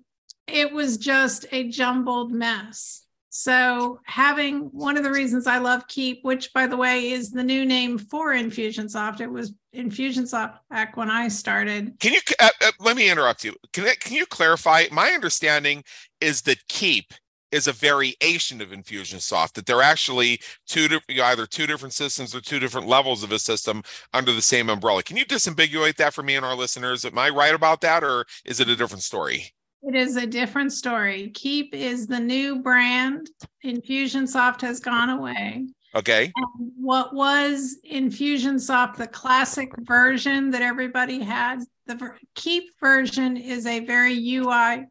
it 0.48 0.72
was 0.72 0.98
just 0.98 1.46
a 1.52 1.70
jumbled 1.70 2.32
mess. 2.32 3.06
So, 3.34 4.02
having 4.04 4.64
one 4.74 4.98
of 4.98 5.04
the 5.04 5.12
reasons 5.12 5.48
I 5.48 5.60
love 5.60 5.88
Keap, 5.88 6.20
which 6.24 6.52
by 6.52 6.68
the 6.68 6.76
way 6.76 7.12
is 7.12 7.32
the 7.32 7.44
new 7.44 7.66
name 7.66 7.98
for 7.98 8.34
Infusionsoft, 8.34 9.22
it 9.22 9.32
was 9.32 9.54
Infusionsoft 9.74 10.58
back 10.70 10.98
when 10.98 11.10
I 11.10 11.30
started. 11.30 11.98
Can 12.02 12.12
you 12.12 12.20
uh, 12.42 12.50
uh, 12.62 12.72
let 12.82 12.98
me 12.98 13.10
interrupt 13.10 13.46
you? 13.46 13.56
Can 13.72 13.86
can 14.02 14.18
you 14.18 14.26
clarify? 14.26 14.84
My 14.92 15.12
understanding 15.12 15.86
is 16.20 16.42
that 16.42 16.68
Keap 16.68 17.14
is 17.54 17.68
a 17.68 17.72
variation 17.72 18.60
of 18.60 18.72
Infusionsoft. 18.72 19.54
That 19.54 19.66
they're 19.66 19.82
actually 19.82 20.42
two 20.68 21.00
either 21.08 21.46
two 21.46 21.68
different 21.68 21.94
systems 21.94 22.36
or 22.36 22.42
two 22.42 22.60
different 22.60 22.88
levels 22.88 23.24
of 23.24 23.32
a 23.32 23.40
system 23.40 23.82
under 24.14 24.34
the 24.34 24.42
same 24.42 24.70
umbrella. 24.70 25.04
Can 25.04 25.16
you 25.16 25.26
disambiguate 25.26 25.96
that 25.96 26.14
for 26.14 26.22
me 26.22 26.36
and 26.36 26.46
our 26.46 26.56
listeners? 26.56 27.06
Am 27.06 27.18
I 27.18 27.30
right 27.30 27.56
about 27.56 27.80
that, 27.80 28.04
or 28.04 28.26
is 28.44 28.60
it 28.60 28.68
a 28.68 28.76
different 28.76 29.04
story? 29.04 29.54
It 29.84 29.96
is 29.96 30.16
a 30.16 30.28
different 30.28 30.72
story. 30.74 31.30
Keap 31.30 31.74
is 31.74 32.08
the 32.08 32.20
new 32.20 32.62
brand. 32.62 33.30
Infusionsoft 33.66 34.62
has 34.62 34.80
gone 34.80 35.10
away. 35.10 35.68
Okay. 35.96 36.32
And 36.36 36.72
what 36.78 37.14
was 37.14 37.78
Infusionsoft, 37.90 38.96
the 38.96 39.08
classic 39.08 39.72
version 39.80 40.52
that 40.52 40.62
everybody 40.62 41.20
had? 41.20 41.60
The 41.88 42.14
Keap 42.36 42.66
version 42.80 43.36
is 43.38 43.66
a 43.66 43.82
very 43.82 44.14
UI 44.36 44.86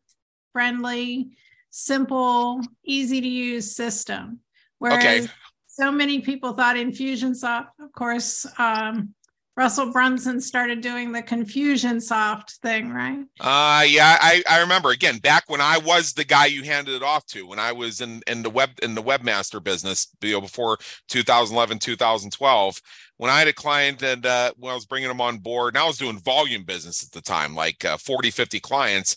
friendly, 0.53 1.31
simple, 1.71 2.61
easy 2.85 3.21
to 3.21 3.29
use 3.29 3.75
system. 3.75 4.41
Whereas 4.79 5.25
okay. 5.25 5.33
so 5.67 5.91
many 5.91 6.21
people 6.21 6.53
thought 6.53 6.77
Infusionsoft, 6.77 7.69
of 7.81 7.93
course, 7.93 8.47
um, 8.59 9.15
Russell 9.61 9.93
Brunson 9.93 10.41
started 10.41 10.81
doing 10.81 11.13
the 11.13 11.23
Confusionsoft 11.23 12.53
thing, 12.63 12.95
right? 12.95 13.19
Uh 13.39 13.85
yeah, 13.87 14.17
I, 14.19 14.43
I 14.49 14.61
remember. 14.61 14.89
Again 14.89 15.19
back 15.19 15.45
when 15.51 15.61
I 15.61 15.77
was 15.77 16.15
the 16.15 16.25
guy 16.25 16.47
you 16.47 16.63
handed 16.63 16.95
it 16.95 17.03
off 17.03 17.27
to 17.27 17.47
when 17.47 17.59
I 17.59 17.71
was 17.73 18.01
in 18.01 18.23
in 18.27 18.43
the 18.43 18.49
web 18.49 18.71
in 18.83 18.95
the 18.95 19.03
webmaster 19.03 19.63
business 19.63 20.09
you 20.23 20.33
know, 20.33 20.41
before 20.41 20.79
2011 21.09 21.79
2012 21.79 22.81
when 23.19 23.31
I 23.31 23.39
had 23.39 23.49
a 23.49 23.53
client 23.53 24.03
and 24.03 24.25
uh, 24.25 24.55
when 24.57 24.73
I 24.73 24.75
was 24.75 24.87
bringing 24.87 25.11
them 25.11 25.21
on 25.21 25.37
board 25.37 25.75
and 25.75 25.83
I 25.83 25.87
was 25.87 25.99
doing 25.99 26.19
volume 26.19 26.65
business 26.65 27.05
at 27.05 27.13
the 27.13 27.21
time 27.21 27.55
like 27.55 27.85
uh, 27.85 27.99
40 27.99 28.31
50 28.31 28.61
clients 28.61 29.17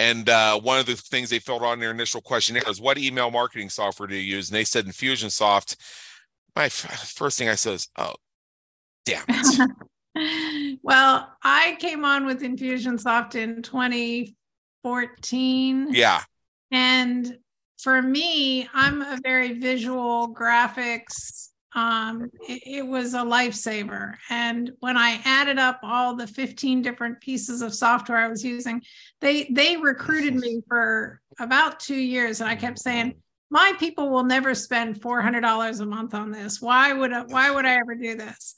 and 0.00 0.28
uh, 0.28 0.58
one 0.58 0.80
of 0.80 0.86
the 0.86 0.96
things 0.96 1.30
they 1.30 1.38
filled 1.38 1.62
in 1.62 1.78
their 1.78 1.92
initial 1.92 2.20
questionnaire 2.20 2.68
is 2.68 2.80
what 2.80 2.98
email 2.98 3.30
marketing 3.30 3.70
software 3.70 4.08
do 4.08 4.16
you 4.16 4.36
use? 4.36 4.48
And 4.48 4.56
they 4.56 4.64
said 4.64 4.86
Infusionsoft. 4.86 5.76
My 6.56 6.64
f- 6.64 7.12
first 7.14 7.38
thing 7.38 7.48
I 7.48 7.54
said 7.54 7.74
is 7.74 7.88
oh 7.96 8.14
Damn 9.04 9.24
it. 9.28 9.70
well, 10.82 11.32
I 11.42 11.76
came 11.80 12.04
on 12.04 12.26
with 12.26 12.42
Infusionsoft 12.42 13.34
in 13.34 13.62
2014. 13.62 15.88
Yeah. 15.92 16.22
And 16.70 17.38
for 17.78 18.00
me, 18.00 18.68
I'm 18.72 19.02
a 19.02 19.18
very 19.22 19.58
visual 19.58 20.32
graphics. 20.34 21.48
Um, 21.74 22.30
it, 22.48 22.62
it 22.64 22.86
was 22.86 23.14
a 23.14 23.18
lifesaver. 23.18 24.14
And 24.30 24.70
when 24.78 24.96
I 24.96 25.20
added 25.24 25.58
up 25.58 25.80
all 25.82 26.14
the 26.14 26.26
15 26.26 26.82
different 26.82 27.20
pieces 27.20 27.62
of 27.62 27.74
software 27.74 28.18
I 28.18 28.28
was 28.28 28.44
using, 28.44 28.80
they 29.20 29.44
they 29.50 29.76
recruited 29.76 30.36
me 30.36 30.60
for 30.68 31.20
about 31.40 31.80
two 31.80 31.96
years. 31.96 32.40
And 32.40 32.48
I 32.48 32.54
kept 32.54 32.78
saying, 32.78 33.16
my 33.50 33.72
people 33.78 34.08
will 34.08 34.24
never 34.24 34.54
spend 34.54 35.00
$400 35.00 35.80
a 35.80 35.86
month 35.86 36.14
on 36.14 36.30
this. 36.30 36.60
Why 36.60 36.92
would 36.92 37.12
I, 37.12 37.22
why 37.22 37.50
would 37.50 37.66
I 37.66 37.74
ever 37.74 37.94
do 37.94 38.16
this? 38.16 38.54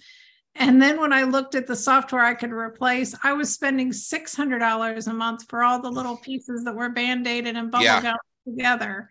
And 0.58 0.80
then 0.80 1.00
when 1.00 1.12
I 1.12 1.22
looked 1.22 1.54
at 1.54 1.66
the 1.66 1.76
software 1.76 2.24
I 2.24 2.34
could 2.34 2.52
replace, 2.52 3.14
I 3.22 3.34
was 3.34 3.52
spending 3.52 3.90
$600 3.90 5.06
a 5.06 5.12
month 5.12 5.44
for 5.48 5.62
all 5.62 5.80
the 5.80 5.90
little 5.90 6.16
pieces 6.16 6.64
that 6.64 6.74
were 6.74 6.88
band 6.88 7.26
aided 7.26 7.56
and 7.56 7.70
bubble 7.70 7.84
yeah. 7.84 8.14
together. 8.46 9.08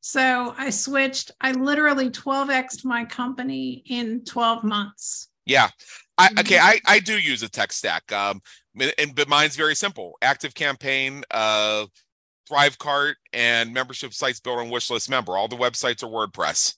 So 0.00 0.54
I 0.56 0.70
switched. 0.70 1.30
I 1.40 1.52
literally 1.52 2.10
12xed 2.10 2.84
my 2.84 3.04
company 3.04 3.82
in 3.86 4.24
12 4.24 4.64
months. 4.64 5.28
Yeah. 5.46 5.68
I, 6.16 6.28
okay, 6.40 6.56
mm-hmm. 6.56 6.66
I, 6.66 6.80
I 6.94 6.98
do 6.98 7.18
use 7.18 7.42
a 7.42 7.48
tech 7.48 7.72
stack. 7.72 8.10
Um, 8.12 8.40
and 8.98 9.14
but 9.14 9.28
mine's 9.28 9.56
very 9.56 9.74
simple: 9.74 10.16
Active 10.22 10.54
Campaign, 10.54 11.24
uh, 11.30 11.86
Thrivecart, 12.50 13.14
and 13.32 13.72
membership 13.72 14.12
sites 14.12 14.40
built 14.40 14.58
on 14.58 14.68
Wishlist 14.68 15.08
Member. 15.08 15.36
All 15.36 15.48
the 15.48 15.56
websites 15.56 16.02
are 16.02 16.06
WordPress. 16.06 16.74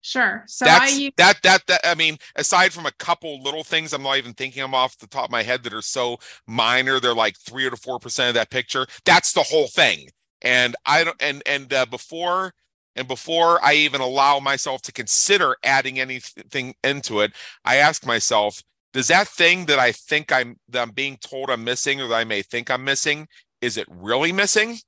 Sure. 0.00 0.44
So 0.46 0.64
That's, 0.64 0.92
I 0.92 0.96
use- 0.96 1.12
that 1.16 1.42
that 1.42 1.66
that 1.66 1.80
I 1.84 1.94
mean, 1.94 2.18
aside 2.36 2.72
from 2.72 2.86
a 2.86 2.92
couple 2.92 3.42
little 3.42 3.64
things, 3.64 3.92
I'm 3.92 4.02
not 4.02 4.16
even 4.18 4.32
thinking 4.32 4.62
them 4.62 4.74
off 4.74 4.96
the 4.98 5.06
top 5.06 5.26
of 5.26 5.30
my 5.30 5.42
head 5.42 5.62
that 5.64 5.74
are 5.74 5.82
so 5.82 6.18
minor. 6.46 7.00
They're 7.00 7.14
like 7.14 7.36
three 7.38 7.66
or 7.66 7.76
four 7.76 7.98
percent 7.98 8.28
of 8.28 8.34
that 8.34 8.50
picture. 8.50 8.86
That's 9.04 9.32
the 9.32 9.42
whole 9.42 9.66
thing. 9.68 10.08
And 10.42 10.76
I 10.86 11.04
don't 11.04 11.20
and 11.20 11.42
and 11.46 11.72
uh, 11.72 11.86
before 11.86 12.54
and 12.96 13.08
before 13.08 13.62
I 13.64 13.74
even 13.74 14.00
allow 14.00 14.38
myself 14.40 14.82
to 14.82 14.92
consider 14.92 15.56
adding 15.64 16.00
anything 16.00 16.74
into 16.84 17.20
it, 17.20 17.32
I 17.64 17.76
ask 17.76 18.06
myself, 18.06 18.62
does 18.92 19.08
that 19.08 19.28
thing 19.28 19.66
that 19.66 19.78
I 19.78 19.92
think 19.92 20.32
I'm 20.32 20.56
that 20.68 20.82
I'm 20.82 20.92
being 20.92 21.16
told 21.18 21.50
I'm 21.50 21.64
missing 21.64 22.00
or 22.00 22.08
that 22.08 22.14
I 22.14 22.24
may 22.24 22.42
think 22.42 22.70
I'm 22.70 22.84
missing, 22.84 23.28
is 23.60 23.76
it 23.76 23.86
really 23.90 24.32
missing? 24.32 24.78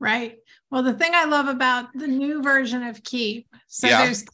Right. 0.00 0.38
Well, 0.70 0.82
the 0.82 0.94
thing 0.94 1.12
I 1.14 1.24
love 1.24 1.48
about 1.48 1.92
the 1.94 2.06
new 2.06 2.42
version 2.42 2.82
of 2.84 3.02
Keap, 3.02 3.48
so 3.66 3.88
yeah. 3.88 4.04
there's 4.04 4.24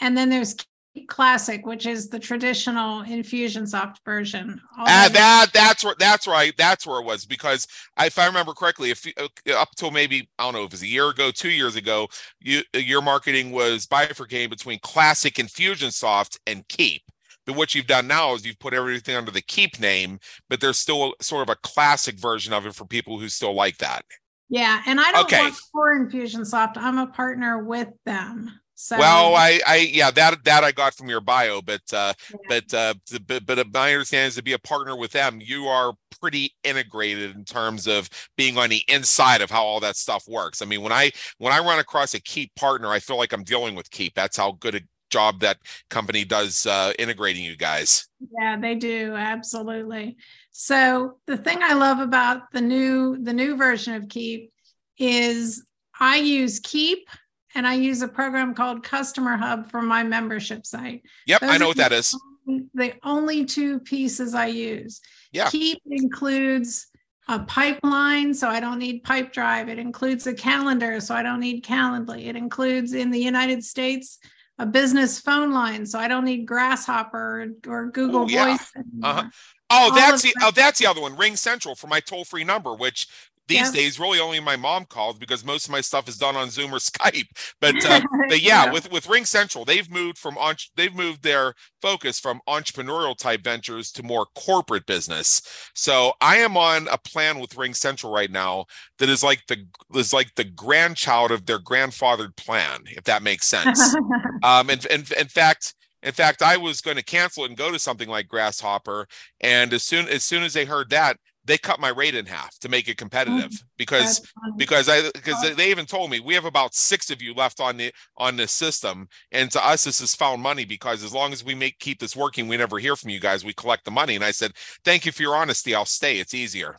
and 0.00 0.16
then 0.16 0.30
there's 0.30 0.54
Keap 0.94 1.08
Classic, 1.08 1.66
which 1.66 1.86
is 1.86 2.08
the 2.08 2.18
traditional 2.18 3.02
Infusionsoft 3.02 3.96
version. 4.04 4.60
Ah, 4.78 5.10
that 5.12 5.48
that's 5.52 5.84
where 5.84 5.94
that's 5.98 6.26
right. 6.26 6.54
That's 6.56 6.86
where 6.86 7.00
it 7.00 7.04
was 7.04 7.26
because 7.26 7.66
if 8.00 8.18
I 8.18 8.26
remember 8.26 8.54
correctly, 8.54 8.90
if 8.90 9.06
uh, 9.18 9.28
up 9.54 9.68
till 9.76 9.90
maybe 9.90 10.28
I 10.38 10.44
don't 10.44 10.54
know 10.54 10.60
if 10.60 10.66
it 10.66 10.72
was 10.72 10.82
a 10.82 10.86
year 10.86 11.10
ago, 11.10 11.30
two 11.30 11.50
years 11.50 11.76
ago, 11.76 12.08
you 12.40 12.62
your 12.74 13.02
marketing 13.02 13.50
was 13.50 13.86
bifurcating 13.86 14.50
between 14.50 14.78
Classic 14.80 15.34
Infusionsoft 15.34 16.38
and 16.46 16.66
Keap. 16.68 17.02
But 17.44 17.56
what 17.56 17.74
you've 17.74 17.86
done 17.86 18.06
now 18.06 18.34
is 18.34 18.44
you've 18.44 18.58
put 18.58 18.74
everything 18.74 19.16
under 19.16 19.30
the 19.30 19.40
Keap 19.40 19.80
name, 19.80 20.20
but 20.50 20.60
there's 20.60 20.78
still 20.78 21.14
sort 21.20 21.42
of 21.42 21.50
a 21.50 21.56
classic 21.56 22.18
version 22.18 22.52
of 22.52 22.66
it 22.66 22.74
for 22.74 22.84
people 22.84 23.18
who 23.18 23.28
still 23.28 23.54
like 23.54 23.78
that. 23.78 24.04
Yeah, 24.48 24.82
and 24.86 25.00
I 25.00 25.12
don't 25.12 25.24
okay. 25.24 25.44
work 25.44 25.54
for 25.72 25.94
Infusionsoft. 25.98 26.76
I'm 26.76 26.98
a 26.98 27.06
partner 27.06 27.64
with 27.64 27.88
them. 28.06 28.50
So 28.80 28.96
well, 28.96 29.34
I, 29.34 29.60
I, 29.66 29.76
yeah, 29.92 30.12
that 30.12 30.44
that 30.44 30.62
I 30.62 30.70
got 30.70 30.94
from 30.94 31.08
your 31.08 31.20
bio, 31.20 31.60
but 31.60 31.82
uh, 31.92 32.12
yeah. 32.30 32.36
but 32.48 32.74
uh, 32.74 32.94
but 33.26 33.44
but 33.44 33.72
my 33.74 33.92
understanding 33.92 34.28
is 34.28 34.36
to 34.36 34.42
be 34.42 34.52
a 34.52 34.58
partner 34.58 34.96
with 34.96 35.10
them, 35.10 35.40
you 35.42 35.66
are 35.66 35.94
pretty 36.20 36.54
integrated 36.62 37.34
in 37.34 37.44
terms 37.44 37.88
of 37.88 38.08
being 38.36 38.56
on 38.56 38.70
the 38.70 38.84
inside 38.86 39.40
of 39.40 39.50
how 39.50 39.64
all 39.64 39.80
that 39.80 39.96
stuff 39.96 40.28
works. 40.28 40.62
I 40.62 40.64
mean, 40.64 40.82
when 40.82 40.92
I 40.92 41.10
when 41.38 41.52
I 41.52 41.58
run 41.58 41.80
across 41.80 42.14
a 42.14 42.20
Keap 42.20 42.54
partner, 42.54 42.86
I 42.86 43.00
feel 43.00 43.18
like 43.18 43.32
I'm 43.32 43.42
dealing 43.42 43.74
with 43.74 43.90
Keap. 43.90 44.14
That's 44.14 44.36
how 44.36 44.52
good 44.52 44.76
a 44.76 44.80
job 45.10 45.40
that 45.40 45.58
company 45.90 46.24
does 46.24 46.64
uh, 46.64 46.92
integrating 47.00 47.44
you 47.44 47.56
guys. 47.56 48.06
Yeah, 48.38 48.60
they 48.60 48.76
do 48.76 49.14
absolutely. 49.16 50.16
So 50.60 51.18
the 51.28 51.36
thing 51.36 51.60
I 51.62 51.74
love 51.74 52.00
about 52.00 52.50
the 52.50 52.60
new 52.60 53.16
the 53.22 53.32
new 53.32 53.56
version 53.56 53.94
of 53.94 54.08
Keap 54.08 54.50
is 54.98 55.64
I 56.00 56.16
use 56.16 56.58
Keap 56.58 57.08
and 57.54 57.64
I 57.64 57.74
use 57.74 58.02
a 58.02 58.08
program 58.08 58.54
called 58.54 58.82
Customer 58.82 59.36
Hub 59.36 59.70
for 59.70 59.80
my 59.80 60.02
membership 60.02 60.66
site. 60.66 61.02
Yep, 61.26 61.42
Those 61.42 61.50
I 61.50 61.58
know 61.58 61.68
what 61.68 61.76
that 61.76 61.92
is. 61.92 62.12
Only, 62.48 62.64
the 62.74 62.94
only 63.04 63.44
two 63.44 63.78
pieces 63.78 64.34
I 64.34 64.46
use. 64.46 65.00
Yeah. 65.30 65.48
Keap 65.48 65.80
includes 65.86 66.88
a 67.28 67.38
pipeline, 67.38 68.34
so 68.34 68.48
I 68.48 68.58
don't 68.58 68.80
need 68.80 69.04
Pipedrive. 69.04 69.68
It 69.68 69.78
includes 69.78 70.26
a 70.26 70.34
calendar, 70.34 70.98
so 70.98 71.14
I 71.14 71.22
don't 71.22 71.38
need 71.38 71.64
Calendly. 71.64 72.26
It 72.26 72.34
includes 72.34 72.94
in 72.94 73.12
the 73.12 73.20
United 73.20 73.62
States 73.62 74.18
a 74.58 74.66
business 74.66 75.20
phone 75.20 75.52
line, 75.52 75.86
so 75.86 76.00
I 76.00 76.08
don't 76.08 76.24
need 76.24 76.46
Grasshopper 76.46 77.54
or, 77.68 77.72
or 77.72 77.90
Google 77.92 78.24
Ooh, 78.24 78.32
yeah. 78.32 78.56
Voice. 78.56 78.72
Uh-huh. 79.04 79.28
Oh, 79.70 79.94
that's 79.94 80.22
the 80.22 80.34
oh, 80.42 80.50
that's 80.50 80.78
the 80.78 80.86
other 80.86 81.00
one. 81.00 81.16
Ring 81.16 81.36
Central 81.36 81.74
for 81.74 81.88
my 81.88 82.00
toll 82.00 82.24
free 82.24 82.44
number, 82.44 82.74
which 82.74 83.06
these 83.48 83.58
yeah. 83.58 83.72
days 83.72 83.98
really 83.98 84.20
only 84.20 84.38
my 84.40 84.56
mom 84.56 84.84
calls 84.84 85.18
because 85.18 85.44
most 85.44 85.64
of 85.64 85.72
my 85.72 85.80
stuff 85.80 86.06
is 86.06 86.18
done 86.18 86.36
on 86.36 86.50
Zoom 86.50 86.72
or 86.72 86.78
Skype. 86.78 87.28
But 87.60 87.84
uh, 87.84 88.00
but 88.28 88.40
yeah, 88.42 88.66
yeah, 88.66 88.72
with 88.72 88.92
with 88.92 89.08
Ring 89.08 89.24
Central, 89.24 89.64
they've 89.64 89.90
moved 89.90 90.18
from 90.18 90.36
they've 90.76 90.94
moved 90.94 91.22
their 91.22 91.54
focus 91.82 92.20
from 92.20 92.40
entrepreneurial 92.48 93.16
type 93.16 93.42
ventures 93.42 93.90
to 93.92 94.02
more 94.02 94.26
corporate 94.36 94.86
business. 94.86 95.42
So 95.74 96.12
I 96.20 96.36
am 96.36 96.56
on 96.56 96.88
a 96.88 96.98
plan 96.98 97.40
with 97.40 97.56
Ring 97.56 97.74
Central 97.74 98.12
right 98.12 98.30
now 98.30 98.66
that 98.98 99.08
is 99.08 99.24
like 99.24 99.42
the 99.48 99.66
is 99.94 100.12
like 100.12 100.34
the 100.36 100.44
grandchild 100.44 101.30
of 101.30 101.46
their 101.46 101.58
grandfathered 101.58 102.36
plan, 102.36 102.84
if 102.86 103.04
that 103.04 103.22
makes 103.22 103.46
sense. 103.46 103.94
um, 104.42 104.70
and, 104.70 104.86
and 104.86 105.10
in 105.12 105.28
fact. 105.28 105.74
In 106.02 106.12
fact, 106.12 106.42
I 106.42 106.56
was 106.56 106.80
going 106.80 106.96
to 106.96 107.02
cancel 107.02 107.44
it 107.44 107.48
and 107.48 107.56
go 107.56 107.72
to 107.72 107.78
something 107.78 108.08
like 108.08 108.28
Grasshopper, 108.28 109.06
and 109.40 109.72
as 109.72 109.82
soon 109.82 110.08
as 110.08 110.24
soon 110.24 110.42
as 110.42 110.52
they 110.52 110.64
heard 110.64 110.90
that, 110.90 111.16
they 111.48 111.58
cut 111.58 111.80
my 111.80 111.88
rate 111.88 112.14
in 112.14 112.26
half 112.26 112.56
to 112.58 112.68
make 112.68 112.88
it 112.88 112.98
competitive 112.98 113.50
mm, 113.50 113.64
because 113.78 114.20
because 114.56 114.88
I 114.88 115.10
because 115.12 115.56
they 115.56 115.70
even 115.70 115.86
told 115.86 116.10
me 116.10 116.20
we 116.20 116.34
have 116.34 116.44
about 116.44 116.74
six 116.74 117.10
of 117.10 117.22
you 117.22 117.34
left 117.34 117.58
on 117.58 117.78
the 117.78 117.92
on 118.18 118.36
this 118.36 118.52
system 118.52 119.08
and 119.32 119.50
to 119.52 119.66
us 119.66 119.84
this 119.84 120.00
is 120.00 120.14
found 120.14 120.42
money 120.42 120.66
because 120.66 121.02
as 121.02 121.14
long 121.14 121.32
as 121.32 121.42
we 121.42 121.54
make 121.54 121.78
keep 121.78 122.00
this 122.00 122.14
working 122.14 122.48
we 122.48 122.58
never 122.58 122.78
hear 122.78 122.96
from 122.96 123.10
you 123.10 123.18
guys 123.18 123.44
we 123.44 123.54
collect 123.54 123.86
the 123.86 123.90
money 123.90 124.14
and 124.14 124.24
I 124.24 124.30
said 124.30 124.52
thank 124.84 125.06
you 125.06 125.12
for 125.12 125.22
your 125.22 125.36
honesty 125.36 125.74
I'll 125.74 125.86
stay 125.86 126.20
it's 126.20 126.34
easier. 126.34 126.76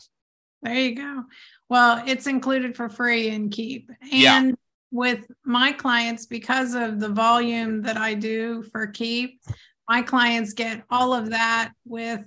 There 0.61 0.73
you 0.73 0.95
go. 0.95 1.23
Well, 1.69 2.03
it's 2.05 2.27
included 2.27 2.75
for 2.75 2.89
free 2.89 3.29
in 3.29 3.49
Keap. 3.49 3.89
And 4.01 4.11
Yeah. 4.11 4.51
With 4.91 5.27
my 5.45 5.71
clients, 5.71 6.25
because 6.25 6.73
of 6.73 6.99
the 6.99 7.09
volume 7.09 7.81
that 7.83 7.97
I 7.97 8.13
do 8.15 8.63
for 8.71 8.87
Keap. 8.87 9.39
my 9.87 10.01
clients 10.01 10.53
get 10.53 10.83
all 10.89 11.13
of 11.13 11.29
that 11.31 11.71
with 11.85 12.21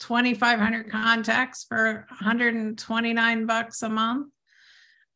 2,500 0.00 0.90
contacts 0.90 1.64
for 1.68 2.06
129 2.08 3.46
bucks 3.46 3.82
a 3.82 3.88
month. 3.88 4.28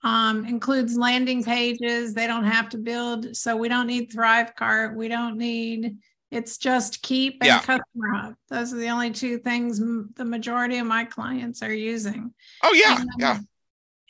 Um, 0.05 0.45
includes 0.47 0.97
landing 0.97 1.43
pages. 1.43 2.15
They 2.15 2.27
don't 2.27 2.45
have 2.45 2.69
to 2.71 2.79
build. 2.79 3.35
So 3.37 3.57
we 3.57 3.69
don't 3.69 3.87
need 3.89 4.13
Thrivecart. 4.13 4.95
We 4.95 5.09
don't 5.09 5.37
need, 5.39 5.97
it's 6.31 6.59
just 6.59 7.03
Keap 7.03 7.39
and 7.41 7.47
Yeah. 7.49 7.59
Customer 7.61 8.09
Hub. 8.15 8.35
Those 8.49 8.73
are 8.73 8.77
the 8.77 8.89
only 8.89 9.11
two 9.11 9.39
things 9.39 9.81
m- 9.81 10.11
the 10.17 10.25
majority 10.25 10.79
of 10.79 10.87
my 10.87 11.05
clients 11.05 11.63
are 11.63 11.73
using. 11.73 12.33
Oh 12.63 12.73
yeah, 12.75 13.01
And, 13.01 13.11
yeah. 13.19 13.39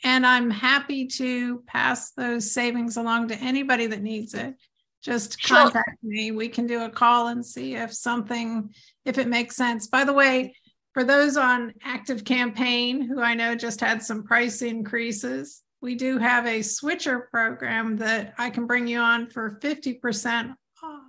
And 0.07 0.25
I'm 0.25 0.49
happy 0.49 1.05
to 1.05 1.59
pass 1.67 2.11
those 2.11 2.49
savings 2.49 2.95
along 2.95 3.27
to 3.27 3.35
anybody 3.35 3.87
that 3.87 4.01
needs 4.01 4.33
it. 4.33 4.55
Just 5.01 5.37
Sure. 5.37 5.57
contact 5.63 6.01
me. 6.01 6.31
We 6.31 6.47
can 6.47 6.65
do 6.65 6.85
a 6.85 6.89
call 6.89 7.27
and 7.27 7.45
see 7.45 7.75
if 7.75 7.93
something, 7.93 8.73
if 9.03 9.17
it 9.17 9.27
makes 9.27 9.57
sense. 9.57 9.87
By 9.87 10.05
the 10.05 10.13
way, 10.13 10.55
for 10.93 11.03
those 11.03 11.35
on 11.35 11.73
active 11.83 12.23
campaign 12.23 13.01
who 13.01 13.19
I 13.19 13.33
know 13.33 13.53
just 13.53 13.81
had 13.81 14.01
some 14.01 14.23
price 14.23 14.61
increases, 14.61 15.61
we 15.81 15.95
do 15.95 16.17
have 16.19 16.45
a 16.45 16.61
switcher 16.61 17.27
program 17.29 17.97
that 17.97 18.33
I 18.37 18.49
can 18.49 18.65
bring 18.65 18.87
you 18.87 18.99
on 18.99 19.29
for 19.29 19.59
50% 19.61 20.55
off 20.81 21.01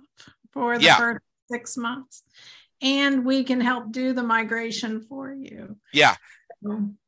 for 0.51 0.77
the 0.77 0.83
Yeah. 0.83 0.97
first 0.97 1.23
six 1.49 1.77
months. 1.77 2.23
And 2.81 3.23
we 3.23 3.45
can 3.45 3.61
help 3.61 3.93
do 3.93 4.11
the 4.11 4.23
migration 4.23 5.01
for 5.03 5.31
you. 5.33 5.77
Yeah. 5.93 6.17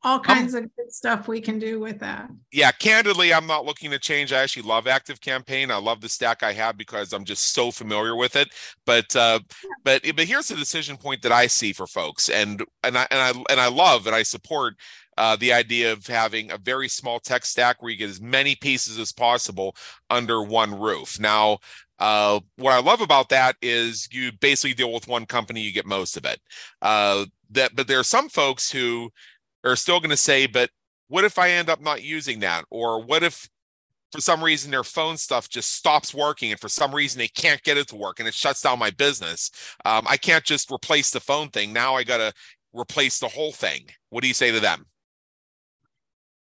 All 0.03 0.19
kinds 0.19 0.53
of 0.53 0.63
good 0.77 0.93
stuff 0.93 1.27
we 1.27 1.41
can 1.41 1.59
do 1.59 1.79
with 1.79 1.99
that. 1.99 2.29
yeah, 2.53 2.71
candidly, 2.71 3.33
I'm 3.33 3.47
not 3.47 3.65
looking 3.65 3.91
to 3.91 3.99
change. 3.99 4.31
I 4.31 4.41
actually 4.41 4.63
love 4.63 4.87
Active 4.87 5.19
Campaign. 5.19 5.71
I 5.71 5.75
love 5.75 5.99
the 5.99 6.07
stack 6.07 6.41
I 6.41 6.53
have 6.53 6.77
because 6.77 7.11
I'm 7.11 7.25
just 7.25 7.53
so 7.53 7.69
familiar 7.69 8.15
with 8.15 8.37
it. 8.37 8.47
But 8.85 9.13
uh, 9.13 9.39
but 9.83 10.03
but 10.15 10.25
here's 10.25 10.47
the 10.47 10.55
decision 10.55 10.95
point 10.95 11.21
that 11.23 11.33
I 11.33 11.47
see 11.47 11.73
for 11.73 11.85
folks, 11.85 12.29
and 12.29 12.63
and 12.83 12.97
I 12.97 13.07
and 13.11 13.19
I 13.19 13.43
and 13.49 13.59
I 13.59 13.67
love 13.67 14.07
and 14.07 14.15
I 14.15 14.23
support 14.23 14.75
uh, 15.17 15.35
the 15.35 15.51
idea 15.51 15.91
of 15.91 16.07
having 16.07 16.51
a 16.51 16.57
very 16.57 16.87
small 16.87 17.19
tech 17.19 17.45
stack 17.45 17.81
where 17.81 17.91
you 17.91 17.97
get 17.97 18.09
as 18.09 18.21
many 18.21 18.55
pieces 18.55 18.97
as 18.97 19.11
possible 19.11 19.75
under 20.09 20.41
one 20.43 20.79
roof. 20.79 21.19
Now. 21.19 21.59
Uh, 21.99 22.39
what 22.55 22.73
I 22.73 22.79
love 22.79 22.99
about 22.99 23.29
that 23.29 23.57
is 23.61 24.09
you 24.11 24.31
basically 24.31 24.73
deal 24.73 24.91
with 24.91 25.07
one 25.07 25.27
company, 25.27 25.61
you 25.61 25.71
get 25.71 25.85
most 25.85 26.17
of 26.17 26.25
it. 26.25 26.41
Uh, 26.81 27.25
that, 27.51 27.75
but 27.75 27.87
there 27.87 27.99
are 27.99 28.03
some 28.03 28.27
folks 28.27 28.71
who 28.71 29.11
are 29.63 29.75
still 29.75 29.99
going 29.99 30.09
to 30.11 30.17
say, 30.17 30.47
but 30.47 30.69
what 31.07 31.23
if 31.23 31.37
I 31.37 31.51
end 31.51 31.69
up 31.69 31.81
not 31.81 32.03
using 32.03 32.39
that? 32.39 32.65
Or 32.69 33.03
what 33.03 33.23
if 33.23 33.49
for 34.11 34.21
some 34.21 34.43
reason 34.43 34.71
their 34.71 34.83
phone 34.83 35.17
stuff 35.17 35.49
just 35.49 35.73
stops 35.73 36.13
working 36.13 36.51
and 36.51 36.59
for 36.59 36.69
some 36.69 36.93
reason 36.93 37.19
they 37.19 37.27
can't 37.27 37.61
get 37.63 37.77
it 37.77 37.87
to 37.89 37.95
work 37.95 38.19
and 38.19 38.27
it 38.27 38.33
shuts 38.33 38.61
down 38.61 38.79
my 38.79 38.91
business? 38.91 39.51
Um, 39.85 40.05
I 40.07 40.17
can't 40.17 40.43
just 40.43 40.71
replace 40.71 41.11
the 41.11 41.19
phone 41.19 41.49
thing. 41.49 41.73
Now 41.73 41.95
I 41.95 42.03
got 42.03 42.17
to 42.17 42.33
replace 42.73 43.19
the 43.19 43.27
whole 43.27 43.51
thing. 43.51 43.87
What 44.09 44.21
do 44.21 44.27
you 44.27 44.33
say 44.33 44.51
to 44.51 44.59
them? 44.59 44.85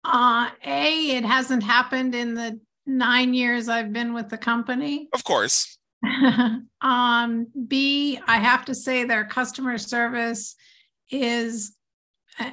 Uh, 0.05 0.51
A, 0.65 1.17
it 1.17 1.25
hasn't 1.25 1.63
happened 1.63 2.15
in 2.15 2.35
the 2.35 2.61
nine 2.87 3.35
years 3.35 3.69
I've 3.69 3.93
been 3.93 4.15
with 4.15 4.29
the 4.29 4.39
company. 4.39 5.09
Of 5.13 5.25
course. 5.25 5.79
um, 6.81 7.47
B, 7.67 8.19
I 8.27 8.39
have 8.39 8.65
to 8.67 8.75
say 8.75 9.05
their 9.05 9.25
customer 9.25 9.79
service 9.79 10.55
is 11.11 11.75
uh, 12.39 12.51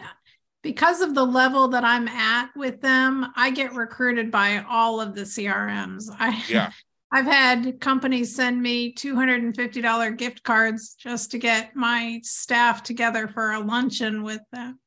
because 0.63 1.01
of 1.01 1.13
the 1.13 1.25
level 1.25 1.67
that 1.67 1.83
I'm 1.83 2.07
at 2.07 2.49
with 2.55 2.81
them, 2.81 3.27
I 3.35 3.51
get 3.51 3.75
recruited 3.75 4.31
by 4.31 4.65
all 4.67 4.99
of 4.99 5.13
the 5.13 5.21
CRMs. 5.21 6.09
I 6.17 6.43
Yeah. 6.49 6.71
I've 7.15 7.25
had 7.27 7.79
companies 7.79 8.35
send 8.35 8.59
me 8.59 8.91
$250 8.91 10.17
gift 10.17 10.41
cards 10.41 10.95
just 10.95 11.29
to 11.29 11.37
get 11.37 11.75
my 11.75 12.19
staff 12.23 12.81
together 12.81 13.27
for 13.27 13.51
a 13.51 13.59
luncheon 13.59 14.23
with 14.23 14.41
them 14.51 14.79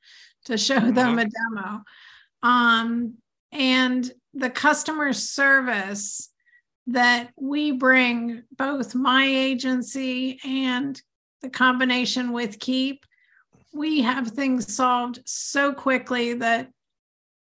to 0.47 0.59
show 0.59 0.81
them 0.81 1.21
a 1.21 1.27
demo. 1.27 1.83
Um, 2.43 3.15
and 3.53 4.11
the 4.35 4.51
customer 4.51 5.13
service 5.13 6.31
that 6.89 7.31
we 7.41 7.71
bring, 7.71 8.43
both 8.57 8.97
my 8.97 9.25
agency 9.25 10.41
and 10.45 11.01
the 11.43 11.49
combination 11.49 12.33
with 12.33 12.59
Keap, 12.59 13.07
we 13.77 14.03
have 14.03 14.29
things 14.29 14.75
solved 14.75 15.21
so 15.25 15.73
quickly 15.73 16.35
that 16.35 16.71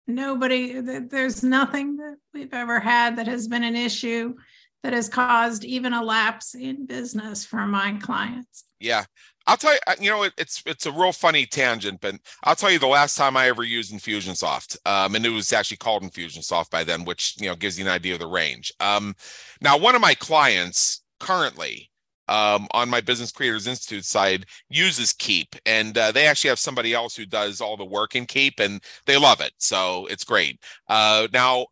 nobody, 0.06 0.80
that 0.80 1.10
there's 1.10 1.42
nothing 1.42 1.96
that 1.96 2.16
we've 2.32 2.54
ever 2.54 2.78
had 2.78 3.16
that 3.16 3.26
has 3.26 3.48
been 3.48 3.64
an 3.64 3.76
issue 3.76 4.34
that 4.82 4.92
has 4.92 5.08
caused 5.08 5.64
even 5.64 5.92
a 5.92 6.04
lapse 6.04 6.54
in 6.54 6.86
business 6.86 7.44
for 7.44 7.66
my 7.66 7.92
clients. 7.94 8.64
Yeah. 8.78 9.04
I'll 9.48 9.56
tell 9.56 9.72
you, 9.72 9.78
you 10.00 10.10
know, 10.10 10.24
it, 10.24 10.32
it's 10.36 10.62
it's 10.66 10.86
a 10.86 10.92
real 10.92 11.12
funny 11.12 11.46
tangent, 11.46 12.00
but 12.00 12.16
I'll 12.42 12.56
tell 12.56 12.70
you 12.70 12.80
the 12.80 12.88
last 12.88 13.16
time 13.16 13.36
I 13.36 13.46
ever 13.48 13.62
used 13.62 13.92
Infusionsoft, 13.92 14.76
um, 14.86 15.14
and 15.14 15.24
it 15.24 15.30
was 15.30 15.52
actually 15.52 15.76
called 15.76 16.02
Infusionsoft 16.02 16.70
by 16.70 16.82
then, 16.82 17.04
which 17.04 17.36
you 17.38 17.46
know 17.46 17.54
gives 17.54 17.78
you 17.78 17.84
an 17.84 17.90
idea 17.92 18.14
of 18.14 18.18
the 18.18 18.26
range. 18.26 18.72
Um, 18.80 19.14
now, 19.60 19.78
one 19.78 19.94
of 19.94 20.00
my 20.00 20.14
clients 20.14 21.04
currently 21.20 21.90
um, 22.28 22.66
on 22.72 22.88
my 22.88 23.00
Business 23.00 23.32
Creators 23.32 23.66
Institute 23.66 24.04
side 24.04 24.46
uses 24.68 25.12
Keap, 25.12 25.56
and 25.64 25.96
uh, 25.96 26.12
they 26.12 26.26
actually 26.26 26.48
have 26.50 26.58
somebody 26.58 26.94
else 26.94 27.16
who 27.16 27.26
does 27.26 27.60
all 27.60 27.76
the 27.76 27.84
work 27.84 28.14
in 28.14 28.26
Keap, 28.26 28.60
and 28.60 28.82
they 29.06 29.16
love 29.16 29.40
it, 29.40 29.52
so 29.58 30.06
it's 30.06 30.24
great. 30.24 30.60
Uh, 30.88 31.28
now, 31.32 31.66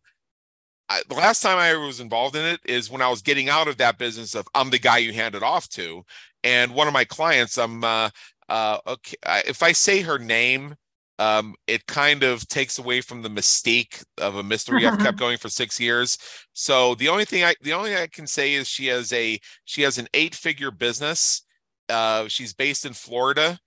I, 0.87 1.01
the 1.09 1.15
last 1.15 1.41
time 1.41 1.57
I 1.57 1.75
was 1.75 1.99
involved 1.99 2.35
in 2.35 2.45
it 2.45 2.59
is 2.65 2.91
when 2.91 3.01
I 3.01 3.09
was 3.09 3.21
getting 3.21 3.49
out 3.49 3.67
of 3.67 3.77
that 3.77 3.97
business 3.97 4.35
of 4.35 4.47
I'm 4.53 4.69
the 4.69 4.79
guy 4.79 4.99
you 4.99 5.13
hand 5.13 5.35
it 5.35 5.43
off 5.43 5.67
to, 5.69 6.03
and 6.43 6.73
one 6.73 6.87
of 6.87 6.93
my 6.93 7.05
clients, 7.05 7.57
I'm 7.57 7.83
uh, 7.83 8.09
uh, 8.49 8.79
okay. 8.87 9.15
If 9.47 9.63
I 9.63 9.71
say 9.71 10.01
her 10.01 10.19
name, 10.19 10.75
um, 11.19 11.55
it 11.67 11.85
kind 11.87 12.23
of 12.23 12.47
takes 12.47 12.77
away 12.77 13.01
from 13.01 13.21
the 13.21 13.29
mystique 13.29 14.03
of 14.17 14.35
a 14.35 14.43
mystery 14.43 14.85
I've 14.85 14.99
kept 14.99 15.17
going 15.19 15.37
for 15.37 15.49
six 15.49 15.79
years. 15.79 16.17
So 16.53 16.95
the 16.95 17.07
only 17.09 17.25
thing 17.25 17.43
I 17.43 17.55
the 17.61 17.73
only 17.73 17.91
thing 17.91 18.01
I 18.03 18.07
can 18.07 18.27
say 18.27 18.53
is 18.53 18.67
she 18.67 18.87
has 18.87 19.13
a 19.13 19.39
she 19.65 19.81
has 19.83 19.97
an 19.97 20.07
eight 20.13 20.35
figure 20.35 20.71
business. 20.71 21.43
Uh, 21.87 22.27
she's 22.27 22.53
based 22.53 22.85
in 22.85 22.93
Florida, 22.93 23.59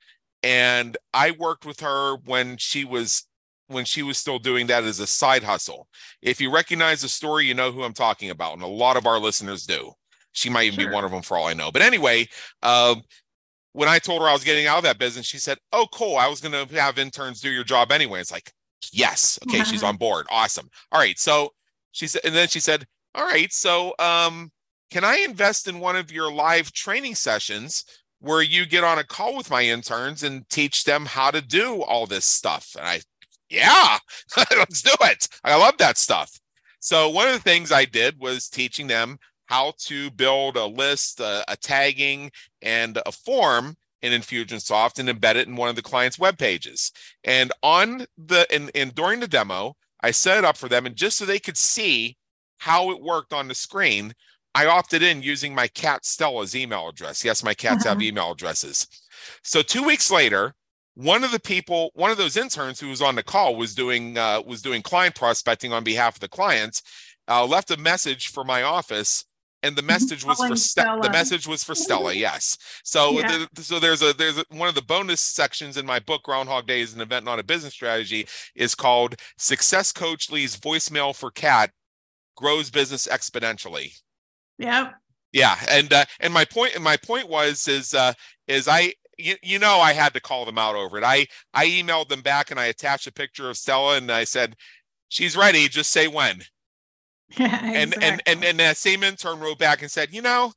and 0.42 0.96
I 1.14 1.30
worked 1.32 1.64
with 1.64 1.80
her 1.80 2.16
when 2.24 2.56
she 2.58 2.84
was 2.84 3.24
when 3.68 3.84
she 3.84 4.02
was 4.02 4.18
still 4.18 4.38
doing 4.38 4.66
that 4.66 4.84
as 4.84 4.98
a 4.98 5.06
side 5.06 5.42
hustle. 5.42 5.88
If 6.22 6.40
you 6.40 6.50
recognize 6.52 7.02
the 7.02 7.08
story, 7.08 7.46
you 7.46 7.54
know 7.54 7.70
who 7.70 7.82
I'm 7.84 7.92
talking 7.94 8.30
about, 8.30 8.54
and 8.54 8.62
a 8.62 8.66
lot 8.66 8.96
of 8.96 9.06
our 9.06 9.18
listeners 9.18 9.64
do. 9.64 9.92
She 10.32 10.50
might 10.50 10.64
even 10.64 10.80
Sure. 10.80 10.88
be 10.88 10.94
one 10.94 11.04
of 11.04 11.10
them 11.10 11.22
for 11.22 11.36
all 11.36 11.46
I 11.46 11.54
know. 11.54 11.70
But 11.72 11.82
anyway, 11.82 12.28
um, 12.62 13.02
when 13.78 13.88
I 13.88 14.00
told 14.00 14.22
her 14.22 14.28
I 14.28 14.32
was 14.32 14.42
getting 14.42 14.66
out 14.66 14.78
of 14.78 14.82
that 14.82 14.98
business, 14.98 15.24
she 15.24 15.38
said, 15.38 15.56
"Oh, 15.72 15.86
cool. 15.92 16.16
I 16.16 16.26
was 16.26 16.40
going 16.40 16.66
to 16.66 16.80
have 16.80 16.98
interns 16.98 17.40
do 17.40 17.48
your 17.48 17.62
job 17.62 17.92
anyway." 17.92 18.20
It's 18.20 18.32
like, 18.32 18.52
yes, 18.92 19.38
okay, 19.46 19.62
she's 19.62 19.82
on 19.84 19.96
board. 19.96 20.26
Awesome. 20.32 20.68
All 20.90 20.98
right. 20.98 21.16
So 21.16 21.52
she 21.92 22.08
said, 22.08 22.22
and 22.24 22.34
then 22.34 22.48
she 22.48 22.58
said, 22.58 22.84
"All 23.14 23.24
right. 23.24 23.52
So, 23.52 23.94
um, 24.00 24.50
can 24.90 25.04
I 25.04 25.18
invest 25.18 25.68
in 25.68 25.78
one 25.78 25.94
of 25.94 26.10
your 26.10 26.32
live 26.32 26.72
training 26.72 27.14
sessions 27.14 27.84
where 28.18 28.42
you 28.42 28.66
get 28.66 28.82
on 28.82 28.98
a 28.98 29.04
call 29.04 29.36
with 29.36 29.48
my 29.48 29.62
interns 29.62 30.24
and 30.24 30.48
teach 30.48 30.82
them 30.82 31.06
how 31.06 31.30
to 31.30 31.40
do 31.40 31.80
all 31.82 32.04
this 32.04 32.24
stuff?" 32.24 32.74
And 32.76 32.84
I, 32.84 33.00
yeah, 33.48 33.98
let's 34.56 34.82
do 34.82 34.94
it. 35.02 35.28
I 35.44 35.54
love 35.54 35.78
that 35.78 35.98
stuff. 35.98 36.36
So 36.80 37.10
one 37.10 37.28
of 37.28 37.34
the 37.34 37.48
things 37.48 37.70
I 37.70 37.84
did 37.84 38.18
was 38.18 38.48
teaching 38.48 38.88
them 38.88 39.20
how 39.48 39.72
to 39.78 40.10
build 40.12 40.56
a 40.56 40.66
list, 40.66 41.20
a, 41.20 41.44
a 41.48 41.56
tagging, 41.56 42.30
and 42.62 42.98
a 43.04 43.12
form 43.12 43.76
in 44.00 44.12
Infusionsoft 44.12 44.98
and 44.98 45.08
embed 45.08 45.34
it 45.34 45.48
in 45.48 45.56
one 45.56 45.68
of 45.68 45.76
the 45.76 45.82
client's 45.82 46.18
web 46.18 46.38
pages. 46.38 46.92
And 47.24 47.50
on 47.62 48.06
the 48.16 48.46
and, 48.52 48.70
and 48.74 48.94
during 48.94 49.20
the 49.20 49.26
demo, 49.26 49.74
I 50.00 50.12
set 50.12 50.38
it 50.38 50.44
up 50.44 50.56
for 50.56 50.68
them, 50.68 50.86
and 50.86 50.94
just 50.94 51.16
so 51.16 51.24
they 51.24 51.40
could 51.40 51.56
see 51.56 52.16
how 52.58 52.90
it 52.92 53.02
worked 53.02 53.32
on 53.32 53.48
the 53.48 53.54
screen, 53.54 54.12
I 54.54 54.66
opted 54.66 55.02
in 55.02 55.22
using 55.22 55.54
my 55.54 55.68
cat 55.68 56.04
Stella's 56.04 56.54
email 56.54 56.88
address. 56.88 57.24
Yes, 57.24 57.42
my 57.42 57.54
cats 57.54 57.84
have 57.84 57.98
Uh-huh. 57.98 58.06
email 58.06 58.32
addresses. 58.32 58.86
So 59.42 59.62
two 59.62 59.82
weeks 59.82 60.10
later, 60.10 60.54
one 60.94 61.24
of 61.24 61.30
the 61.32 61.40
people, 61.40 61.90
one 61.94 62.10
of 62.10 62.16
those 62.18 62.36
interns 62.36 62.80
who 62.80 62.88
was 62.88 63.02
on 63.02 63.14
the 63.14 63.22
call 63.22 63.56
was 63.56 63.74
doing 63.74 64.18
uh, 64.18 64.42
was 64.46 64.62
doing 64.62 64.82
client 64.82 65.14
prospecting 65.14 65.72
on 65.72 65.84
behalf 65.84 66.16
of 66.16 66.20
the 66.20 66.28
clients, 66.28 66.82
uh, 67.28 67.44
left 67.46 67.70
a 67.70 67.76
message 67.76 68.28
for 68.28 68.44
my 68.44 68.62
office, 68.62 69.24
and 69.62 69.76
the 69.76 69.82
message 69.82 70.24
was 70.24 70.38
for 70.38 70.56
Ste- 70.56 71.02
the 71.02 71.10
message 71.12 71.46
was 71.46 71.64
for 71.64 71.74
Stella. 71.74 72.12
Yes. 72.18 72.56
So 72.84 73.18
Yeah. 73.20 73.46
the, 73.52 73.62
so 73.62 73.78
there's 73.78 74.02
a 74.02 74.12
there's 74.12 74.38
a, 74.38 74.44
one 74.50 74.68
of 74.68 74.74
the 74.74 74.82
bonus 74.82 75.20
sections 75.20 75.76
in 75.76 75.86
my 75.86 75.98
book 75.98 76.22
Groundhog 76.22 76.66
Day 76.66 76.80
is 76.80 76.94
an 76.94 77.00
event 77.00 77.24
not 77.24 77.38
a 77.38 77.44
business 77.44 77.74
strategy 77.74 78.26
is 78.54 78.74
called 78.74 79.16
Success 79.36 79.92
Coach 79.92 80.30
Lee's 80.30 80.56
voicemail 80.56 81.14
for 81.14 81.30
cat 81.30 81.70
grows 82.36 82.70
business 82.70 83.08
exponentially. 83.08 83.92
Yep. 84.58 84.94
Yeah, 85.32 85.56
and 85.68 85.92
uh, 85.92 86.04
and 86.20 86.32
my 86.32 86.44
point 86.44 86.74
and 86.74 86.82
my 86.82 86.96
point 86.96 87.28
was 87.28 87.68
is 87.68 87.94
uh, 87.94 88.12
is 88.46 88.66
I 88.68 88.94
you, 89.18 89.34
you 89.42 89.58
know 89.58 89.78
I 89.80 89.92
had 89.92 90.14
to 90.14 90.20
call 90.20 90.44
them 90.44 90.56
out 90.58 90.74
over 90.74 90.96
it. 90.96 91.04
I 91.04 91.26
I 91.52 91.66
emailed 91.66 92.08
them 92.08 92.22
back 92.22 92.50
and 92.50 92.58
I 92.58 92.66
attached 92.66 93.06
a 93.06 93.12
picture 93.12 93.50
of 93.50 93.56
Stella 93.56 93.96
and 93.96 94.10
I 94.10 94.24
said, 94.24 94.56
"She's 95.08 95.36
ready. 95.36 95.68
Just 95.68 95.90
say 95.90 96.08
when." 96.08 96.42
Yeah, 97.36 97.60
and, 97.62 97.94
and 98.02 98.22
and 98.26 98.44
and 98.44 98.58
that 98.58 98.76
same 98.76 99.02
intern 99.02 99.40
wrote 99.40 99.58
back 99.58 99.82
and 99.82 99.90
said, 99.90 100.12
"You 100.12 100.22
know, 100.22 100.52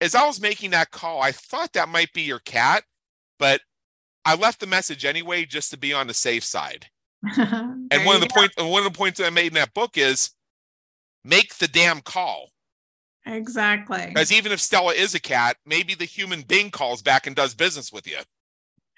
as 0.00 0.14
I 0.14 0.26
was 0.26 0.40
making 0.40 0.70
that 0.70 0.90
call, 0.90 1.20
I 1.20 1.32
thought 1.32 1.72
that 1.74 1.88
might 1.88 2.12
be 2.12 2.22
your 2.22 2.40
cat, 2.40 2.84
but 3.38 3.60
I 4.24 4.34
left 4.34 4.60
the 4.60 4.66
message 4.66 5.04
anyway 5.04 5.44
just 5.44 5.70
to 5.70 5.78
be 5.78 5.92
on 5.92 6.06
the 6.06 6.14
safe 6.14 6.44
side." 6.44 6.86
and 7.36 8.06
one 8.06 8.16
of 8.16 8.22
the 8.22 8.30
points 8.32 8.54
one 8.56 8.84
of 8.84 8.92
the 8.92 8.96
points 8.96 9.18
that 9.18 9.26
I 9.26 9.30
made 9.30 9.48
in 9.48 9.54
that 9.54 9.74
book 9.74 9.98
is 9.98 10.30
make 11.24 11.56
the 11.58 11.68
damn 11.68 12.00
call. 12.00 12.50
Exactly. 13.26 14.06
Because 14.06 14.32
even 14.32 14.52
if 14.52 14.60
Stella 14.60 14.94
is 14.94 15.14
a 15.14 15.20
cat, 15.20 15.56
maybe 15.66 15.94
the 15.94 16.06
human 16.06 16.42
being 16.42 16.70
calls 16.70 17.02
back 17.02 17.26
and 17.26 17.36
does 17.36 17.54
business 17.54 17.92
with 17.92 18.06
you. 18.06 18.18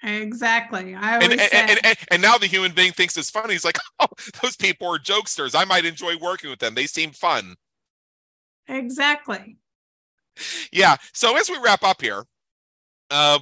Exactly. 0.03 0.95
I 0.95 1.15
and, 1.15 1.31
and, 1.31 1.41
say, 1.41 1.49
and, 1.53 1.79
and, 1.85 1.97
and 2.11 2.21
now 2.21 2.37
the 2.37 2.45
human 2.45 2.73
being 2.73 2.91
thinks 2.91 3.15
it's 3.15 3.29
funny. 3.29 3.53
He's 3.53 3.63
like, 3.63 3.77
oh, 3.99 4.07
those 4.41 4.57
people 4.57 4.87
are 4.87 4.99
jokesters. 4.99 5.55
I 5.55 5.63
might 5.63 5.85
enjoy 5.85 6.17
working 6.17 6.49
with 6.49 6.59
them. 6.59 6.75
They 6.75 6.87
seem 6.87 7.11
fun. 7.11 7.55
exactly. 8.67 9.57
Yeah. 10.71 10.97
So 11.13 11.37
as 11.37 11.49
we 11.49 11.57
wrap 11.59 11.83
up 11.83 12.01
here, 12.01 12.25
uh, 13.11 13.39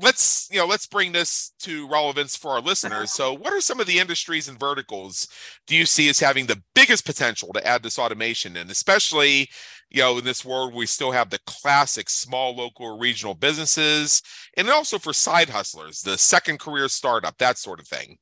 let's 0.00 0.48
you 0.50 0.58
know 0.58 0.66
let's 0.66 0.86
bring 0.86 1.12
this 1.12 1.52
to 1.58 1.88
relevance 1.88 2.36
for 2.36 2.52
our 2.52 2.60
listeners 2.60 3.12
so 3.14 3.32
what 3.32 3.52
are 3.52 3.60
some 3.60 3.80
of 3.80 3.86
the 3.86 3.98
industries 3.98 4.48
and 4.48 4.58
verticals 4.58 5.28
do 5.66 5.76
you 5.76 5.86
see 5.86 6.08
as 6.08 6.20
having 6.20 6.46
the 6.46 6.62
biggest 6.74 7.04
potential 7.04 7.52
to 7.52 7.66
add 7.66 7.82
this 7.82 7.98
automation 7.98 8.56
and 8.56 8.70
especially 8.70 9.48
you 9.90 10.00
know 10.00 10.18
in 10.18 10.24
this 10.24 10.44
world 10.44 10.74
we 10.74 10.86
still 10.86 11.12
have 11.12 11.30
the 11.30 11.40
classic 11.46 12.08
small 12.08 12.54
local 12.54 12.86
or 12.86 12.98
regional 12.98 13.34
businesses 13.34 14.22
and 14.56 14.68
also 14.68 14.98
for 14.98 15.12
side 15.12 15.50
hustlers 15.50 16.00
the 16.00 16.18
second 16.18 16.58
career 16.58 16.88
startup 16.88 17.36
that 17.38 17.58
sort 17.58 17.80
of 17.80 17.86
thing 17.86 18.16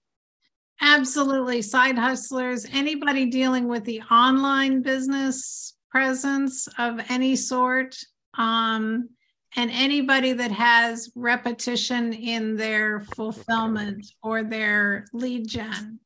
Absolutely. 0.80 1.60
Side 1.60 1.98
hustlers, 1.98 2.64
anybody 2.72 3.26
dealing 3.26 3.66
with 3.66 3.84
the 3.84 4.00
online 4.12 4.80
business 4.80 5.74
presence 5.90 6.68
of 6.78 7.00
any 7.08 7.34
sort. 7.34 7.96
Um, 8.34 9.08
and 9.58 9.72
anybody 9.72 10.32
that 10.32 10.52
has 10.52 11.10
repetition 11.16 12.12
in 12.12 12.56
their 12.56 13.00
fulfillment 13.00 14.06
or 14.22 14.44
their 14.44 15.04
lead 15.12 15.48
gen. 15.48 15.98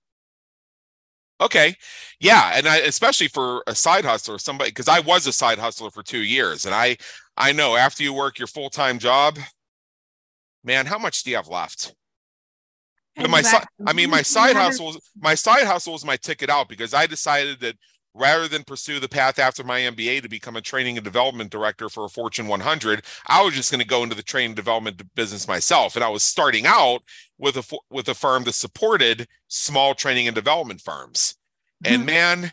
Okay. 1.38 1.76
Yeah, 2.18 2.52
and 2.54 2.66
I 2.66 2.78
especially 2.78 3.28
for 3.28 3.62
a 3.66 3.74
side 3.74 4.06
hustler, 4.06 4.38
somebody 4.38 4.70
because 4.70 4.88
I 4.88 5.00
was 5.00 5.26
a 5.26 5.32
side 5.32 5.58
hustler 5.58 5.90
for 5.90 6.02
2 6.02 6.18
years 6.18 6.64
and 6.64 6.74
I 6.74 6.96
I 7.36 7.52
know 7.52 7.76
after 7.76 8.02
you 8.02 8.14
work 8.14 8.38
your 8.38 8.48
full-time 8.48 8.98
job, 8.98 9.38
man, 10.64 10.86
how 10.86 10.98
much 10.98 11.22
do 11.22 11.30
you 11.30 11.36
have 11.36 11.48
left? 11.48 11.94
But 13.16 13.28
my 13.28 13.42
side 13.42 13.66
I 13.86 13.92
mean 13.92 14.08
my 14.08 14.22
side 14.22 14.56
hustle 14.56 14.96
my 15.20 15.34
side 15.34 15.66
hustle 15.66 15.92
was 15.92 16.06
my 16.06 16.16
ticket 16.16 16.48
out 16.48 16.68
because 16.68 16.94
I 16.94 17.06
decided 17.06 17.60
that 17.60 17.76
rather 18.14 18.46
than 18.48 18.64
pursue 18.64 19.00
the 19.00 19.08
path 19.08 19.38
after 19.38 19.64
my 19.64 19.80
MBA 19.80 20.22
to 20.22 20.28
become 20.28 20.56
a 20.56 20.60
training 20.60 20.98
and 20.98 21.04
development 21.04 21.50
director 21.50 21.88
for 21.88 22.04
a 22.04 22.08
Fortune 22.08 22.46
100, 22.46 23.04
I 23.26 23.42
was 23.42 23.54
just 23.54 23.70
going 23.70 23.80
to 23.80 23.86
go 23.86 24.02
into 24.02 24.14
the 24.14 24.22
training 24.22 24.50
and 24.50 24.56
development 24.56 25.02
business 25.14 25.48
myself. 25.48 25.96
And 25.96 26.04
I 26.04 26.08
was 26.08 26.22
starting 26.22 26.66
out 26.66 27.02
with 27.38 27.56
a 27.56 27.78
with 27.90 28.08
a 28.08 28.14
firm 28.14 28.44
that 28.44 28.54
supported 28.54 29.26
small 29.48 29.94
training 29.94 30.28
and 30.28 30.34
development 30.34 30.80
firms. 30.80 31.36
Mm-hmm. 31.84 31.94
And 31.94 32.06
man, 32.06 32.52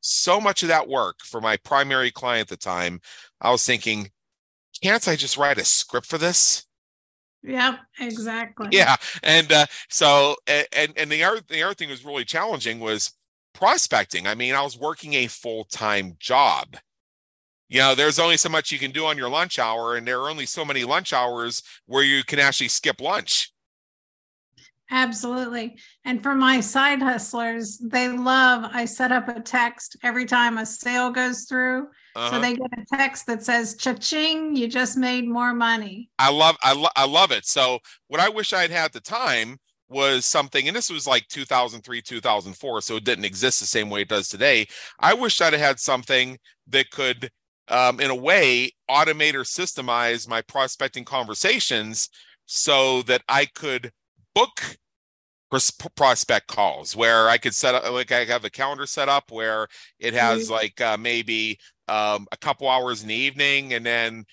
so 0.00 0.40
much 0.40 0.62
of 0.62 0.68
that 0.68 0.88
work 0.88 1.20
for 1.22 1.40
my 1.40 1.56
primary 1.58 2.10
client 2.10 2.42
at 2.42 2.48
the 2.48 2.56
time, 2.56 3.00
I 3.40 3.50
was 3.50 3.64
thinking, 3.64 4.10
can't 4.82 5.06
I 5.08 5.16
just 5.16 5.36
write 5.36 5.58
a 5.58 5.64
script 5.64 6.06
for 6.06 6.18
this? 6.18 6.64
Yep, 7.42 7.78
exactly. 8.00 8.68
Yeah, 8.72 8.96
and 9.22 9.50
uh, 9.52 9.66
so 9.88 10.36
and 10.46 10.92
and 10.96 11.10
the 11.10 11.22
other 11.22 11.40
the 11.48 11.62
other 11.62 11.74
thing 11.74 11.88
was 11.88 12.04
really 12.04 12.24
challenging 12.24 12.80
was 12.80 13.12
prospecting. 13.54 14.26
I 14.26 14.34
mean, 14.34 14.54
I 14.54 14.62
was 14.62 14.78
working 14.78 15.14
a 15.14 15.26
full 15.26 15.64
time 15.64 16.16
job. 16.18 16.76
You 17.68 17.80
know, 17.80 17.94
there's 17.94 18.18
only 18.18 18.38
so 18.38 18.48
much 18.48 18.72
you 18.72 18.78
can 18.78 18.92
do 18.92 19.04
on 19.04 19.18
your 19.18 19.28
lunch 19.28 19.58
hour, 19.58 19.96
and 19.96 20.06
there 20.06 20.20
are 20.20 20.30
only 20.30 20.46
so 20.46 20.64
many 20.64 20.84
lunch 20.84 21.12
hours 21.12 21.62
where 21.86 22.02
you 22.02 22.24
can 22.24 22.38
actually 22.38 22.68
skip 22.68 23.00
lunch. 23.00 23.52
Absolutely. 24.90 25.76
And 26.04 26.22
for 26.22 26.34
my 26.34 26.60
side 26.60 27.02
hustlers, 27.02 27.76
they 27.78 28.08
love 28.08 28.70
I 28.72 28.86
set 28.86 29.12
up 29.12 29.28
a 29.28 29.40
text 29.40 29.96
every 30.02 30.24
time 30.24 30.56
a 30.56 30.64
sale 30.64 31.10
goes 31.10 31.44
through. 31.44 31.88
Uh-huh. 32.16 32.30
So 32.30 32.40
they 32.40 32.54
get 32.54 32.70
a 32.72 32.96
text 32.96 33.26
that 33.26 33.42
says, 33.42 33.76
cha-ching, 33.76 34.56
you 34.56 34.66
just 34.66 34.96
made 34.96 35.28
more 35.28 35.52
money. 35.52 36.08
I 36.18 36.30
love 36.30 36.56
I, 36.62 36.72
lo- 36.72 36.88
I 36.96 37.04
love 37.04 37.32
it. 37.32 37.44
So 37.44 37.80
what 38.06 38.20
I 38.20 38.30
wish 38.30 38.54
I'd 38.54 38.70
had 38.70 38.92
the 38.92 39.00
time 39.00 39.58
was 39.88 40.24
something, 40.24 40.66
and 40.68 40.76
this 40.76 40.90
was 40.90 41.06
like 41.06 41.26
2003, 41.28 42.02
2004, 42.02 42.80
so 42.80 42.96
it 42.96 43.04
didn't 43.04 43.24
exist 43.24 43.60
the 43.60 43.66
same 43.66 43.90
way 43.90 44.02
it 44.02 44.08
does 44.08 44.28
today. 44.28 44.66
I 45.00 45.14
wish 45.14 45.40
I'd 45.40 45.52
have 45.52 45.62
had 45.62 45.80
something 45.80 46.38
that 46.68 46.90
could, 46.90 47.30
um, 47.68 48.00
in 48.00 48.10
a 48.10 48.14
way, 48.14 48.72
automate 48.90 49.34
or 49.34 49.42
systemize 49.42 50.28
my 50.28 50.42
prospecting 50.42 51.04
conversations 51.04 52.08
so 52.46 53.02
that 53.02 53.22
I 53.28 53.46
could 53.46 53.90
book 54.34 54.78
prospect 55.96 56.46
calls 56.46 56.94
where 56.94 57.28
I 57.28 57.38
could 57.38 57.54
set 57.54 57.74
up 57.74 57.90
like 57.90 58.12
I 58.12 58.24
have 58.24 58.44
a 58.44 58.50
calendar 58.50 58.86
set 58.86 59.08
up 59.08 59.30
where 59.30 59.66
it 59.98 60.12
has 60.12 60.44
mm-hmm. 60.44 60.52
like 60.52 60.80
uh, 60.80 60.96
maybe 60.98 61.58
um, 61.88 62.26
a 62.32 62.36
couple 62.36 62.68
hours 62.68 63.02
in 63.02 63.08
the 63.08 63.14
evening 63.14 63.72
and 63.72 63.84
then 63.84 64.24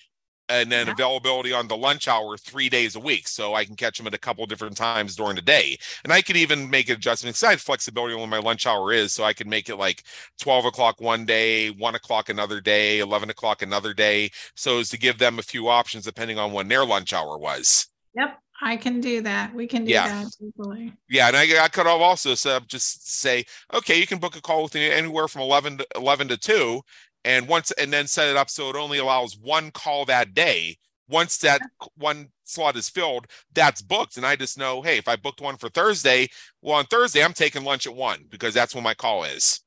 and 0.48 0.70
then 0.70 0.86
yeah. 0.86 0.92
availability 0.92 1.52
on 1.52 1.66
the 1.68 1.76
lunch 1.76 2.08
hour 2.08 2.36
three 2.36 2.68
days 2.68 2.96
a 2.96 3.00
week 3.00 3.26
so 3.28 3.54
i 3.54 3.64
can 3.64 3.76
catch 3.76 3.98
them 3.98 4.06
at 4.06 4.14
a 4.14 4.18
couple 4.18 4.44
different 4.46 4.76
times 4.76 5.16
during 5.16 5.36
the 5.36 5.42
day 5.42 5.76
and 6.04 6.12
i 6.12 6.20
could 6.20 6.36
even 6.36 6.68
make 6.68 6.88
adjustments 6.88 7.42
i 7.42 7.50
had 7.50 7.60
flexibility 7.60 8.14
on 8.14 8.20
when 8.20 8.30
my 8.30 8.38
lunch 8.38 8.66
hour 8.66 8.92
is 8.92 9.12
so 9.12 9.24
i 9.24 9.32
could 9.32 9.46
make 9.46 9.68
it 9.68 9.76
like 9.76 10.04
12 10.40 10.66
o'clock 10.66 11.00
one 11.00 11.24
day 11.24 11.70
1 11.70 11.94
o'clock 11.94 12.28
another 12.28 12.60
day 12.60 13.00
11 13.00 13.30
o'clock 13.30 13.62
another 13.62 13.92
day 13.94 14.30
so 14.54 14.78
as 14.78 14.88
to 14.88 14.98
give 14.98 15.18
them 15.18 15.38
a 15.38 15.42
few 15.42 15.68
options 15.68 16.04
depending 16.04 16.38
on 16.38 16.52
when 16.52 16.68
their 16.68 16.84
lunch 16.84 17.12
hour 17.12 17.38
was 17.38 17.88
yep 18.14 18.38
I 18.62 18.76
can 18.76 19.00
do 19.00 19.20
that. 19.22 19.54
We 19.54 19.66
can 19.66 19.84
do 19.84 19.92
yeah. 19.92 20.08
that 20.08 20.32
easily. 20.40 20.92
Yeah, 21.10 21.28
and 21.28 21.36
I, 21.36 21.64
I 21.64 21.68
could 21.68 21.86
have 21.86 22.00
also 22.00 22.34
said 22.34 22.68
just 22.68 23.06
say, 23.20 23.44
okay, 23.74 23.98
you 23.98 24.06
can 24.06 24.18
book 24.18 24.36
a 24.36 24.40
call 24.40 24.62
with 24.62 24.74
me 24.74 24.90
anywhere 24.90 25.28
from 25.28 25.42
eleven 25.42 25.78
to 25.78 25.86
eleven 25.94 26.28
to 26.28 26.36
two, 26.36 26.80
and 27.26 27.48
once 27.48 27.72
and 27.72 27.92
then 27.92 28.06
set 28.06 28.28
it 28.28 28.36
up 28.36 28.48
so 28.48 28.70
it 28.70 28.76
only 28.76 28.98
allows 28.98 29.36
one 29.36 29.70
call 29.72 30.06
that 30.06 30.32
day. 30.32 30.78
Once 31.08 31.38
that 31.38 31.60
one 31.96 32.28
slot 32.44 32.76
is 32.76 32.88
filled 32.88 33.26
that's 33.52 33.82
booked. 33.82 34.16
And 34.16 34.24
i 34.24 34.36
just 34.36 34.56
know 34.56 34.80
hey 34.80 34.96
if 34.96 35.08
i 35.08 35.16
booked 35.16 35.40
one 35.40 35.56
for 35.56 35.68
thursday 35.68 36.28
well 36.62 36.76
on 36.76 36.86
thursday 36.86 37.22
i'm 37.22 37.32
taking 37.32 37.64
lunch 37.64 37.86
at 37.86 37.94
one 37.94 38.24
because 38.30 38.54
that's 38.54 38.74
when 38.74 38.84
my 38.84 38.94
call 38.94 39.24
is. 39.24 39.60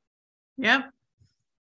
Yep. 0.57 0.89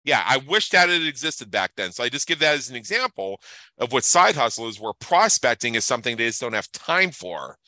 Yeah 0.05 0.23
i 0.27 0.39
wish 0.39 0.71
that 0.71 0.89
it 0.89 1.07
existed 1.07 1.51
back 1.51 1.73
then. 1.77 1.93
So 1.93 2.05
i 2.05 2.09
just 2.09 2.29
give 2.29 2.39
that 2.39 2.55
as 2.55 2.71
an 2.71 2.77
example 2.77 3.41
of 3.79 3.93
what 3.93 4.05
side 4.05 4.37
hustle 4.37 4.69
is 4.69 4.81
where 4.81 4.95
prospecting 4.95 5.75
is 5.75 5.85
something 5.85 6.17
they 6.17 6.29
just 6.29 6.41
don't 6.41 6.55
have 6.55 6.71
time 6.73 7.11
for. 7.11 7.59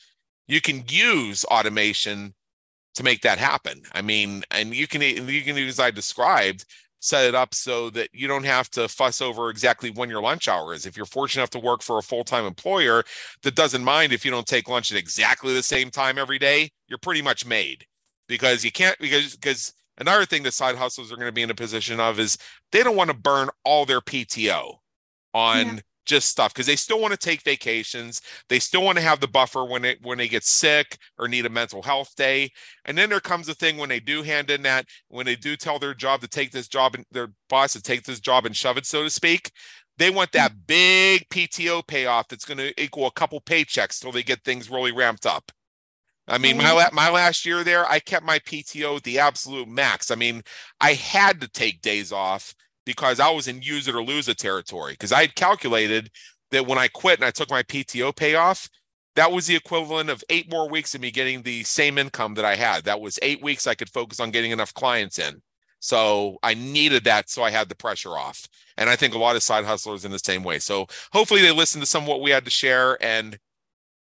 You 0.47 0.61
can 0.61 0.83
use 0.89 1.45
automation 1.45 2.33
to 2.95 3.03
make 3.03 3.21
that 3.21 3.37
happen. 3.37 3.81
I 3.93 4.01
mean 4.01 4.43
and 4.51 4.73
you 4.73 4.87
can 4.87 5.01
you 5.01 5.41
can 5.41 5.57
use 5.57 5.79
i 5.79 5.91
described 5.91 6.65
set 7.01 7.25
it 7.25 7.35
up 7.35 7.53
so 7.53 7.89
that 7.89 8.09
you 8.13 8.27
don't 8.27 8.45
have 8.45 8.69
to 8.69 8.87
fuss 8.87 9.21
over 9.21 9.49
exactly 9.49 9.89
when 9.89 10.09
your 10.09 10.21
lunch 10.21 10.47
hour 10.47 10.73
is. 10.73 10.85
If 10.85 10.95
you're 10.95 11.05
fortunate 11.05 11.41
enough 11.41 11.49
to 11.51 11.59
work 11.59 11.81
for 11.81 11.97
a 11.97 12.03
full 12.03 12.23
time 12.23 12.45
employer 12.45 13.03
that 13.43 13.55
doesn't 13.55 13.83
mind 13.83 14.13
if 14.13 14.23
you 14.23 14.31
don't 14.31 14.47
take 14.47 14.69
lunch 14.69 14.91
at 14.91 14.97
exactly 14.97 15.53
the 15.53 15.63
same 15.63 15.89
time 15.89 16.17
every 16.17 16.39
day, 16.39 16.69
you're 16.87 16.99
pretty 16.99 17.21
much 17.21 17.45
made 17.45 17.85
because 18.27 18.63
you 18.63 18.71
can't, 18.71 18.97
because, 18.99 19.35
because 19.35 19.73
another 19.97 20.25
thing 20.25 20.43
that 20.43 20.53
side 20.53 20.75
hustles 20.75 21.11
are 21.11 21.15
going 21.15 21.27
to 21.27 21.33
be 21.33 21.41
in 21.41 21.49
a 21.49 21.55
position 21.55 21.99
of 21.99 22.19
is 22.19 22.37
they 22.71 22.83
don't 22.83 22.95
want 22.95 23.09
to 23.09 23.17
burn 23.17 23.49
all 23.65 23.85
their 23.85 24.01
PTO 24.01 24.75
on 25.33 25.67
yeah 25.67 25.79
just 26.05 26.29
stuff 26.29 26.53
because 26.53 26.65
they 26.65 26.75
still 26.75 26.99
want 26.99 27.11
to 27.11 27.17
take 27.17 27.43
vacations 27.43 28.21
they 28.49 28.59
still 28.59 28.83
want 28.83 28.97
to 28.97 29.03
have 29.03 29.19
the 29.19 29.27
buffer 29.27 29.63
when 29.63 29.85
it 29.85 29.99
when 30.01 30.17
they 30.17 30.27
get 30.27 30.43
sick 30.43 30.97
or 31.17 31.27
need 31.27 31.45
a 31.45 31.49
mental 31.49 31.81
health 31.81 32.13
day. 32.15 32.49
And 32.85 32.97
then 32.97 33.09
there 33.09 33.19
comes 33.19 33.47
a 33.49 33.53
thing 33.53 33.77
when 33.77 33.89
they 33.89 33.99
do 33.99 34.23
hand 34.23 34.49
in 34.49 34.61
that 34.63 34.85
when 35.09 35.25
they 35.25 35.35
do 35.35 35.55
tell 35.55 35.79
their 35.79 35.93
job 35.93 36.21
to 36.21 36.27
take 36.27 36.51
this 36.51 36.67
job 36.67 36.95
and 36.95 37.05
their 37.11 37.29
boss 37.49 37.73
to 37.73 37.81
take 37.81 38.03
this 38.03 38.19
job 38.19 38.45
and 38.45 38.55
shove 38.55 38.77
it 38.77 38.85
so 38.85 39.03
to 39.03 39.09
speak 39.09 39.51
they 39.97 40.09
want 40.09 40.31
hmm. 40.31 40.39
that 40.39 40.67
big 40.67 41.27
pto 41.29 41.85
payoff 41.85 42.27
that's 42.27 42.45
going 42.45 42.57
to 42.57 42.81
equal 42.81 43.07
a 43.07 43.11
couple 43.11 43.41
paychecks 43.41 43.99
till 43.99 44.11
they 44.11 44.23
get 44.23 44.43
things 44.43 44.69
really 44.69 44.91
ramped 44.91 45.25
up. 45.25 45.51
I 46.27 46.37
mean, 46.37 46.57
my 46.57 46.69
hmm. 46.69 46.77
la- 46.77 46.89
my 46.93 47.09
last 47.09 47.45
year 47.45 47.63
there, 47.63 47.85
I 47.89 47.99
kept 47.99 48.25
my 48.25 48.39
PTO 48.39 48.97
at 48.97 49.03
the 49.03 49.19
absolute 49.19 49.67
max. 49.67 50.11
I 50.11 50.15
mean, 50.15 50.43
I 50.79 50.93
had 50.93 51.41
to 51.41 51.47
take 51.47 51.81
days 51.81 52.11
off 52.11 52.53
because 52.91 53.19
I 53.19 53.29
was 53.29 53.47
in 53.47 53.61
use 53.61 53.87
it 53.87 53.95
or 53.95 54.03
lose 54.03 54.27
it 54.27 54.37
territory. 54.37 54.93
Because 54.93 55.11
I 55.11 55.21
had 55.21 55.35
calculated 55.35 56.09
that 56.51 56.67
when 56.67 56.77
I 56.77 56.87
quit 56.87 57.19
and 57.19 57.25
I 57.25 57.31
took 57.31 57.49
my 57.49 57.63
PTO 57.63 58.15
payoff, 58.15 58.69
that 59.15 59.31
was 59.31 59.47
the 59.47 59.55
equivalent 59.55 60.09
of 60.09 60.23
eight 60.29 60.49
more 60.51 60.69
weeks 60.69 60.95
of 60.95 61.01
me 61.01 61.11
getting 61.11 61.41
the 61.41 61.63
same 61.63 61.97
income 61.97 62.33
that 62.35 62.45
I 62.45 62.55
had. 62.55 62.83
That 62.85 63.01
was 63.01 63.19
eight 63.21 63.41
weeks 63.41 63.67
I 63.67 63.75
could 63.75 63.89
focus 63.89 64.19
on 64.19 64.31
getting 64.31 64.51
enough 64.51 64.73
clients 64.73 65.19
in. 65.19 65.41
So 65.79 66.37
I 66.43 66.53
needed 66.53 67.03
that 67.05 67.29
so 67.29 67.43
I 67.43 67.49
had 67.49 67.67
the 67.67 67.75
pressure 67.75 68.17
off. 68.17 68.47
And 68.77 68.89
I 68.89 68.95
think 68.95 69.13
a 69.13 69.17
lot 69.17 69.35
of 69.35 69.43
side 69.43 69.65
hustlers 69.65 70.05
in 70.05 70.11
the 70.11 70.19
same 70.19 70.43
way. 70.43 70.59
So 70.59 70.87
hopefully 71.11 71.41
they 71.41 71.51
listened 71.51 71.81
to 71.81 71.87
some 71.87 72.03
of 72.03 72.09
what 72.09 72.21
we 72.21 72.31
had 72.31 72.45
to 72.45 72.51
share 72.51 73.03
and 73.03 73.37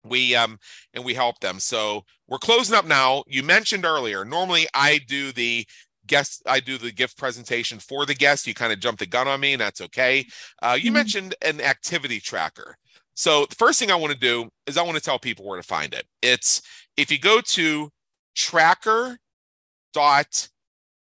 we 0.06 0.36
um 0.36 0.60
and 0.94 1.04
we 1.04 1.14
help 1.14 1.40
them 1.40 1.60
so 1.60 2.04
we're 2.28 2.38
closing 2.38 2.76
up 2.76 2.86
now 2.86 3.24
you 3.28 3.42
mentioned 3.44 3.86
earlier 3.86 4.26
normally 4.26 4.68
i 4.74 5.00
do 5.08 5.32
the 5.32 5.66
guest 6.08 6.42
i 6.46 6.60
do 6.60 6.78
the 6.78 6.92
gift 6.92 7.18
presentation 7.18 7.80
for 7.80 8.06
the 8.06 8.14
guest 8.14 8.48
you 8.48 8.54
kind 8.54 8.74
of 8.74 8.80
jump 8.80 9.00
the 9.00 9.06
gun 9.06 9.28
on 9.28 9.40
me 9.40 9.54
and 9.54 9.62
that's 9.62 9.82
okay 9.82 10.26
uh, 10.62 10.78
you 10.78 10.86
mm-hmm. 10.86 10.96
mentioned 10.96 11.36
an 11.42 11.62
activity 11.62 12.20
tracker 12.20 12.76
so 13.16 13.46
the 13.50 13.56
first 13.56 13.80
thing 13.80 13.92
i 13.92 13.96
want 13.96 14.12
to 14.14 14.20
do 14.20 14.50
is 14.68 14.78
i 14.78 14.82
want 14.82 14.96
to 14.96 15.04
tell 15.04 15.20
people 15.20 15.46
where 15.46 15.58
to 15.58 15.68
find 15.68 15.94
it 15.94 16.06
it's 16.22 16.62
if 16.98 17.12
you 17.12 17.20
go 17.20 17.42
to 17.42 17.90
tracker 18.36 19.18
dot 19.94 20.48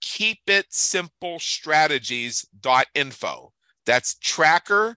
keep 0.01 0.39
it 0.47 0.65
simple 0.69 1.39
strategies 1.39 2.47
dot 2.61 2.87
info 2.95 3.51
that's 3.85 4.15
tracker 4.19 4.95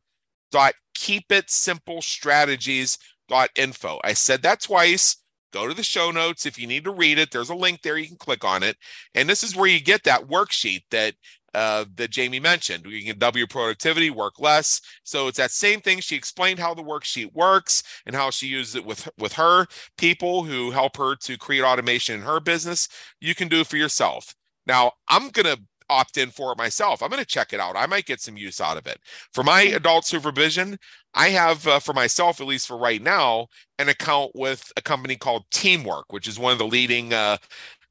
dot 0.53 0.75
keep 0.95 1.33
it 1.33 1.51
simple 1.51 2.03
strategies 2.03 2.99
dot 3.29 3.49
info. 3.57 3.99
I 4.05 4.13
said 4.13 4.43
that 4.43 4.61
twice. 4.61 5.17
Go 5.53 5.69
to 5.69 5.75
the 5.75 5.83
show 5.83 6.11
notes 6.11 6.47
if 6.47 6.59
you 6.59 6.67
need 6.67 6.85
to 6.85 6.93
read 6.93 7.19
it. 7.19 7.31
There's 7.31 7.51
a 7.51 7.55
link 7.55 7.83
there. 7.83 7.99
You 7.99 8.09
can 8.09 8.17
click 8.17 8.45
on 8.45 8.63
it. 8.63 8.77
And 9.15 9.29
this 9.29 9.43
is 9.43 9.57
where 9.57 9.69
you 9.69 9.81
get 9.81 10.05
that 10.05 10.29
worksheet 10.29 10.83
that 10.91 11.15
uh, 11.53 11.85
that 11.97 12.11
Jamie 12.11 12.39
mentioned. 12.39 12.87
You 12.87 13.05
can 13.05 13.19
double 13.19 13.39
your 13.39 13.49
productivity, 13.49 14.11
work 14.11 14.39
less. 14.39 14.81
So 15.03 15.27
it's 15.27 15.39
that 15.39 15.51
same 15.51 15.81
thing. 15.81 15.99
She 15.99 16.15
explained 16.15 16.61
how 16.61 16.75
the 16.75 16.83
worksheet 16.83 17.35
works 17.35 17.83
and 18.07 18.15
how 18.15 18.31
she 18.31 18.47
uses 18.47 18.77
it 18.77 18.85
with 18.85 19.09
with 19.19 19.33
her 19.33 19.67
people 19.99 20.45
who 20.45 20.71
help 20.71 20.97
her 20.97 21.17
to 21.17 21.37
create 21.37 21.63
automation 21.63 22.15
in 22.15 22.23
her 22.23 22.41
business. 22.41 22.89
You 23.21 23.35
can 23.35 23.49
do 23.49 23.61
it 23.61 23.67
for 23.67 23.77
yourself. 23.77 24.35
Now 24.67 24.93
I'm 25.09 25.31
gonna 25.31 25.57
opt 25.91 26.17
in 26.17 26.31
for 26.31 26.53
it 26.53 26.59
myself. 26.59 27.03
I'm 27.03 27.11
going 27.11 27.21
to 27.21 27.27
check 27.27 27.53
it 27.53 27.61
out. 27.61 27.77
I 27.77 27.87
might 27.87 28.07
get 28.07 28.21
some 28.21 28.37
use 28.37 28.61
out 28.61 28.79
of 28.79 28.87
it. 28.87 28.99
For 29.35 29.43
my 29.43 29.67
mm-hmm. 29.67 29.77
adult 29.77 30.07
supervision, 30.07 30.79
I 31.15 31.29
have 31.31 31.67
uh, 31.67 31.81
for 31.81 31.93
myself, 31.93 32.41
at 32.41 32.47
least 32.47 32.69
for 32.69 32.77
right 32.77 33.03
now, 33.03 33.49
an 33.79 33.89
account 33.89 34.33
with 34.35 34.73
a 34.77 34.83
company 34.83 35.17
called 35.17 35.45
Teamwork, 35.51 36.13
which 36.13 36.29
is 36.29 36.39
one 36.39 36.53
of 36.53 36.59
the 36.59 36.67
leading, 36.67 37.13
uh, 37.13 37.39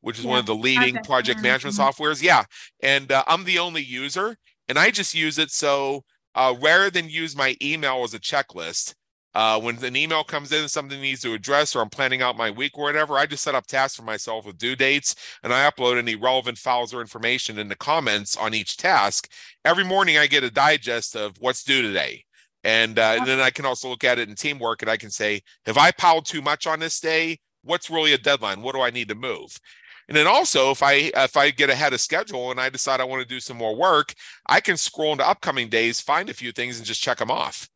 which 0.02 0.18
is 0.18 0.24
yeah. 0.24 0.32
one 0.32 0.40
of 0.40 0.46
the 0.46 0.56
leading 0.56 0.96
project, 0.96 1.08
project 1.08 1.42
management 1.42 1.76
mm-hmm. 1.76 2.04
softwares. 2.04 2.22
Yeah, 2.22 2.44
and 2.82 3.12
uh, 3.12 3.24
I'm 3.28 3.44
the 3.44 3.60
only 3.60 3.84
user, 3.84 4.38
and 4.68 4.80
I 4.80 4.92
just 4.92 5.14
use 5.14 5.38
it 5.38 5.52
so 5.52 6.04
uh, 6.36 6.56
rather 6.62 6.90
than 6.90 7.10
use 7.10 7.36
my 7.36 7.56
email 7.62 8.04
as 8.04 8.14
a 8.14 8.20
checklist, 8.20 8.96
uh, 9.36 9.60
when 9.60 9.84
an 9.84 9.96
email 9.96 10.24
comes 10.24 10.52
in, 10.52 10.68
something 10.68 11.00
needs 11.00 11.22
to 11.22 11.34
address, 11.34 11.76
or 11.76 11.82
I'm 11.82 11.90
planning 11.90 12.22
out 12.22 12.36
my 12.36 12.50
week 12.50 12.78
or 12.78 12.86
whatever, 12.86 13.16
I 13.16 13.26
just 13.26 13.44
set 13.44 13.56
up 13.56 13.68
tasks 13.68 13.96
for 13.96 14.04
myself 14.04 14.46
with 14.46 14.58
due 14.58 14.76
dates 14.76 15.16
and 15.44 15.54
I 15.54 15.70
upload 15.70 15.98
any 15.98 16.16
relevant 16.16 16.58
files 16.58 16.94
or 16.94 17.02
information 17.02 17.60
in 17.60 17.68
the 17.68 17.76
comments 17.76 18.36
on 18.36 18.54
each 18.54 18.78
task. 18.78 19.30
Every 19.64 19.84
morning, 19.84 20.18
I 20.18 20.28
get 20.28 20.44
a 20.44 20.50
digest 20.50 21.16
of 21.16 21.36
what's 21.40 21.64
due 21.64 21.82
today. 21.82 22.26
And, 22.64 23.00
uh, 23.00 23.16
and 23.18 23.28
then 23.28 23.40
I 23.40 23.50
can 23.52 23.66
also 23.66 23.90
look 23.90 24.04
at 24.04 24.20
it 24.20 24.28
in 24.30 24.36
teamwork 24.36 24.82
and 24.82 24.92
I 24.92 24.98
can 24.98 25.12
say, 25.12 25.42
have 25.66 25.78
I 25.78 25.92
piled 25.92 26.26
too 26.26 26.42
much 26.42 26.68
on 26.68 26.80
this 26.80 27.00
day? 27.00 27.40
What's 27.64 27.90
really 27.90 28.14
a 28.14 28.18
deadline? 28.18 28.62
What 28.62 28.76
do 28.76 28.82
I 28.82 28.90
need 28.90 29.10
to 29.10 29.16
move? 29.16 29.58
And 30.10 30.18
then 30.18 30.26
also, 30.26 30.72
if 30.72 30.82
I 30.82 31.12
if 31.16 31.38
I 31.38 31.52
get 31.52 31.70
ahead 31.70 31.94
of 31.94 32.02
schedule 32.02 32.50
and 32.50 32.60
I 32.60 32.70
decide 32.70 33.00
I 33.00 33.04
want 33.04 33.22
to 33.22 33.28
do 33.28 33.40
some 33.40 33.58
more 33.58 33.76
work, 33.76 34.16
I 34.48 34.60
can 34.60 34.76
scroll 34.76 35.12
into 35.12 35.28
upcoming 35.28 35.70
days, 35.70 36.02
find 36.02 36.32
a 36.32 36.34
few 36.34 36.52
things, 36.52 36.78
and 36.78 36.86
just 36.86 37.00
check 37.00 37.20
them 37.20 37.30
off. 37.30 37.70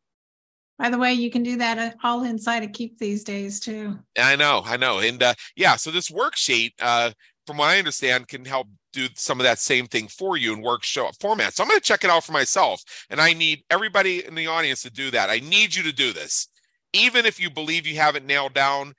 By 0.76 0.90
the 0.90 0.98
way, 0.98 1.12
you 1.12 1.30
can 1.30 1.44
do 1.44 1.56
that 1.58 1.78
uh, 1.78 1.92
all 2.02 2.24
inside 2.24 2.64
of 2.64 2.72
Keap 2.72 2.98
these 2.98 3.22
days 3.22 3.60
too. 3.60 4.00
I 4.18 4.34
know, 4.34 4.62
I 4.64 4.76
know, 4.76 4.98
and 4.98 5.22
uh, 5.22 5.34
yeah. 5.54 5.76
So 5.76 5.92
this 5.92 6.10
worksheet, 6.10 6.72
uh, 6.80 7.12
from 7.46 7.58
what 7.58 7.68
I 7.68 7.78
understand, 7.78 8.26
can 8.26 8.44
help 8.44 8.66
do 8.94 9.08
some 9.14 9.40
of 9.40 9.44
that 9.44 9.58
same 9.58 9.86
thing 9.86 10.08
for 10.08 10.36
you 10.36 10.54
in 10.54 10.62
work 10.62 10.84
show 10.84 11.10
format. 11.20 11.54
So 11.54 11.62
I'm 11.62 11.68
going 11.68 11.80
to 11.80 11.84
check 11.84 12.04
it 12.04 12.10
out 12.10 12.24
for 12.24 12.32
myself, 12.32 12.82
and 13.10 13.20
I 13.20 13.32
need 13.32 13.64
everybody 13.70 14.24
in 14.24 14.34
the 14.34 14.46
audience 14.46 14.82
to 14.82 14.90
do 14.90 15.10
that. 15.10 15.30
I 15.30 15.40
need 15.40 15.74
you 15.74 15.82
to 15.82 15.92
do 15.92 16.12
this, 16.12 16.48
even 16.92 17.26
if 17.26 17.40
you 17.40 17.50
believe 17.50 17.86
you 17.86 17.96
have 17.96 18.16
it 18.16 18.24
nailed 18.24 18.54
down. 18.54 18.94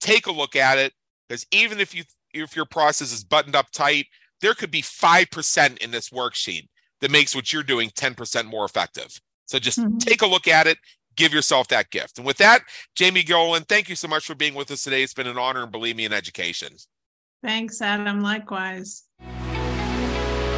Take 0.00 0.26
a 0.26 0.32
look 0.32 0.56
at 0.56 0.78
it, 0.78 0.92
because 1.28 1.46
even 1.52 1.80
if 1.80 1.94
you 1.94 2.04
if 2.32 2.56
your 2.56 2.64
process 2.64 3.12
is 3.12 3.24
buttoned 3.24 3.56
up 3.56 3.70
tight, 3.72 4.06
there 4.40 4.54
could 4.54 4.70
be 4.70 4.82
five 4.82 5.30
percent 5.30 5.78
in 5.78 5.90
this 5.90 6.10
worksheet 6.10 6.68
that 7.00 7.10
makes 7.10 7.34
what 7.34 7.52
you're 7.52 7.62
doing 7.62 7.90
ten 7.94 8.14
percent 8.14 8.48
more 8.48 8.64
effective. 8.64 9.20
So 9.46 9.58
just 9.58 9.78
mm-hmm. 9.78 9.98
take 9.98 10.22
a 10.22 10.26
look 10.26 10.48
at 10.48 10.66
it 10.66 10.78
give 11.16 11.32
yourself 11.32 11.68
that 11.68 11.90
gift. 11.90 12.18
And 12.18 12.26
with 12.26 12.38
that, 12.38 12.62
Jamie 12.94 13.22
Gilliland, 13.22 13.68
thank 13.68 13.88
you 13.88 13.96
so 13.96 14.08
much 14.08 14.24
for 14.24 14.34
being 14.34 14.54
with 14.54 14.70
us 14.70 14.82
today. 14.82 15.02
It's 15.02 15.14
been 15.14 15.26
an 15.26 15.38
honor 15.38 15.62
and 15.62 15.72
believe 15.72 15.96
me 15.96 16.04
in 16.04 16.12
education. 16.12 16.74
Thanks, 17.42 17.82
Adam. 17.82 18.20
Likewise. 18.20 19.04